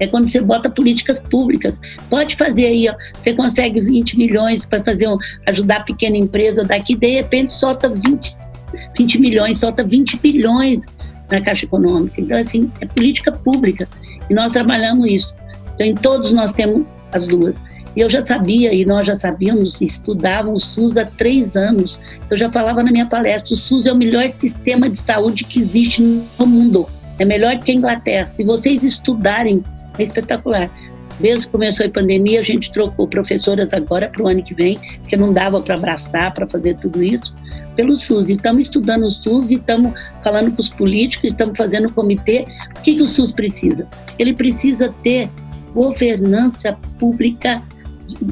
é 0.00 0.06
quando 0.06 0.28
você 0.28 0.40
bota 0.40 0.70
políticas 0.70 1.20
públicas. 1.20 1.80
Pode 2.08 2.36
fazer 2.36 2.66
aí, 2.66 2.88
ó, 2.88 2.94
você 3.20 3.32
consegue 3.34 3.80
20 3.80 4.18
milhões 4.18 4.64
para 4.64 4.82
fazer 4.82 5.08
um, 5.08 5.16
ajudar 5.46 5.78
a 5.78 5.84
pequena 5.84 6.16
empresa 6.16 6.64
daqui, 6.64 6.94
de 6.94 7.08
repente 7.08 7.52
solta 7.52 7.88
20, 7.88 8.36
20 8.96 9.20
milhões, 9.20 9.58
solta 9.58 9.84
20 9.84 10.18
bilhões 10.18 10.86
na 11.30 11.40
Caixa 11.40 11.64
Econômica. 11.64 12.20
Então, 12.20 12.38
assim, 12.38 12.70
é 12.80 12.86
política 12.86 13.32
pública. 13.32 13.88
E 14.28 14.34
nós 14.34 14.52
trabalhamos 14.52 15.10
isso. 15.10 15.34
Então, 15.74 15.86
em 15.86 15.94
todos 15.94 16.32
nós 16.32 16.52
temos 16.52 16.86
as 17.12 17.26
duas. 17.26 17.62
E 17.94 18.00
eu 18.00 18.08
já 18.08 18.20
sabia, 18.20 18.72
e 18.72 18.84
nós 18.86 19.06
já 19.06 19.14
sabíamos, 19.14 19.80
estudávamos 19.80 20.64
o 20.64 20.74
SUS 20.74 20.96
há 20.96 21.04
três 21.04 21.56
anos. 21.56 22.00
Eu 22.30 22.38
já 22.38 22.50
falava 22.50 22.82
na 22.82 22.90
minha 22.90 23.06
palestra: 23.06 23.52
o 23.52 23.56
SUS 23.56 23.86
é 23.86 23.92
o 23.92 23.96
melhor 23.96 24.28
sistema 24.30 24.88
de 24.88 24.98
saúde 24.98 25.44
que 25.44 25.58
existe 25.58 26.02
no 26.02 26.46
mundo. 26.46 26.88
É 27.18 27.24
melhor 27.24 27.58
que 27.58 27.70
a 27.70 27.74
Inglaterra. 27.74 28.26
Se 28.28 28.42
vocês 28.42 28.82
estudarem 28.82 29.62
é 29.98 30.02
espetacular. 30.02 30.70
Desde 31.20 31.46
que 31.46 31.52
começou 31.52 31.86
a 31.86 31.88
pandemia, 31.88 32.40
a 32.40 32.42
gente 32.42 32.72
trocou 32.72 33.06
professoras 33.06 33.72
agora 33.72 34.08
para 34.08 34.22
o 34.22 34.28
ano 34.28 34.42
que 34.42 34.54
vem, 34.54 34.78
porque 35.00 35.16
não 35.16 35.32
dava 35.32 35.60
para 35.60 35.74
abraçar, 35.74 36.32
para 36.32 36.48
fazer 36.48 36.76
tudo 36.76 37.02
isso, 37.02 37.34
pelo 37.76 37.96
SUS. 37.96 38.28
Estamos 38.28 38.62
estudando 38.62 39.04
o 39.04 39.10
SUS 39.10 39.50
e 39.50 39.54
estamos 39.54 39.92
falando 40.22 40.50
com 40.50 40.60
os 40.60 40.68
políticos, 40.68 41.30
estamos 41.30 41.56
fazendo 41.56 41.88
o 41.88 41.92
comitê. 41.92 42.44
O 42.76 42.82
que, 42.82 42.96
que 42.96 43.02
o 43.02 43.06
SUS 43.06 43.32
precisa? 43.32 43.86
Ele 44.18 44.34
precisa 44.34 44.92
ter 45.02 45.28
governança 45.74 46.76
pública 46.98 47.62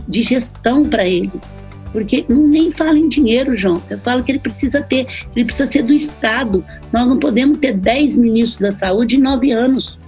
de 0.08 0.22
gestão 0.22 0.88
para 0.88 1.06
ele. 1.06 1.30
Porque 1.92 2.24
não 2.28 2.46
nem 2.46 2.70
fala 2.70 2.98
em 2.98 3.08
dinheiro, 3.08 3.56
João. 3.56 3.82
Eu 3.90 3.98
falo 3.98 4.22
que 4.22 4.30
ele 4.30 4.38
precisa 4.38 4.80
ter, 4.80 5.06
ele 5.34 5.44
precisa 5.44 5.66
ser 5.66 5.82
do 5.82 5.92
Estado. 5.92 6.64
Nós 6.92 7.08
não 7.08 7.18
podemos 7.18 7.58
ter 7.58 7.76
10 7.76 8.16
ministros 8.18 8.58
da 8.58 8.70
saúde 8.70 9.16
em 9.16 9.20
nove 9.20 9.50
anos. 9.50 9.98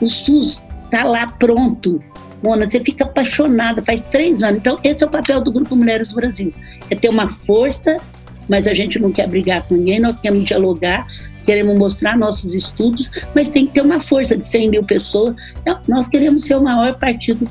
O 0.00 0.08
SUS 0.08 0.62
está 0.84 1.04
lá 1.04 1.26
pronto. 1.38 2.00
Mona, 2.42 2.68
você 2.68 2.80
fica 2.80 3.04
apaixonada, 3.04 3.82
faz 3.82 4.02
três 4.02 4.42
anos. 4.42 4.58
Então, 4.58 4.78
esse 4.84 5.02
é 5.02 5.06
o 5.06 5.10
papel 5.10 5.40
do 5.40 5.52
Grupo 5.52 5.74
Mulheres 5.74 6.08
do 6.08 6.14
Brasil. 6.14 6.52
É 6.88 6.94
ter 6.94 7.08
uma 7.08 7.28
força, 7.28 7.96
mas 8.48 8.68
a 8.68 8.74
gente 8.74 8.98
não 8.98 9.10
quer 9.10 9.28
brigar 9.28 9.62
com 9.62 9.74
ninguém, 9.74 10.00
nós 10.00 10.20
queremos 10.20 10.44
dialogar, 10.44 11.06
queremos 11.44 11.76
mostrar 11.76 12.16
nossos 12.16 12.54
estudos, 12.54 13.10
mas 13.34 13.48
tem 13.48 13.66
que 13.66 13.72
ter 13.72 13.80
uma 13.80 14.00
força 14.00 14.36
de 14.36 14.46
100 14.46 14.70
mil 14.70 14.84
pessoas. 14.84 15.34
Então, 15.60 15.78
nós 15.88 16.08
queremos 16.08 16.44
ser 16.44 16.56
o 16.56 16.62
maior 16.62 16.96
partido 16.98 17.48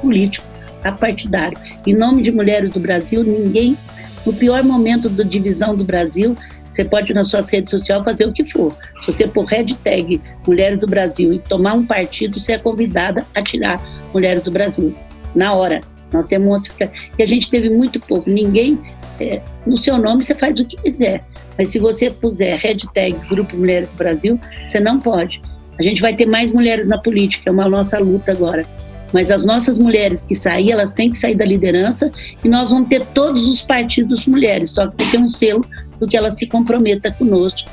político, 0.00 0.46
apartidário. 0.84 1.58
Em 1.86 1.94
nome 1.94 2.22
de 2.22 2.30
Mulheres 2.30 2.70
do 2.70 2.78
Brasil, 2.78 3.24
ninguém 3.24 3.76
no 4.24 4.32
pior 4.32 4.62
momento 4.62 5.08
da 5.08 5.24
divisão 5.24 5.74
do 5.74 5.84
Brasil, 5.84 6.36
você 6.70 6.84
pode 6.84 7.12
nas 7.12 7.30
suas 7.30 7.50
redes 7.50 7.70
sociais 7.70 8.04
fazer 8.04 8.26
o 8.26 8.32
que 8.32 8.44
for. 8.44 8.76
Se 9.00 9.12
você 9.12 9.26
pôr 9.26 9.44
hashtag 9.46 10.20
Mulheres 10.46 10.78
do 10.78 10.86
Brasil 10.86 11.32
e 11.32 11.38
tomar 11.38 11.74
um 11.74 11.84
partido, 11.84 12.38
você 12.38 12.52
é 12.52 12.58
convidada 12.58 13.26
a 13.34 13.42
tirar 13.42 13.82
Mulheres 14.12 14.42
do 14.42 14.50
Brasil. 14.50 14.94
Na 15.34 15.52
hora. 15.52 15.80
Nós 16.12 16.26
temos 16.26 16.48
uma 16.48 16.60
fiscal... 16.60 16.88
E 17.18 17.22
a 17.22 17.26
gente 17.26 17.48
teve 17.48 17.70
muito 17.70 18.00
pouco. 18.00 18.28
Ninguém. 18.28 18.78
É, 19.20 19.40
no 19.66 19.76
seu 19.76 19.96
nome 19.98 20.24
você 20.24 20.34
faz 20.34 20.58
o 20.58 20.64
que 20.64 20.76
quiser. 20.76 21.20
Mas 21.56 21.70
se 21.70 21.78
você 21.78 22.10
puser 22.10 22.58
hashtag 22.58 23.14
Grupo 23.28 23.56
Mulheres 23.56 23.92
do 23.92 23.98
Brasil, 23.98 24.40
você 24.66 24.80
não 24.80 24.98
pode. 24.98 25.40
A 25.78 25.82
gente 25.82 26.02
vai 26.02 26.14
ter 26.14 26.26
mais 26.26 26.52
mulheres 26.52 26.86
na 26.86 26.98
política, 26.98 27.48
é 27.48 27.52
uma 27.52 27.68
nossa 27.68 27.98
luta 27.98 28.32
agora. 28.32 28.66
Mas 29.12 29.30
as 29.30 29.44
nossas 29.44 29.78
mulheres 29.78 30.24
que 30.24 30.34
saírem, 30.34 30.72
elas 30.72 30.92
têm 30.92 31.10
que 31.10 31.18
sair 31.18 31.34
da 31.34 31.44
liderança 31.44 32.10
e 32.44 32.48
nós 32.48 32.70
vamos 32.70 32.88
ter 32.88 33.04
todos 33.06 33.46
os 33.46 33.62
partidos 33.62 34.26
mulheres, 34.26 34.70
só 34.70 34.86
que 34.88 35.10
tem 35.10 35.20
um 35.20 35.28
selo 35.28 35.64
do 35.98 36.06
que 36.06 36.16
ela 36.16 36.30
se 36.30 36.46
comprometa 36.46 37.10
conosco 37.10 37.68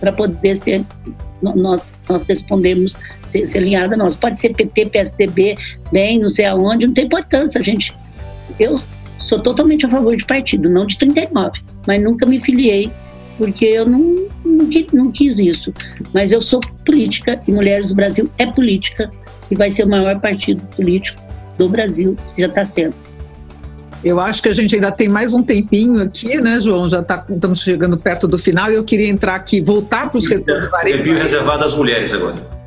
para 0.00 0.12
poder 0.12 0.56
ser 0.56 0.84
nós 1.40 1.98
nós 2.08 2.26
respondemos 2.26 2.98
ser, 3.26 3.46
ser 3.46 3.58
alinhada 3.58 3.96
nós. 3.96 4.16
Pode 4.16 4.40
ser 4.40 4.54
PT 4.54 4.86
PSDB 4.86 5.56
bem 5.92 6.18
não 6.18 6.28
sei 6.28 6.46
aonde 6.46 6.86
não 6.86 6.94
tem 6.94 7.04
importância 7.04 7.62
gente. 7.62 7.94
Eu 8.58 8.76
sou 9.20 9.38
totalmente 9.38 9.86
a 9.86 9.90
favor 9.90 10.16
de 10.16 10.24
partido 10.24 10.68
não 10.68 10.86
de 10.86 10.98
39 10.98 11.60
mas 11.86 12.02
nunca 12.02 12.26
me 12.26 12.40
filiei 12.40 12.90
porque 13.38 13.64
eu 13.64 13.86
não, 13.86 14.26
não, 14.44 14.68
não 14.92 15.12
quis 15.12 15.38
isso. 15.38 15.72
Mas 16.12 16.32
eu 16.32 16.42
sou 16.42 16.60
política 16.84 17.40
e 17.46 17.52
Mulheres 17.52 17.88
do 17.88 17.94
Brasil 17.94 18.28
é 18.36 18.44
política 18.46 19.10
e 19.50 19.54
vai 19.54 19.70
ser 19.70 19.84
o 19.84 19.88
maior 19.88 20.20
partido 20.20 20.62
político 20.76 21.22
do 21.56 21.68
Brasil 21.68 22.16
já 22.36 22.46
está 22.46 22.64
sendo 22.64 22.94
eu 24.04 24.20
acho 24.20 24.42
que 24.42 24.48
a 24.48 24.52
gente 24.52 24.74
ainda 24.74 24.92
tem 24.92 25.08
mais 25.08 25.34
um 25.34 25.42
tempinho 25.42 26.00
aqui, 26.00 26.40
né, 26.40 26.60
João? 26.60 26.88
Já 26.88 27.02
tá, 27.02 27.24
estamos 27.28 27.62
chegando 27.62 27.96
perto 27.96 28.28
do 28.28 28.38
final 28.38 28.70
e 28.70 28.76
eu 28.76 28.84
queria 28.84 29.08
entrar 29.08 29.34
aqui, 29.34 29.60
voltar 29.60 30.08
para 30.08 30.18
o 30.18 30.20
setor 30.20 30.60
do 30.60 30.70
varejo. 30.70 30.98
Tempinho 30.98 31.18
reservado 31.18 31.64
às 31.64 31.76
mulheres 31.76 32.14
agora. 32.14 32.57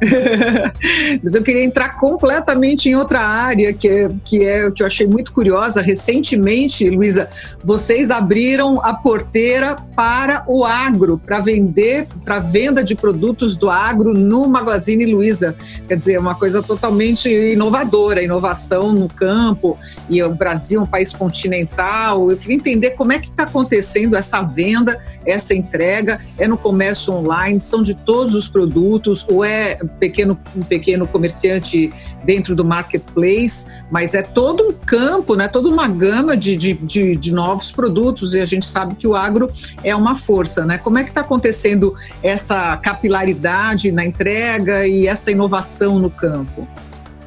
Mas 1.22 1.34
eu 1.34 1.42
queria 1.42 1.64
entrar 1.64 1.98
completamente 1.98 2.88
em 2.88 2.96
outra 2.96 3.20
área, 3.20 3.72
que 3.72 3.88
é, 3.88 4.10
que 4.24 4.44
é 4.44 4.70
que 4.70 4.82
eu 4.82 4.86
achei 4.86 5.06
muito 5.06 5.32
curiosa. 5.32 5.82
Recentemente, 5.82 6.88
Luísa, 6.88 7.28
vocês 7.62 8.10
abriram 8.10 8.80
a 8.82 8.94
porteira 8.94 9.76
para 9.94 10.44
o 10.46 10.64
agro, 10.64 11.18
para 11.18 11.40
vender, 11.40 12.08
para 12.24 12.38
venda 12.38 12.82
de 12.82 12.94
produtos 12.94 13.54
do 13.54 13.68
agro 13.68 14.14
no 14.14 14.48
Magazine 14.48 15.04
Luiza. 15.06 15.54
Quer 15.86 15.96
dizer, 15.96 16.18
uma 16.18 16.34
coisa 16.34 16.62
totalmente 16.62 17.28
inovadora, 17.28 18.22
inovação 18.22 18.92
no 18.92 19.08
campo, 19.08 19.78
e 20.08 20.22
o 20.22 20.34
Brasil 20.34 20.80
é 20.80 20.82
um 20.82 20.86
país 20.86 21.12
continental. 21.12 22.30
Eu 22.30 22.36
queria 22.36 22.56
entender 22.56 22.90
como 22.90 23.12
é 23.12 23.18
que 23.18 23.28
está 23.28 23.42
acontecendo 23.42 24.16
essa 24.16 24.40
venda, 24.42 24.98
essa 25.26 25.54
entrega. 25.54 26.20
É 26.38 26.48
no 26.48 26.56
comércio 26.56 27.12
online, 27.12 27.60
são 27.60 27.82
de 27.82 27.94
todos 27.94 28.34
os 28.34 28.48
produtos, 28.48 29.26
ou 29.28 29.44
é 29.44 29.78
pequeno, 29.98 30.38
um 30.56 30.62
pequeno 30.62 31.06
comerciante 31.06 31.92
dentro 32.24 32.54
do 32.54 32.64
marketplace, 32.64 33.66
mas 33.90 34.14
é 34.14 34.22
todo 34.22 34.68
um 34.68 34.72
campo, 34.72 35.34
né, 35.34 35.48
toda 35.48 35.68
uma 35.68 35.88
gama 35.88 36.36
de, 36.36 36.56
de, 36.56 36.74
de, 36.74 37.16
de 37.16 37.32
novos 37.32 37.72
produtos 37.72 38.34
e 38.34 38.40
a 38.40 38.44
gente 38.44 38.66
sabe 38.66 38.94
que 38.94 39.06
o 39.06 39.14
agro 39.14 39.50
é 39.82 39.94
uma 39.94 40.14
força. 40.14 40.64
Né? 40.64 40.78
Como 40.78 40.98
é 40.98 41.02
que 41.02 41.10
está 41.10 41.20
acontecendo 41.20 41.94
essa 42.22 42.76
capilaridade 42.76 43.92
na 43.92 44.04
entrega 44.04 44.86
e 44.86 45.06
essa 45.06 45.30
inovação 45.30 45.98
no 45.98 46.10
campo? 46.10 46.66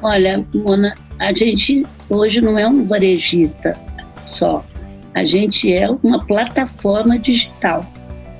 Olha, 0.02 0.44
Mona, 0.54 0.94
a 1.18 1.32
gente 1.32 1.86
hoje 2.08 2.40
não 2.40 2.58
é 2.58 2.66
um 2.66 2.84
varejista 2.84 3.78
só, 4.26 4.64
a 5.14 5.24
gente 5.24 5.72
é 5.72 5.88
uma 6.02 6.24
plataforma 6.24 7.18
digital 7.18 7.86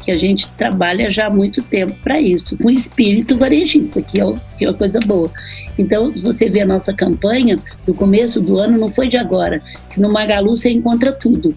que 0.05 0.11
a 0.11 0.19
gente 0.19 0.49
trabalha 0.51 1.11
já 1.11 1.27
há 1.27 1.31
muito 1.31 1.63
tempo 1.63 1.97
para 2.03 2.21
isso, 2.21 2.57
com 2.59 2.71
espírito 2.71 3.39
varejista, 3.39 4.03
que 4.03 4.21
é, 4.21 4.25
o, 4.25 4.39
que 4.59 4.65
é 4.67 4.69
uma 4.69 4.77
coisa 4.77 5.01
boa. 5.01 5.31
Então, 5.79 6.11
você 6.13 6.51
vê 6.51 6.61
a 6.61 6.67
nossa 6.67 6.93
campanha 6.93 7.59
do 7.87 7.95
começo 7.95 8.41
do 8.41 8.59
ano, 8.59 8.79
não 8.79 8.91
foi 8.91 9.09
de 9.09 9.17
agora, 9.17 9.63
que 9.91 9.99
no 9.99 10.13
Magalu 10.13 10.55
você 10.55 10.71
encontra 10.71 11.11
tudo. 11.11 11.57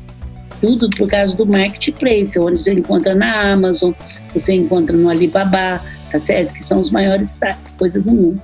Tudo 0.61 0.89
por 0.89 1.07
causa 1.07 1.35
do 1.35 1.45
marketplace, 1.45 2.39
onde 2.39 2.59
você 2.59 2.73
encontra 2.73 3.13
na 3.13 3.51
Amazon, 3.51 3.91
você 4.33 4.53
encontra 4.53 4.95
no 4.95 5.09
Alibaba, 5.09 5.81
tá 6.09 6.19
certo? 6.19 6.53
Que 6.53 6.63
são 6.63 6.79
os 6.79 6.89
maiores 6.89 7.39
coisas 7.77 8.01
do 8.01 8.11
mundo. 8.11 8.41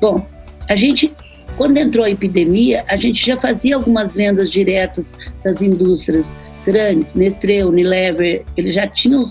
Bom, 0.00 0.26
a 0.68 0.76
gente 0.76 1.14
quando 1.56 1.76
entrou 1.76 2.04
a 2.04 2.10
epidemia, 2.10 2.84
a 2.88 2.96
gente 2.96 3.24
já 3.24 3.38
fazia 3.38 3.76
algumas 3.76 4.16
vendas 4.16 4.50
diretas 4.50 5.14
das 5.44 5.62
indústrias 5.62 6.34
grandes, 6.66 7.14
Nestlé, 7.14 7.64
Unilever, 7.64 8.44
eles 8.56 8.74
já 8.74 8.88
tinham 8.88 9.26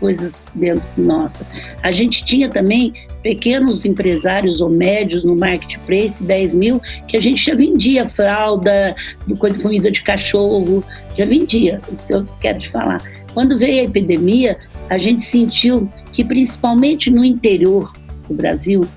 coisas 0.00 0.36
dentro 0.54 0.88
nossa. 0.96 1.46
A 1.82 1.90
gente 1.90 2.24
tinha 2.24 2.48
também 2.48 2.92
pequenos 3.22 3.84
empresários 3.84 4.60
ou 4.60 4.70
médios 4.70 5.22
no 5.22 5.36
marketplace, 5.36 6.22
10 6.22 6.54
mil, 6.54 6.80
que 7.06 7.16
a 7.16 7.20
gente 7.20 7.44
já 7.44 7.54
vendia 7.54 8.06
fralda, 8.06 8.96
coisa, 9.38 9.60
comida 9.60 9.90
de 9.90 10.02
cachorro, 10.02 10.82
já 11.16 11.24
vendia, 11.26 11.80
isso 11.92 12.06
que 12.06 12.14
eu 12.14 12.24
quero 12.40 12.58
te 12.58 12.70
falar. 12.70 13.02
Quando 13.34 13.58
veio 13.58 13.82
a 13.82 13.84
epidemia, 13.84 14.56
a 14.88 14.98
gente 14.98 15.22
sentiu 15.22 15.88
que 16.12 16.24
principalmente 16.24 17.10
no 17.10 17.24
interior 17.24 17.92
do 18.26 18.34
Brasil, 18.34 18.88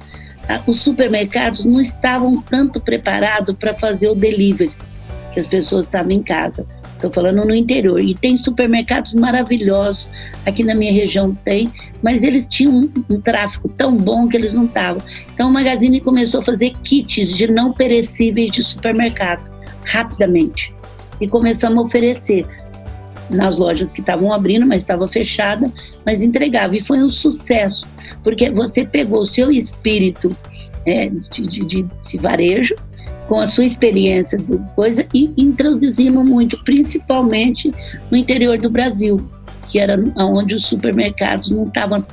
os 0.66 0.82
supermercados 0.82 1.66
não 1.66 1.80
estavam 1.80 2.41
tanto 2.41 2.80
preparados 2.80 3.56
para 3.56 3.74
fazer 3.74 4.08
o 4.10 4.16
delivery, 4.16 4.72
que 5.34 5.39
as 5.39 5.47
pessoas 5.47 5.86
estavam 5.86 6.12
em 6.12 6.24
casa. 6.24 6.66
Estou 7.04 7.12
falando 7.12 7.45
no 7.45 7.54
interior. 7.54 7.99
E 7.99 8.16
tem 8.16 8.38
supermercados 8.38 9.14
maravilhosos. 9.14 10.10
Aqui 10.45 10.64
na 10.64 10.74
minha 10.74 10.93
região 10.93 11.36
tem, 11.36 11.70
mas 12.01 12.24
eles 12.24 12.47
tinham 12.47 12.74
um, 12.74 12.91
um 13.10 13.20
tráfego 13.20 13.68
tão 13.68 13.97
bom 13.97 14.26
que 14.30 14.38
eles 14.38 14.54
não 14.54 14.64
estavam. 14.64 15.01
Então 15.34 15.49
o 15.49 15.51
Magazine 15.51 15.99
começou 15.99 16.39
a 16.39 16.43
fazer 16.43 16.72
kits 16.82 17.36
de 17.36 17.47
não 17.47 17.74
perecíveis 17.74 18.51
de 18.51 18.64
supermercado, 18.64 19.51
rapidamente. 19.84 20.74
E 21.20 21.28
começamos 21.28 21.78
a 21.78 21.82
oferecer 21.82 22.45
nas 23.30 23.58
lojas 23.58 23.91
que 23.91 23.99
estavam 23.99 24.32
abrindo, 24.32 24.66
mas 24.66 24.84
estava 24.84 25.06
fechada, 25.06 25.70
mas 26.06 26.22
entregava. 26.22 26.78
E 26.78 26.82
foi 26.82 27.04
um 27.04 27.12
sucesso, 27.12 27.86
porque 28.24 28.49
você 28.49 28.86
pegou 28.86 29.22
o 29.22 29.26
seu 29.26 29.51
espírito 29.51 30.34
é, 30.86 31.10
de, 31.10 31.47
de, 31.47 31.84
de, 31.84 32.18
varejo, 32.18 32.76
com 33.28 33.39
a 33.39 33.47
sua 33.47 33.65
experiência 33.65 34.38
de 34.38 34.57
coisa, 34.76 35.05
e 35.13 35.32
introduzimos 35.38 36.26
muito, 36.26 36.61
principalmente 36.63 37.74
no 38.11 38.17
interior 38.17 38.57
do 38.57 38.69
Brasil, 38.69 39.17
que 39.69 39.80
era 39.80 39.97
onde 40.17 40.55
os 40.55 40.67
supermercados 40.67 41.51
não 41.51 41.65
estavam 41.65 42.05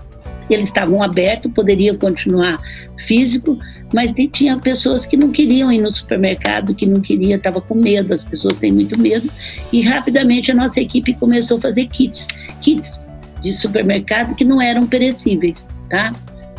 eles 0.48 0.68
estavam 0.68 1.00
abertos, 1.00 1.52
poderiam 1.52 1.96
continuar 1.96 2.61
físico, 3.00 3.56
mas 3.94 4.12
tinha 4.32 4.58
pessoas 4.58 5.06
que 5.06 5.16
não 5.16 5.30
queriam 5.30 5.70
ir 5.72 5.80
no 5.80 5.94
supermercado, 5.94 6.74
que 6.74 6.86
não 6.86 7.00
queria, 7.00 7.36
estava 7.36 7.61
com 7.61 7.74
medo, 7.74 8.12
as 8.12 8.24
pessoas 8.24 8.58
têm 8.58 8.72
muito 8.72 8.98
medo, 8.98 9.30
e 9.72 9.80
rapidamente 9.80 10.50
a 10.50 10.54
nossa 10.54 10.80
equipe 10.80 11.14
começou 11.14 11.56
a 11.56 11.61
fazer 11.61 11.86
kits, 11.86 12.28
kits 12.61 13.06
de 13.42 13.52
supermercado 13.52 14.34
que 14.34 14.44
não 14.44 14.61
eram 14.61 14.86
perecíveis, 14.86 15.66
tá? 15.88 16.12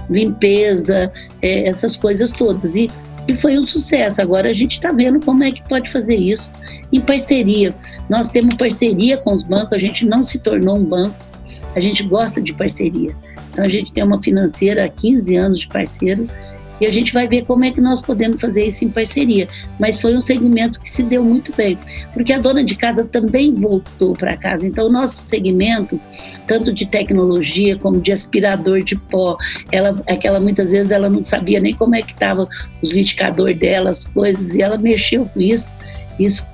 Limpeza, 0.09 1.11
é, 1.41 1.67
essas 1.67 1.95
coisas 1.95 2.31
todas. 2.31 2.75
E, 2.75 2.89
e 3.27 3.35
foi 3.35 3.57
um 3.57 3.63
sucesso. 3.63 4.21
Agora 4.21 4.49
a 4.49 4.53
gente 4.53 4.73
está 4.73 4.91
vendo 4.91 5.23
como 5.23 5.43
é 5.43 5.51
que 5.51 5.67
pode 5.67 5.89
fazer 5.89 6.15
isso 6.15 6.51
em 6.91 6.99
parceria. 6.99 7.73
Nós 8.09 8.29
temos 8.29 8.55
parceria 8.55 9.17
com 9.17 9.33
os 9.33 9.43
bancos, 9.43 9.73
a 9.73 9.77
gente 9.77 10.05
não 10.05 10.23
se 10.23 10.39
tornou 10.39 10.77
um 10.77 10.83
banco, 10.83 11.15
a 11.75 11.79
gente 11.79 12.03
gosta 12.03 12.41
de 12.41 12.53
parceria. 12.53 13.11
Então 13.51 13.65
a 13.65 13.69
gente 13.69 13.91
tem 13.91 14.03
uma 14.03 14.21
financeira 14.21 14.85
há 14.85 14.89
15 14.89 15.35
anos 15.35 15.59
de 15.61 15.67
parceiro 15.67 16.27
e 16.81 16.85
a 16.87 16.91
gente 16.91 17.13
vai 17.13 17.27
ver 17.27 17.45
como 17.45 17.63
é 17.63 17.69
que 17.69 17.79
nós 17.79 18.01
podemos 18.01 18.41
fazer 18.41 18.65
isso 18.65 18.83
em 18.83 18.89
parceria. 18.89 19.47
Mas 19.79 20.01
foi 20.01 20.15
um 20.15 20.19
segmento 20.19 20.81
que 20.81 20.89
se 20.89 21.03
deu 21.03 21.23
muito 21.23 21.55
bem, 21.55 21.77
porque 22.11 22.33
a 22.33 22.39
dona 22.39 22.63
de 22.63 22.75
casa 22.75 23.05
também 23.05 23.53
voltou 23.53 24.13
para 24.15 24.35
casa. 24.35 24.65
Então, 24.65 24.87
o 24.87 24.91
nosso 24.91 25.17
segmento, 25.17 26.01
tanto 26.47 26.73
de 26.73 26.87
tecnologia 26.87 27.77
como 27.77 28.01
de 28.01 28.11
aspirador 28.11 28.81
de 28.81 28.95
pó, 28.95 29.37
ela, 29.71 29.93
aquela 30.07 30.39
muitas 30.39 30.71
vezes 30.71 30.91
ela 30.91 31.07
não 31.07 31.23
sabia 31.23 31.59
nem 31.59 31.75
como 31.75 31.93
é 31.93 32.01
que 32.01 32.13
estava 32.13 32.47
os 32.81 32.89
liquidificadores 32.89 33.59
dela, 33.59 33.91
as 33.91 34.07
coisas, 34.07 34.55
e 34.55 34.61
ela 34.63 34.77
mexeu 34.77 35.25
com 35.25 35.39
isso. 35.39 35.75
Isso 36.19 36.45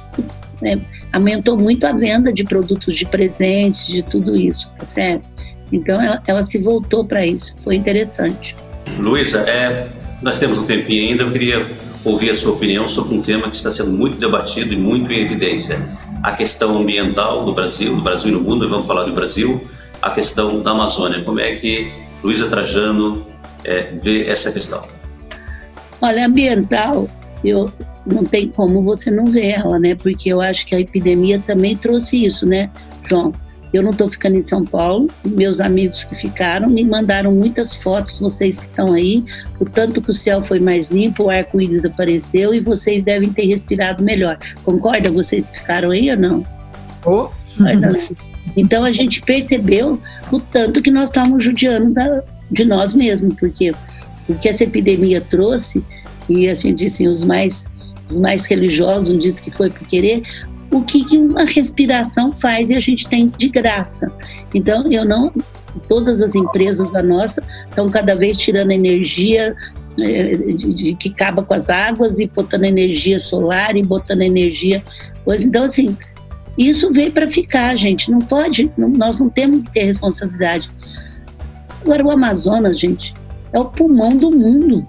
né, 0.62 0.78
aumentou 1.14 1.58
muito 1.58 1.86
a 1.86 1.94
venda 1.94 2.34
de 2.34 2.44
produtos 2.44 2.98
de 2.98 3.06
presentes, 3.06 3.88
de 3.88 4.04
tudo 4.04 4.36
isso, 4.36 4.70
tá 4.78 4.86
certo? 4.86 5.26
Então 5.72 6.02
ela, 6.02 6.22
ela 6.28 6.44
se 6.44 6.60
voltou 6.60 7.06
para 7.06 7.26
isso, 7.26 7.56
foi 7.60 7.76
interessante. 7.76 8.56
Luísa, 9.00 9.42
é, 9.42 9.88
nós 10.22 10.38
temos 10.38 10.58
um 10.58 10.66
tempinho 10.66 11.10
ainda, 11.10 11.24
eu 11.24 11.32
queria 11.32 11.68
ouvir 12.04 12.30
a 12.30 12.36
sua 12.36 12.54
opinião 12.54 12.88
sobre 12.88 13.16
um 13.16 13.22
tema 13.22 13.50
que 13.50 13.56
está 13.56 13.70
sendo 13.70 13.92
muito 13.92 14.18
debatido 14.18 14.74
e 14.74 14.78
muito 14.78 15.12
em 15.12 15.22
evidência. 15.22 15.98
A 16.24 16.32
questão 16.32 16.78
ambiental 16.78 17.46
do 17.46 17.54
Brasil, 17.54 17.96
do 17.96 18.02
Brasil 18.02 18.32
e 18.32 18.34
no 18.34 18.42
mundo, 18.42 18.68
vamos 18.68 18.88
falar 18.88 19.04
do 19.04 19.14
Brasil, 19.14 19.62
a 20.02 20.12
questão 20.12 20.62
da 20.62 20.72
Amazônia. 20.72 21.24
Como 21.24 21.40
é 21.40 21.56
que 21.56 21.92
Luísa 22.24 22.50
Trajano 22.50 23.26
é, 23.64 23.94
vê 24.02 24.28
essa 24.28 24.52
questão? 24.52 24.84
Olha, 26.02 26.26
ambiental, 26.26 27.10
eu, 27.44 27.72
não 28.06 28.24
tem 28.24 28.50
como 28.50 28.82
você 28.82 29.12
não 29.12 29.26
ver 29.26 29.52
ela, 29.52 29.78
né? 29.80 29.96
Porque 29.96 30.30
eu 30.30 30.42
acho 30.42 30.66
que 30.66 30.74
a 30.74 30.80
epidemia 30.80 31.42
também 31.46 31.76
trouxe 31.76 32.26
isso, 32.26 32.46
né, 32.46 32.70
João? 33.08 33.34
Eu 33.74 33.84
não 33.84 33.92
estou 33.92 34.10
ficando 34.10 34.36
em 34.36 34.42
São 34.42 34.66
Paulo, 34.66 35.10
meus 35.26 35.60
amigos 35.60 36.04
que 36.04 36.16
ficaram 36.16 36.70
me 36.70 36.84
mandaram 36.84 37.32
muitas 37.34 37.76
fotos, 37.76 38.20
vocês 38.20 38.60
que 38.60 38.66
estão 38.66 38.94
aí, 38.94 39.24
o 39.60 39.66
tanto 39.66 40.02
que 40.02 40.10
o 40.10 40.14
céu 40.14 40.42
foi 40.42 40.60
mais 40.60 40.88
limpo, 40.88 41.24
o 41.24 41.30
arco-íris 41.30 41.86
apareceu 41.86 42.54
e 42.54 42.62
vocês 42.62 43.04
devem 43.04 43.32
ter 43.32 43.46
respirado 43.46 44.04
melhor. 44.04 44.38
Concorda 44.64 45.12
vocês 45.12 45.50
que 45.50 45.60
ficaram 45.60 45.92
aí 45.92 46.10
ou 46.10 46.18
não? 46.18 46.44
Oh. 47.06 47.30
Então 48.56 48.86
a 48.86 48.92
gente 48.92 49.22
percebeu 49.22 50.00
o 50.32 50.40
tanto 50.40 50.82
que 50.82 50.90
nós 50.90 51.10
estávamos 51.10 51.44
judiando 51.44 51.94
da, 51.94 52.24
de 52.50 52.64
nós 52.64 52.94
mesmos, 52.94 53.36
porque 53.40 53.72
o 54.28 54.36
que 54.36 54.50
essa 54.50 54.64
epidemia 54.64 55.22
trouxe, 55.22 55.84
e 56.30 56.48
a 56.48 56.54
gente 56.54 56.84
disse 56.84 57.04
assim, 57.04 57.08
os 57.08 57.24
mais 57.24 57.68
os 58.10 58.20
mais 58.20 58.46
religiosos 58.46 59.18
dizem 59.20 59.44
que 59.44 59.52
foi 59.52 59.70
por 59.70 59.86
querer, 59.88 60.24
o 60.72 60.82
que, 60.82 61.06
uma 61.18 61.46
respiração 61.46 62.32
faz 62.32 62.70
e 62.70 62.76
a 62.76 62.80
gente 62.80 63.08
tem 63.08 63.32
de 63.38 63.50
graça. 63.50 64.12
Então, 64.54 64.92
eu 64.92 65.06
não. 65.06 65.32
Todas 65.88 66.24
as 66.24 66.36
empresas 66.36 66.92
da 66.92 67.04
nossa 67.04 67.44
estão 67.70 67.90
cada 67.90 68.16
vez 68.16 68.36
tirando 68.36 68.72
energia 68.72 69.56
é, 70.00 70.36
de, 70.36 70.74
de, 70.74 70.96
que 70.96 71.10
acaba 71.10 71.44
com 71.44 71.54
as 71.54 71.70
águas 71.70 72.20
e 72.20 72.28
botando 72.28 72.64
energia 72.64 73.20
solar 73.20 73.76
e 73.76 73.84
botando 73.84 74.22
energia. 74.22 74.84
Então, 75.40 75.66
assim, 75.66 75.96
isso 76.58 76.92
veio 76.92 77.12
para 77.12 77.28
ficar, 77.28 77.76
gente. 77.78 78.10
Não 78.10 78.20
pode, 78.20 78.72
não, 78.78 78.90
nós 78.90 79.20
não 79.20 79.30
temos 79.30 79.64
que 79.64 79.72
ter 79.72 79.84
responsabilidade. 79.84 80.70
Agora, 81.84 82.04
o 82.04 82.12
Amazonas, 82.12 82.80
gente, 82.80 83.14
é 83.54 83.60
o 83.60 83.66
pulmão 83.66 84.18
do 84.18 84.32
mundo. 84.32 84.88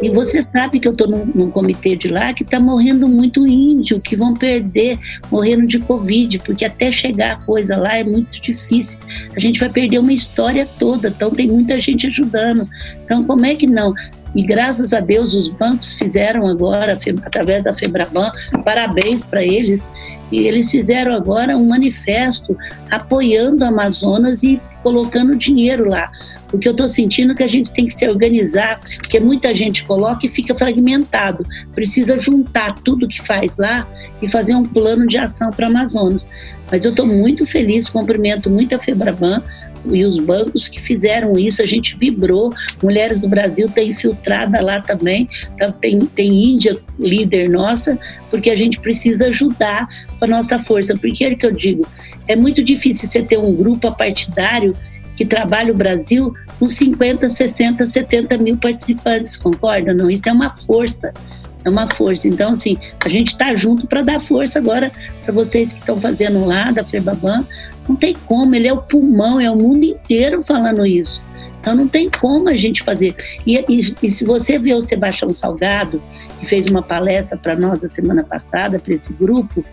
E 0.00 0.10
você 0.10 0.40
sabe 0.40 0.78
que 0.78 0.86
eu 0.86 0.92
estou 0.92 1.08
num, 1.08 1.26
num, 1.26 1.50
comitê 1.50 1.96
de 1.96 2.08
lá 2.08 2.32
que 2.32 2.44
está 2.44 2.60
morrendo 2.60 3.08
muito 3.08 3.46
índio, 3.46 4.00
que 4.00 4.14
vão 4.14 4.34
perder, 4.34 4.98
morrendo 5.30 5.66
de 5.66 5.78
Covid, 5.80 6.38
porque 6.40 6.64
até 6.64 6.90
chegar 6.90 7.32
a 7.32 7.44
coisa 7.44 7.76
lá 7.76 7.96
é 7.96 8.04
muito 8.04 8.40
difícil. 8.40 8.98
A 9.34 9.40
gente 9.40 9.58
vai 9.58 9.68
perder 9.68 9.98
uma 9.98 10.12
história 10.12 10.66
toda, 10.78 11.08
então 11.08 11.30
tem 11.30 11.48
muita 11.48 11.80
gente 11.80 12.06
ajudando. 12.06 12.68
Então, 13.04 13.24
como 13.24 13.44
é 13.44 13.54
que 13.54 13.66
não? 13.66 13.92
E 14.34 14.42
graças 14.42 14.92
a 14.92 15.00
Deus 15.00 15.34
os 15.34 15.48
bancos 15.48 15.94
fizeram 15.94 16.46
agora, 16.46 16.96
através 17.24 17.64
da 17.64 17.72
Febraban, 17.72 18.30
parabéns 18.64 19.26
para 19.26 19.42
eles, 19.42 19.82
e 20.30 20.46
eles 20.46 20.70
fizeram 20.70 21.14
agora 21.14 21.56
um 21.56 21.66
manifesto 21.66 22.56
apoiando 22.90 23.64
a 23.64 23.68
Amazonas 23.68 24.42
e 24.42 24.60
colocando 24.82 25.34
dinheiro 25.34 25.88
lá. 25.88 26.10
O 26.52 26.58
que 26.58 26.66
eu 26.66 26.72
estou 26.72 26.88
sentindo 26.88 27.32
é 27.32 27.36
que 27.36 27.42
a 27.42 27.48
gente 27.48 27.70
tem 27.72 27.86
que 27.86 27.92
se 27.92 28.08
organizar, 28.08 28.80
porque 28.98 29.20
muita 29.20 29.54
gente 29.54 29.84
coloca 29.84 30.26
e 30.26 30.28
fica 30.30 30.54
fragmentado. 30.54 31.44
Precisa 31.74 32.18
juntar 32.18 32.74
tudo 32.82 33.06
que 33.06 33.20
faz 33.20 33.56
lá 33.56 33.86
e 34.22 34.28
fazer 34.28 34.54
um 34.54 34.64
plano 34.64 35.06
de 35.06 35.18
ação 35.18 35.50
para 35.50 35.66
Amazonas. 35.66 36.28
Mas 36.70 36.84
eu 36.84 36.90
estou 36.90 37.06
muito 37.06 37.44
feliz, 37.44 37.88
cumprimento 37.88 38.50
muito 38.50 38.74
a 38.74 38.78
Febraban 38.78 39.42
e 39.86 40.04
os 40.04 40.18
bancos 40.18 40.68
que 40.68 40.80
fizeram 40.80 41.38
isso, 41.38 41.62
a 41.62 41.66
gente 41.66 41.96
vibrou. 41.96 42.52
Mulheres 42.82 43.20
do 43.20 43.28
Brasil 43.28 43.68
tem 43.68 43.90
infiltrada 43.90 44.60
lá 44.60 44.80
também, 44.80 45.28
tá, 45.56 45.70
tem, 45.72 45.98
tem 46.00 46.52
Índia 46.52 46.78
líder 46.98 47.48
nossa, 47.48 47.98
porque 48.30 48.50
a 48.50 48.56
gente 48.56 48.80
precisa 48.80 49.26
ajudar 49.26 49.88
com 50.18 50.24
a 50.24 50.28
nossa 50.28 50.58
força. 50.58 50.96
Porque 50.96 51.24
é 51.24 51.34
que 51.34 51.46
eu 51.46 51.52
digo, 51.52 51.86
é 52.26 52.34
muito 52.34 52.62
difícil 52.62 53.08
você 53.08 53.22
ter 53.22 53.38
um 53.38 53.54
grupo 53.54 53.90
partidário 53.92 54.76
que 55.18 55.26
trabalha 55.26 55.72
o 55.72 55.76
Brasil 55.76 56.32
com 56.60 56.68
50, 56.68 57.28
60, 57.28 57.84
70 57.84 58.38
mil 58.38 58.56
participantes, 58.56 59.36
concorda? 59.36 59.92
Não, 59.92 60.08
isso 60.08 60.28
é 60.28 60.32
uma 60.32 60.56
força, 60.56 61.12
é 61.64 61.68
uma 61.68 61.88
força. 61.88 62.28
Então, 62.28 62.52
assim, 62.52 62.76
a 63.04 63.08
gente 63.08 63.32
está 63.32 63.52
junto 63.56 63.84
para 63.88 64.02
dar 64.02 64.20
força 64.20 64.60
agora 64.60 64.92
para 65.24 65.34
vocês 65.34 65.72
que 65.72 65.80
estão 65.80 66.00
fazendo 66.00 66.44
lá 66.44 66.70
da 66.70 66.84
Febaban. 66.84 67.44
Não 67.88 67.96
tem 67.96 68.14
como, 68.26 68.54
ele 68.54 68.68
é 68.68 68.72
o 68.72 68.80
pulmão, 68.80 69.40
é 69.40 69.50
o 69.50 69.56
mundo 69.56 69.82
inteiro 69.82 70.40
falando 70.40 70.86
isso. 70.86 71.20
Então 71.60 71.74
não 71.74 71.88
tem 71.88 72.08
como 72.08 72.48
a 72.48 72.54
gente 72.54 72.80
fazer. 72.80 73.16
E, 73.44 73.56
e, 73.68 73.96
e 74.00 74.10
se 74.12 74.24
você 74.24 74.56
vê 74.56 74.72
o 74.72 74.80
Sebastião 74.80 75.32
Salgado, 75.32 76.00
que 76.38 76.46
fez 76.46 76.68
uma 76.68 76.80
palestra 76.80 77.36
para 77.36 77.56
nós 77.56 77.82
a 77.82 77.88
semana 77.88 78.22
passada, 78.22 78.78
para 78.78 78.94
esse 78.94 79.12
grupo, 79.14 79.64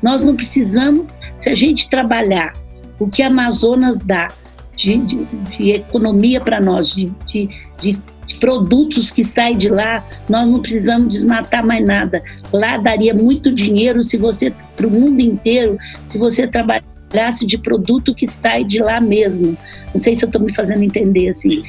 nós 0.00 0.22
não 0.22 0.36
precisamos, 0.36 1.06
se 1.40 1.50
a 1.50 1.56
gente 1.56 1.90
trabalhar 1.90 2.54
o 3.00 3.08
que 3.08 3.20
a 3.20 3.26
Amazonas 3.26 3.98
dá 3.98 4.28
de, 4.76 4.96
de, 4.98 5.24
de 5.56 5.70
economia 5.72 6.40
para 6.40 6.60
nós, 6.60 6.94
de, 6.94 7.12
de, 7.26 7.48
de 7.80 7.98
produtos 8.38 9.10
que 9.10 9.22
saem 9.22 9.56
de 9.56 9.68
lá, 9.68 10.04
nós 10.28 10.48
não 10.48 10.60
precisamos 10.60 11.10
desmatar 11.10 11.64
mais 11.64 11.84
nada. 11.84 12.22
Lá 12.52 12.76
daria 12.76 13.14
muito 13.14 13.52
dinheiro 13.52 14.02
se 14.02 14.16
você, 14.16 14.52
para 14.76 14.86
o 14.86 14.90
mundo 14.90 15.20
inteiro, 15.20 15.78
se 16.06 16.18
você 16.18 16.46
trabalhasse 16.46 17.46
de 17.46 17.58
produto 17.58 18.14
que 18.14 18.26
sai 18.26 18.64
de 18.64 18.80
lá 18.80 19.00
mesmo. 19.00 19.56
Não 19.94 20.00
sei 20.00 20.16
se 20.16 20.24
eu 20.24 20.26
estou 20.26 20.42
me 20.42 20.52
fazendo 20.52 20.82
entender 20.82 21.30
assim. 21.30 21.62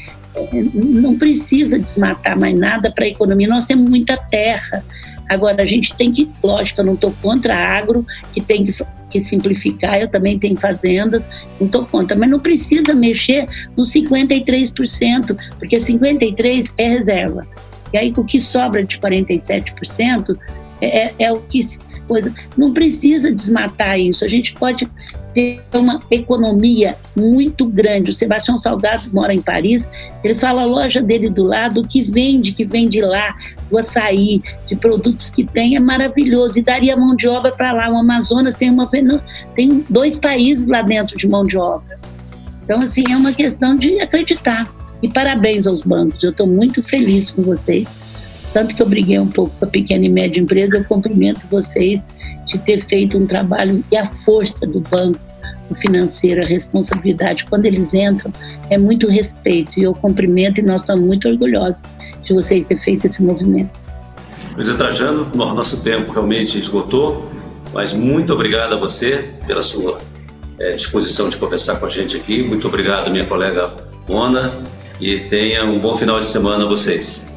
Não 0.74 1.18
precisa 1.18 1.78
desmatar 1.78 2.40
mais 2.40 2.58
nada 2.58 2.92
para 2.92 3.06
a 3.06 3.08
economia. 3.08 3.48
Nós 3.48 3.66
temos 3.66 3.90
muita 3.90 4.18
terra. 4.18 4.84
Agora, 5.30 5.64
a 5.64 5.66
gente 5.66 5.96
tem 5.96 6.12
que, 6.12 6.30
lógico, 6.44 6.82
eu 6.82 6.86
não 6.86 6.94
estou 6.94 7.14
contra 7.22 7.56
a 7.56 7.78
agro, 7.78 8.06
que 8.34 8.42
tem 8.42 8.64
que 8.64 8.72
que 9.14 9.20
simplificar, 9.20 10.02
eu 10.02 10.08
também 10.08 10.40
tenho 10.40 10.58
fazendas, 10.58 11.28
não 11.60 11.68
estou 11.68 11.86
contra, 11.86 12.18
mas 12.18 12.28
não 12.28 12.40
precisa 12.40 12.96
mexer 12.96 13.48
nos 13.78 13.94
53%, 13.94 15.38
porque 15.60 15.78
53% 15.78 16.74
é 16.80 16.88
reserva. 16.90 17.48
E 17.94 17.98
aí, 17.98 18.12
o 18.18 18.24
que 18.26 18.42
sobra 18.42 18.84
de 18.84 18.98
47%, 18.98 20.36
é, 20.82 21.06
é, 21.06 21.14
é 21.20 21.32
o 21.32 21.40
que 21.40 21.62
coisa. 22.08 22.34
Não 22.58 22.74
precisa 22.74 23.32
desmatar 23.32 24.00
isso. 24.00 24.26
A 24.26 24.28
gente 24.28 24.54
pode 24.56 24.90
ter 25.34 25.62
uma 25.74 26.00
economia 26.12 26.96
muito 27.16 27.66
grande. 27.66 28.12
O 28.12 28.14
Sebastião 28.14 28.58
Salgado 28.58 29.10
mora 29.12 29.34
em 29.34 29.42
Paris. 29.42 29.88
Ele 30.24 30.36
fala 30.36 30.62
a 30.62 30.66
loja 30.66 31.02
dele 31.02 31.30
do 31.30 31.44
lado, 31.44 31.82
o 31.82 31.88
que 31.88 32.02
vende, 32.04 32.54
que 32.54 32.66
vende 32.66 33.02
lá, 33.02 33.36
do 33.70 33.78
açaí, 33.78 34.42
de 34.68 34.76
produtos 34.76 35.30
que 35.30 35.44
tem, 35.44 35.76
é 35.76 35.80
maravilhoso. 35.80 36.60
E 36.60 36.62
daria 36.62 36.96
mão 36.96 37.16
de 37.16 37.28
obra 37.28 37.52
para 37.52 37.72
lá. 37.72 37.90
O 37.90 37.98
Amazonas 37.98 38.56
tem, 38.56 38.70
uma, 38.70 38.88
tem 39.56 39.86
dois 39.90 40.20
países 40.20 40.68
lá 40.68 40.82
dentro 40.82 41.18
de 41.18 41.28
mão 41.28 41.46
de 41.46 41.58
obra. 41.58 42.00
Então, 42.64 42.78
assim, 42.78 43.04
é 43.10 43.18
uma 43.18 43.34
questão 43.34 43.76
de 43.76 44.00
acreditar. 44.00 44.72
E 45.02 45.10
parabéns 45.10 45.68
aos 45.68 45.82
bancos. 45.82 46.24
Eu 46.24 46.32
estou 46.32 46.48
muito 46.48 46.82
feliz 46.82 47.30
com 47.30 47.42
vocês 47.42 47.88
tanto 48.54 48.76
que 48.76 48.82
eu 48.82 48.88
briguei 48.88 49.20
um 49.20 49.28
pouco 49.28 49.52
com 49.58 49.66
a 49.66 49.68
pequena 49.68 50.06
e 50.06 50.10
média 50.10 50.40
empresa, 50.40 50.78
eu 50.78 50.84
cumprimento 50.86 51.48
vocês 51.50 52.04
de 52.46 52.60
ter 52.60 52.80
feito 52.80 53.18
um 53.18 53.26
trabalho 53.26 53.84
e 53.92 53.98
a 53.98 54.06
força 54.06 54.68
do 54.68 54.80
banco 54.80 55.20
financeiro, 55.76 56.44
a 56.44 56.46
responsabilidade, 56.46 57.46
quando 57.46 57.66
eles 57.66 57.94
entram, 57.96 58.32
é 58.70 58.78
muito 58.78 59.08
respeito. 59.08 59.80
E 59.80 59.84
eu 59.84 59.94
cumprimento 59.94 60.60
e 60.60 60.62
nós 60.62 60.82
estamos 60.82 61.04
muito 61.04 61.28
orgulhosos 61.28 61.82
de 62.24 62.34
vocês 62.34 62.64
ter 62.66 62.80
feito 62.80 63.08
esse 63.08 63.24
movimento. 63.24 63.72
Presidente 64.54 64.78
Trajano, 64.78 65.32
nosso 65.34 65.82
tempo 65.82 66.12
realmente 66.12 66.60
esgotou, 66.60 67.28
mas 67.74 67.92
muito 67.92 68.32
obrigado 68.34 68.74
a 68.74 68.78
você 68.78 69.32
pela 69.48 69.64
sua 69.64 69.98
é, 70.60 70.74
disposição 70.74 71.28
de 71.28 71.38
conversar 71.38 71.78
com 71.78 71.88
a 71.88 71.90
gente 71.90 72.16
aqui. 72.16 72.44
Muito 72.44 72.68
obrigado, 72.68 73.10
minha 73.10 73.26
colega 73.26 73.74
Mona, 74.08 74.52
e 75.02 75.22
tenha 75.22 75.66
um 75.66 75.80
bom 75.80 75.98
final 75.98 76.20
de 76.20 76.28
semana 76.28 76.66
a 76.66 76.68
vocês. 76.68 77.33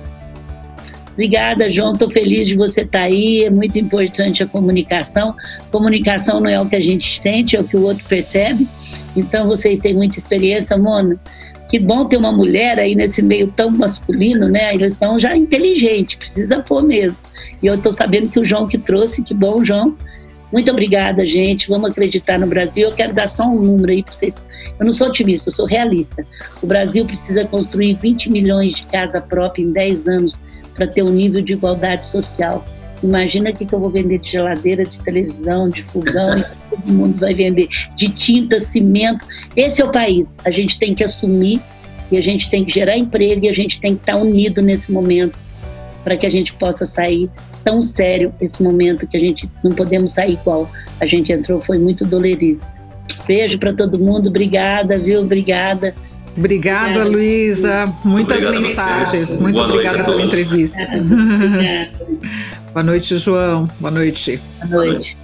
Obrigada, 1.16 1.70
João. 1.70 1.94
Estou 1.94 2.10
feliz 2.10 2.46
de 2.46 2.54
você 2.54 2.82
estar 2.82 2.98
tá 2.98 3.04
aí. 3.06 3.44
É 3.44 3.50
muito 3.50 3.78
importante 3.78 4.42
a 4.42 4.46
comunicação. 4.46 5.34
Comunicação 5.72 6.40
não 6.40 6.50
é 6.50 6.60
o 6.60 6.66
que 6.66 6.76
a 6.76 6.80
gente 6.80 7.18
sente, 7.18 7.56
é 7.56 7.60
o 7.60 7.64
que 7.64 7.74
o 7.74 7.80
outro 7.80 8.04
percebe. 8.04 8.68
Então, 9.16 9.46
vocês 9.46 9.80
têm 9.80 9.94
muita 9.94 10.18
experiência, 10.18 10.76
Mona. 10.76 11.18
Que 11.70 11.78
bom 11.78 12.04
ter 12.04 12.18
uma 12.18 12.30
mulher 12.30 12.78
aí 12.78 12.94
nesse 12.94 13.22
meio 13.22 13.48
tão 13.48 13.70
masculino, 13.70 14.46
né? 14.46 14.74
Eles 14.74 14.92
estão 14.92 15.18
já 15.18 15.34
inteligentes, 15.34 16.16
precisa 16.16 16.60
pôr 16.60 16.82
mesmo. 16.82 17.16
E 17.62 17.66
eu 17.66 17.76
estou 17.76 17.90
sabendo 17.90 18.28
que 18.28 18.38
o 18.38 18.44
João 18.44 18.68
que 18.68 18.76
trouxe, 18.76 19.22
que 19.22 19.32
bom, 19.32 19.64
João. 19.64 19.96
Muito 20.52 20.70
obrigada, 20.70 21.26
gente. 21.26 21.66
Vamos 21.66 21.90
acreditar 21.90 22.38
no 22.38 22.46
Brasil. 22.46 22.90
Eu 22.90 22.94
quero 22.94 23.14
dar 23.14 23.26
só 23.26 23.48
um 23.48 23.60
número 23.60 23.90
aí 23.90 24.02
para 24.02 24.12
vocês. 24.12 24.34
Eu 24.78 24.84
não 24.84 24.92
sou 24.92 25.08
otimista, 25.08 25.48
eu 25.48 25.54
sou 25.54 25.66
realista. 25.66 26.22
O 26.62 26.66
Brasil 26.66 27.06
precisa 27.06 27.44
construir 27.46 27.94
20 27.94 28.30
milhões 28.30 28.74
de 28.74 28.86
casa 28.86 29.18
própria 29.20 29.62
em 29.62 29.72
10 29.72 30.06
anos 30.06 30.38
para 30.76 30.86
ter 30.86 31.02
um 31.02 31.10
nível 31.10 31.42
de 31.42 31.54
igualdade 31.54 32.06
social. 32.06 32.64
Imagina 33.02 33.50
o 33.50 33.54
que, 33.54 33.66
que 33.66 33.74
eu 33.74 33.80
vou 33.80 33.90
vender 33.90 34.18
de 34.18 34.32
geladeira, 34.32 34.84
de 34.84 34.98
televisão, 35.00 35.68
de 35.68 35.82
fogão, 35.82 36.38
e 36.38 36.44
todo 36.70 36.92
mundo 36.92 37.18
vai 37.18 37.34
vender 37.34 37.68
de 37.94 38.08
tinta, 38.08 38.60
cimento. 38.60 39.24
Esse 39.54 39.82
é 39.82 39.84
o 39.84 39.90
país. 39.90 40.36
A 40.44 40.50
gente 40.50 40.78
tem 40.78 40.94
que 40.94 41.04
assumir 41.04 41.60
e 42.10 42.16
a 42.16 42.20
gente 42.20 42.48
tem 42.48 42.64
que 42.64 42.72
gerar 42.72 42.96
emprego 42.96 43.44
e 43.44 43.48
a 43.48 43.52
gente 43.52 43.80
tem 43.80 43.94
que 43.94 44.02
estar 44.02 44.16
unido 44.16 44.62
nesse 44.62 44.92
momento 44.92 45.38
para 46.04 46.16
que 46.16 46.24
a 46.24 46.30
gente 46.30 46.52
possa 46.54 46.86
sair 46.86 47.28
tão 47.64 47.82
sério 47.82 48.32
esse 48.40 48.62
momento 48.62 49.08
que 49.08 49.16
a 49.16 49.20
gente 49.20 49.50
não 49.62 49.72
podemos 49.72 50.12
sair 50.12 50.34
igual 50.34 50.70
a 51.00 51.06
gente 51.06 51.32
entrou, 51.32 51.60
foi 51.60 51.78
muito 51.78 52.04
dolorido. 52.04 52.60
Beijo 53.26 53.58
para 53.58 53.72
todo 53.72 53.98
mundo, 53.98 54.28
obrigada, 54.28 54.96
viu? 54.98 55.20
Obrigada. 55.20 55.92
Obrigada, 56.36 56.86
obrigada. 56.86 57.08
Luísa. 57.08 57.92
Muitas 58.04 58.44
Obrigado 58.44 58.62
mensagens. 58.62 59.42
Muito 59.42 59.54
Boa 59.54 59.66
obrigada 59.68 60.04
pela 60.04 60.22
entrevista. 60.22 60.82
Obrigada. 60.82 61.90
Boa 62.72 62.82
noite, 62.82 63.16
João. 63.16 63.70
Boa 63.80 63.90
noite. 63.90 64.40
Boa 64.68 64.84
noite. 64.84 65.16